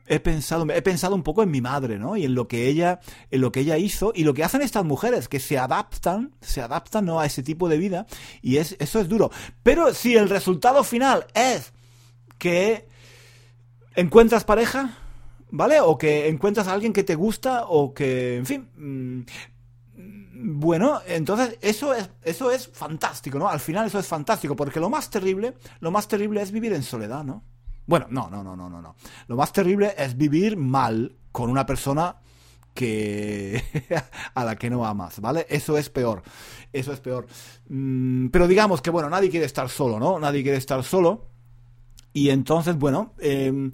he 0.06 0.20
pensado, 0.20 0.66
he 0.70 0.82
pensado 0.82 1.16
un 1.16 1.24
poco 1.24 1.44
en 1.44 1.52
mi 1.52 1.62
madre, 1.62 2.00
¿no? 2.00 2.16
Y 2.16 2.26
en 2.26 2.36
lo 2.36 2.48
que 2.48 2.68
ella, 2.68 3.00
en 3.32 3.42
lo 3.42 3.52
que 3.52 3.62
ella 3.62 3.78
hizo 3.78 4.14
y 4.16 4.24
lo 4.24 4.34
que 4.34 4.44
hacen 4.44 4.62
estas 4.62 4.86
mujeres, 4.86 5.28
que 5.28 5.40
se 5.40 5.58
adaptan, 5.58 6.34
se 6.42 6.62
adaptan 6.62 7.06
¿no? 7.06 7.20
a 7.20 7.26
ese 7.26 7.44
tipo 7.44 7.68
de 7.68 7.78
vida 7.78 8.06
y 8.42 8.58
es, 8.58 8.76
eso 8.80 9.00
es 9.00 9.08
duro. 9.08 9.32
Pero 9.64 9.94
si 9.94 10.16
el 10.16 10.30
resultado 10.30 10.84
final 10.84 11.26
es 11.34 11.74
que 12.38 12.88
encuentras 13.96 14.44
pareja, 14.44 14.98
¿vale? 15.50 15.82
O 15.82 15.98
que 15.98 16.28
encuentras 16.28 16.68
a 16.68 16.74
alguien 16.74 16.94
que 16.94 17.04
te 17.04 17.16
gusta 17.16 17.66
o 17.68 17.94
que, 17.94 18.38
en 18.38 18.46
fin, 18.46 18.70
mm, 18.78 19.22
bueno, 20.40 21.02
entonces 21.08 21.58
eso 21.62 21.94
es, 21.94 22.10
eso 22.24 22.52
es 22.52 22.68
fantástico, 22.68 23.40
¿no? 23.40 23.48
Al 23.48 23.60
final 23.60 23.88
eso 23.88 24.00
es 24.00 24.08
fantástico, 24.08 24.56
porque 24.56 24.80
lo 24.80 24.90
más 24.90 25.10
terrible, 25.10 25.56
lo 25.80 25.92
más 25.92 26.08
terrible 26.08 26.42
es 26.42 26.52
vivir 26.52 26.74
en 26.74 26.84
soledad, 26.84 27.24
¿no? 27.24 27.44
Bueno, 27.86 28.08
no, 28.10 28.30
no, 28.30 28.44
no, 28.44 28.56
no, 28.56 28.70
no, 28.70 28.82
no. 28.82 28.96
Lo 29.28 29.36
más 29.36 29.52
terrible 29.54 29.96
es 29.98 30.18
vivir 30.18 30.58
mal 30.58 31.16
con 31.32 31.50
una 31.50 31.66
persona 31.66 32.18
que 32.74 33.64
a 34.36 34.46
la 34.46 34.56
que 34.56 34.70
no 34.70 34.86
amas, 34.86 35.20
¿vale? 35.20 35.48
Eso 35.50 35.78
es 35.78 35.90
peor. 35.90 36.22
Eso 36.72 36.94
es 36.94 37.00
peor. 37.00 37.28
Mm, 37.70 38.28
pero 38.28 38.48
digamos 38.48 38.82
que, 38.82 38.90
bueno, 38.90 39.10
nadie 39.10 39.30
quiere 39.30 39.46
estar 39.46 39.70
solo, 39.70 40.00
¿no? 40.00 40.20
Nadie 40.20 40.44
quiere 40.44 40.58
estar 40.58 40.84
solo. 40.84 41.30
Y 42.14 42.30
entonces, 42.30 42.78
bueno, 42.78 43.14
eh, 43.20 43.72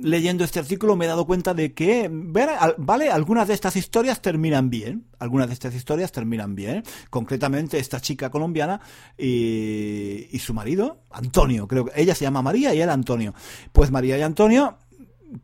leyendo 0.00 0.44
este 0.44 0.60
artículo 0.60 0.96
me 0.96 1.04
he 1.04 1.08
dado 1.08 1.26
cuenta 1.26 1.54
de 1.54 1.72
que, 1.72 2.08
vale, 2.10 3.10
algunas 3.10 3.48
de 3.48 3.54
estas 3.54 3.76
historias 3.76 4.20
terminan 4.20 4.70
bien, 4.70 5.06
algunas 5.18 5.48
de 5.48 5.54
estas 5.54 5.74
historias 5.74 6.12
terminan 6.12 6.54
bien, 6.54 6.82
concretamente 7.10 7.78
esta 7.78 8.00
chica 8.00 8.30
colombiana 8.30 8.80
y, 9.18 10.38
su 10.38 10.54
marido, 10.54 11.02
Antonio, 11.10 11.66
creo 11.68 11.86
que 11.86 12.00
ella 12.00 12.14
se 12.14 12.24
llama 12.24 12.42
María 12.42 12.74
y 12.74 12.80
él 12.80 12.90
Antonio. 12.90 13.34
Pues 13.72 13.90
María 13.90 14.18
y 14.18 14.22
Antonio 14.22 14.78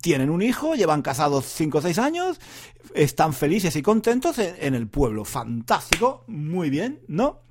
tienen 0.01 0.31
un 0.31 0.43
hijo, 0.43 0.75
llevan 0.75 1.03
casados 1.03 1.47
5 1.47 1.79
o 1.79 1.81
6 1.81 1.99
años, 1.99 2.41
están 2.95 3.33
felices 3.33 3.75
y 3.77 3.83
contentos 3.83 4.39
en 4.39 4.75
el 4.75 4.89
pueblo, 4.89 5.25
fantástico, 5.25 6.25
muy 6.27 6.71
bien, 6.71 7.01
¿no? 7.09 7.50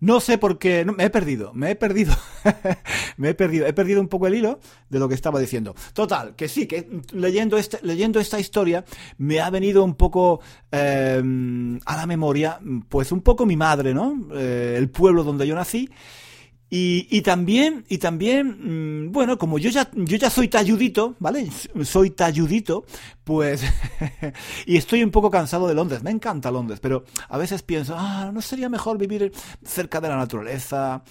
No 0.00 0.20
sé 0.20 0.36
por 0.36 0.58
qué, 0.58 0.84
me 0.84 1.04
he 1.04 1.10
perdido, 1.10 1.54
me 1.54 1.70
he 1.70 1.74
perdido, 1.76 2.14
me 3.16 3.30
he 3.30 3.34
perdido, 3.34 3.66
he 3.66 3.72
perdido 3.72 4.00
un 4.00 4.08
poco 4.08 4.26
el 4.26 4.34
hilo 4.34 4.60
de 4.90 4.98
lo 4.98 5.08
que 5.08 5.14
estaba 5.14 5.40
diciendo. 5.40 5.74
Total, 5.94 6.34
que 6.36 6.48
sí, 6.48 6.66
que 6.66 7.00
leyendo, 7.12 7.56
este, 7.56 7.78
leyendo 7.82 8.20
esta 8.20 8.38
historia 8.38 8.84
me 9.16 9.40
ha 9.40 9.48
venido 9.48 9.82
un 9.84 9.94
poco 9.94 10.40
em, 10.70 11.80
a 11.86 11.96
la 11.96 12.06
memoria, 12.06 12.60
pues 12.88 13.10
un 13.10 13.22
poco 13.22 13.46
mi 13.46 13.56
madre, 13.56 13.94
¿no? 13.94 14.28
Eh, 14.34 14.74
el 14.76 14.90
pueblo 14.90 15.24
donde 15.24 15.46
yo 15.46 15.54
nací 15.54 15.88
y, 16.68 17.20
también, 17.22 17.84
y 17.88 17.98
también, 17.98 19.04
mm, 19.06 19.12
bueno, 19.12 19.38
como 19.38 19.58
yo 19.58 19.70
ya, 19.70 19.88
yo 19.94 20.16
ya 20.16 20.30
soy 20.30 20.48
talludito, 20.48 21.14
¿vale? 21.20 21.48
Soy 21.84 22.10
talludito, 22.10 22.84
pues, 23.22 23.62
y 24.66 24.76
estoy 24.76 25.04
un 25.04 25.12
poco 25.12 25.30
cansado 25.30 25.68
de 25.68 25.74
Londres. 25.74 26.02
Me 26.02 26.10
encanta 26.10 26.50
Londres, 26.50 26.80
pero 26.80 27.04
a 27.28 27.38
veces 27.38 27.62
pienso, 27.62 27.94
ah, 27.96 28.30
¿no 28.34 28.42
sería 28.42 28.68
mejor 28.68 28.98
vivir 28.98 29.32
cerca 29.64 30.00
de 30.00 30.08
la 30.08 30.16
naturaleza? 30.16 31.04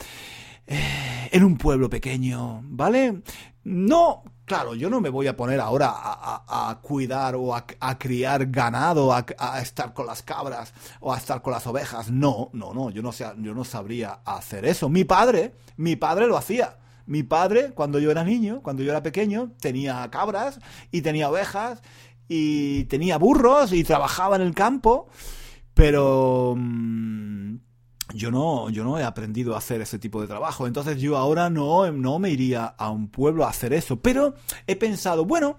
Eh, 0.67 1.29
en 1.31 1.43
un 1.43 1.57
pueblo 1.57 1.89
pequeño, 1.89 2.61
¿vale? 2.63 3.21
No, 3.63 4.23
claro, 4.45 4.75
yo 4.75 4.89
no 4.89 5.01
me 5.01 5.09
voy 5.09 5.27
a 5.27 5.35
poner 5.35 5.59
ahora 5.59 5.91
a, 5.93 6.79
cuidar 6.81 7.35
o 7.35 7.55
a, 7.55 7.65
criar 7.97 8.47
ganado, 8.47 9.13
a, 9.13 9.25
estar 9.61 9.93
con 9.93 10.05
las 10.05 10.21
cabras 10.23 10.73
o 10.99 11.13
a 11.13 11.17
estar 11.17 11.41
con 11.41 11.53
las 11.53 11.67
ovejas. 11.67 12.11
No, 12.11 12.49
no, 12.53 12.73
no, 12.73 12.89
yo 12.89 13.01
no, 13.01 13.11
sé, 13.11 13.25
yo 13.37 13.53
no 13.53 13.63
sabría 13.63 14.19
hacer 14.25 14.65
eso. 14.65 14.89
Mi 14.89 15.03
padre, 15.03 15.53
mi 15.77 15.95
padre 15.95 16.27
lo 16.27 16.37
hacía. 16.37 16.77
Mi 17.07 17.23
padre, 17.23 17.71
cuando 17.73 17.99
yo 17.99 18.09
era 18.09 18.23
niño, 18.23 18.61
cuando 18.63 18.81
yo 18.81 18.91
era 18.91 19.03
pequeño, 19.03 19.51
tenía 19.59 20.09
cabras 20.09 20.59
y 20.91 21.01
tenía 21.01 21.29
ovejas 21.29 21.81
y 22.27 22.85
tenía 22.85 23.17
burros 23.17 23.73
y 23.73 23.83
trabajaba 23.83 24.35
en 24.35 24.41
el 24.43 24.53
campo, 24.53 25.07
pero... 25.73 26.55
Mm, 26.57 27.57
yo 28.13 28.31
no, 28.31 28.69
yo 28.69 28.83
no 28.83 28.99
he 28.99 29.03
aprendido 29.03 29.55
a 29.55 29.57
hacer 29.57 29.81
ese 29.81 29.99
tipo 29.99 30.21
de 30.21 30.27
trabajo. 30.27 30.67
Entonces 30.67 30.99
yo 30.99 31.17
ahora 31.17 31.49
no, 31.49 31.91
no 31.91 32.19
me 32.19 32.29
iría 32.29 32.65
a 32.65 32.89
un 32.89 33.07
pueblo 33.07 33.45
a 33.45 33.49
hacer 33.49 33.73
eso. 33.73 33.99
Pero 33.99 34.35
he 34.67 34.75
pensado, 34.75 35.25
bueno, 35.25 35.57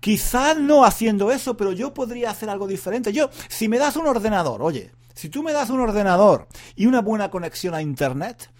quizás 0.00 0.56
no 0.58 0.84
haciendo 0.84 1.30
eso, 1.30 1.56
pero 1.56 1.72
yo 1.72 1.92
podría 1.94 2.30
hacer 2.30 2.50
algo 2.50 2.66
diferente. 2.66 3.12
Yo, 3.12 3.30
si 3.48 3.68
me 3.68 3.78
das 3.78 3.96
un 3.96 4.06
ordenador, 4.06 4.62
oye, 4.62 4.92
si 5.14 5.28
tú 5.28 5.42
me 5.42 5.52
das 5.52 5.70
un 5.70 5.80
ordenador 5.80 6.48
y 6.76 6.86
una 6.86 7.02
buena 7.02 7.30
conexión 7.30 7.74
a 7.74 7.82
Internet, 7.82 8.50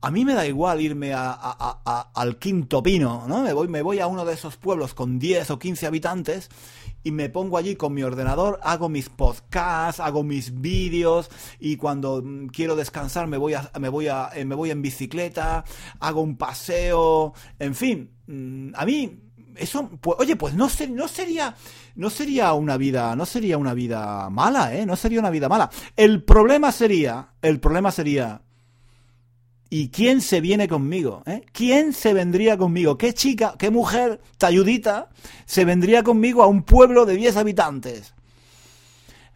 a 0.00 0.10
mí 0.10 0.24
me 0.24 0.34
da 0.34 0.46
igual 0.46 0.80
irme 0.80 1.12
a, 1.12 1.32
al 2.14 2.38
quinto 2.38 2.82
pino, 2.82 3.24
¿no? 3.26 3.42
Me 3.42 3.52
voy, 3.52 3.68
me 3.68 3.82
voy 3.82 3.98
a 4.00 4.06
uno 4.06 4.24
de 4.24 4.34
esos 4.34 4.56
pueblos 4.56 4.94
con 4.94 5.18
10 5.18 5.50
o 5.50 5.58
15 5.58 5.86
habitantes 5.86 6.50
y 7.02 7.10
me 7.10 7.28
pongo 7.28 7.58
allí 7.58 7.76
con 7.76 7.94
mi 7.94 8.02
ordenador, 8.02 8.60
hago 8.62 8.88
mis 8.88 9.08
podcasts, 9.08 10.00
hago 10.00 10.22
mis 10.22 10.60
vídeos 10.60 11.30
y 11.58 11.76
cuando 11.76 12.22
mm, 12.22 12.48
quiero 12.48 12.76
descansar 12.76 13.26
me 13.26 13.38
voy 13.38 13.54
a, 13.54 13.70
me 13.78 13.88
voy 13.88 14.08
a, 14.08 14.30
eh, 14.34 14.44
me 14.44 14.54
voy 14.54 14.70
en 14.70 14.82
bicicleta, 14.82 15.64
hago 16.00 16.20
un 16.20 16.36
paseo, 16.36 17.34
en 17.58 17.74
fin, 17.74 18.10
mm, 18.26 18.74
a 18.74 18.84
mí 18.84 19.22
eso, 19.56 19.88
pues, 20.00 20.16
oye, 20.20 20.36
pues 20.36 20.54
no, 20.54 20.68
no 20.90 21.08
sería, 21.08 21.56
no 21.96 22.10
sería 22.10 22.52
una 22.52 22.76
vida, 22.76 23.16
no 23.16 23.26
sería 23.26 23.58
una 23.58 23.74
vida 23.74 24.30
mala, 24.30 24.74
¿eh? 24.74 24.86
No 24.86 24.94
sería 24.94 25.18
una 25.18 25.30
vida 25.30 25.48
mala. 25.48 25.68
El 25.96 26.22
problema 26.22 26.70
sería, 26.70 27.30
el 27.42 27.58
problema 27.58 27.90
sería 27.90 28.42
¿Y 29.70 29.90
quién 29.90 30.20
se 30.20 30.40
viene 30.40 30.66
conmigo? 30.66 31.22
Eh? 31.26 31.44
¿Quién 31.52 31.92
se 31.92 32.14
vendría 32.14 32.56
conmigo? 32.56 32.96
¿Qué 32.96 33.12
chica, 33.12 33.54
qué 33.58 33.70
mujer 33.70 34.20
talludita 34.38 35.10
se 35.44 35.64
vendría 35.64 36.02
conmigo 36.02 36.42
a 36.42 36.46
un 36.46 36.62
pueblo 36.62 37.04
de 37.04 37.16
10 37.16 37.36
habitantes? 37.36 38.14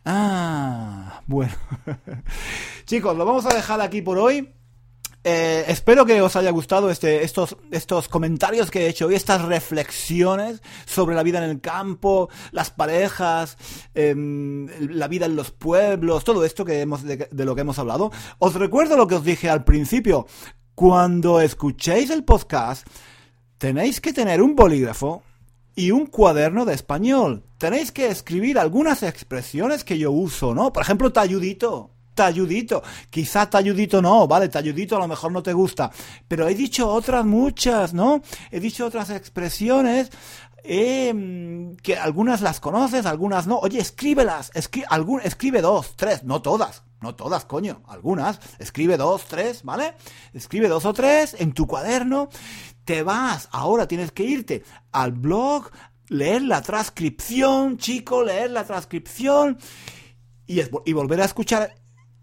Ah, 0.04 1.22
bueno. 1.26 1.52
Chicos, 2.86 3.16
lo 3.16 3.24
vamos 3.24 3.46
a 3.46 3.54
dejar 3.54 3.80
aquí 3.80 4.00
por 4.00 4.18
hoy. 4.18 4.52
Eh, 5.24 5.64
espero 5.68 6.04
que 6.04 6.20
os 6.20 6.34
haya 6.34 6.50
gustado 6.50 6.90
este, 6.90 7.22
estos, 7.22 7.56
estos 7.70 8.08
comentarios 8.08 8.72
que 8.72 8.80
he 8.80 8.88
hecho 8.88 9.08
y 9.10 9.14
estas 9.14 9.42
reflexiones 9.42 10.62
sobre 10.84 11.14
la 11.14 11.22
vida 11.22 11.38
en 11.38 11.48
el 11.48 11.60
campo, 11.60 12.28
las 12.50 12.70
parejas, 12.70 13.56
em, 13.94 14.66
la 14.90 15.06
vida 15.06 15.26
en 15.26 15.36
los 15.36 15.52
pueblos, 15.52 16.24
todo 16.24 16.44
esto 16.44 16.64
que 16.64 16.80
hemos, 16.80 17.04
de, 17.04 17.28
de 17.30 17.44
lo 17.44 17.54
que 17.54 17.60
hemos 17.60 17.78
hablado. 17.78 18.10
Os 18.38 18.54
recuerdo 18.54 18.96
lo 18.96 19.06
que 19.06 19.14
os 19.14 19.24
dije 19.24 19.48
al 19.48 19.64
principio. 19.64 20.26
Cuando 20.74 21.40
escuchéis 21.40 22.10
el 22.10 22.24
podcast, 22.24 22.84
tenéis 23.58 24.00
que 24.00 24.12
tener 24.12 24.42
un 24.42 24.56
bolígrafo 24.56 25.22
y 25.76 25.92
un 25.92 26.06
cuaderno 26.06 26.64
de 26.64 26.74
español. 26.74 27.44
Tenéis 27.58 27.92
que 27.92 28.08
escribir 28.08 28.58
algunas 28.58 29.04
expresiones 29.04 29.84
que 29.84 29.98
yo 29.98 30.10
uso, 30.10 30.52
¿no? 30.52 30.72
Por 30.72 30.82
ejemplo, 30.82 31.12
talludito 31.12 31.91
talludito. 32.14 32.82
Quizá 33.10 33.48
talludito 33.48 34.00
no, 34.02 34.26
vale, 34.26 34.48
talludito 34.48 34.96
a 34.96 35.00
lo 35.00 35.08
mejor 35.08 35.32
no 35.32 35.42
te 35.42 35.52
gusta. 35.52 35.90
Pero 36.28 36.48
he 36.48 36.54
dicho 36.54 36.88
otras 36.88 37.24
muchas, 37.24 37.94
¿no? 37.94 38.22
He 38.50 38.60
dicho 38.60 38.86
otras 38.86 39.10
expresiones. 39.10 40.10
Eh, 40.64 41.74
que 41.82 41.96
algunas 41.96 42.40
las 42.40 42.60
conoces, 42.60 43.06
algunas 43.06 43.46
no. 43.46 43.58
Oye, 43.58 43.80
escríbelas. 43.80 44.52
algún, 44.88 45.20
escribe 45.22 45.60
dos, 45.60 45.96
tres, 45.96 46.24
no 46.24 46.40
todas. 46.40 46.84
No 47.00 47.16
todas, 47.16 47.44
coño, 47.44 47.82
algunas. 47.88 48.38
Escribe 48.60 48.96
dos, 48.96 49.24
tres, 49.24 49.64
¿vale? 49.64 49.94
Escribe 50.32 50.68
dos 50.68 50.84
o 50.86 50.92
tres 50.92 51.34
en 51.38 51.52
tu 51.52 51.66
cuaderno. 51.66 52.28
Te 52.84 53.02
vas, 53.02 53.48
ahora 53.50 53.88
tienes 53.88 54.12
que 54.12 54.22
irte 54.22 54.62
al 54.92 55.10
blog, 55.12 55.70
leer 56.08 56.42
la 56.42 56.62
transcripción, 56.62 57.76
chico, 57.76 58.22
leer 58.22 58.50
la 58.52 58.64
transcripción 58.64 59.58
y, 60.46 60.60
y 60.84 60.92
volver 60.92 61.22
a 61.22 61.24
escuchar 61.24 61.74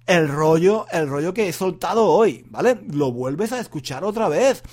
el 0.09 0.27
rollo, 0.27 0.87
el 0.91 1.07
rollo 1.07 1.35
que 1.35 1.47
he 1.47 1.53
soltado 1.53 2.07
hoy, 2.07 2.43
¿vale? 2.49 2.79
Lo 2.87 3.11
vuelves 3.11 3.51
a 3.51 3.59
escuchar 3.59 4.03
otra 4.03 4.27
vez. 4.27 4.63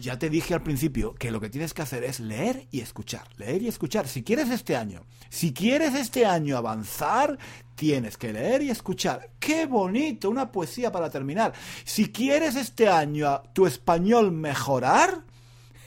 Ya 0.00 0.18
te 0.18 0.30
dije 0.30 0.54
al 0.54 0.62
principio 0.62 1.14
que 1.14 1.30
lo 1.30 1.40
que 1.40 1.50
tienes 1.50 1.74
que 1.74 1.82
hacer 1.82 2.04
es 2.04 2.20
leer 2.20 2.66
y 2.70 2.80
escuchar, 2.80 3.28
leer 3.36 3.60
y 3.60 3.68
escuchar. 3.68 4.08
Si 4.08 4.22
quieres 4.22 4.48
este 4.48 4.74
año, 4.74 5.04
si 5.28 5.52
quieres 5.52 5.94
este 5.94 6.24
año 6.24 6.56
avanzar, 6.56 7.38
tienes 7.74 8.16
que 8.16 8.32
leer 8.32 8.62
y 8.62 8.70
escuchar. 8.70 9.30
¡Qué 9.38 9.66
bonito! 9.66 10.30
Una 10.30 10.50
poesía 10.50 10.90
para 10.90 11.10
terminar. 11.10 11.52
Si 11.84 12.10
quieres 12.10 12.56
este 12.56 12.88
año 12.88 13.42
tu 13.52 13.66
español 13.66 14.32
mejorar, 14.32 15.24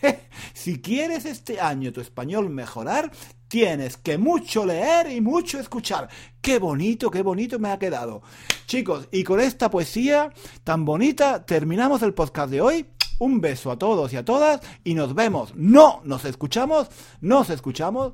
si 0.54 0.80
quieres 0.80 1.26
este 1.26 1.60
año 1.60 1.92
tu 1.92 2.02
español 2.02 2.52
mejorar, 2.52 3.12
tienes 3.50 3.98
que 3.98 4.18
mucho 4.18 4.66
leer 4.66 5.12
y 5.12 5.20
mucho 5.20 5.60
escuchar. 5.60 6.08
Qué 6.40 6.60
bonito, 6.60 7.12
qué 7.12 7.22
bonito 7.22 7.60
me 7.60 7.72
ha 7.72 7.80
quedado. 7.80 8.22
Chicos, 8.66 9.10
y 9.12 9.26
con 9.26 9.42
esta 9.42 9.70
poesía 9.70 10.32
tan 10.64 10.86
bonita 10.86 11.46
terminamos 11.46 12.02
el 12.04 12.14
podcast 12.14 12.50
de 12.52 12.62
hoy. 12.62 12.86
Un 13.20 13.42
beso 13.42 13.70
a 13.70 13.78
todos 13.78 14.14
y 14.14 14.16
a 14.16 14.24
todas 14.24 14.62
y 14.86 14.94
nos 14.94 15.14
vemos. 15.14 15.54
No, 15.56 16.00
nos 16.06 16.24
escuchamos, 16.24 16.88
nos 17.20 17.50
escuchamos 17.50 18.14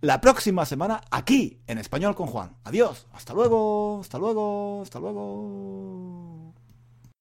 la 0.00 0.22
próxima 0.22 0.64
semana 0.64 1.02
aquí 1.10 1.60
en 1.66 1.76
Español 1.76 2.14
con 2.14 2.28
Juan. 2.28 2.56
Adiós, 2.64 3.06
hasta 3.12 3.34
luego, 3.34 4.00
hasta 4.00 4.18
luego, 4.18 4.80
hasta 4.82 4.98
luego. 4.98 6.39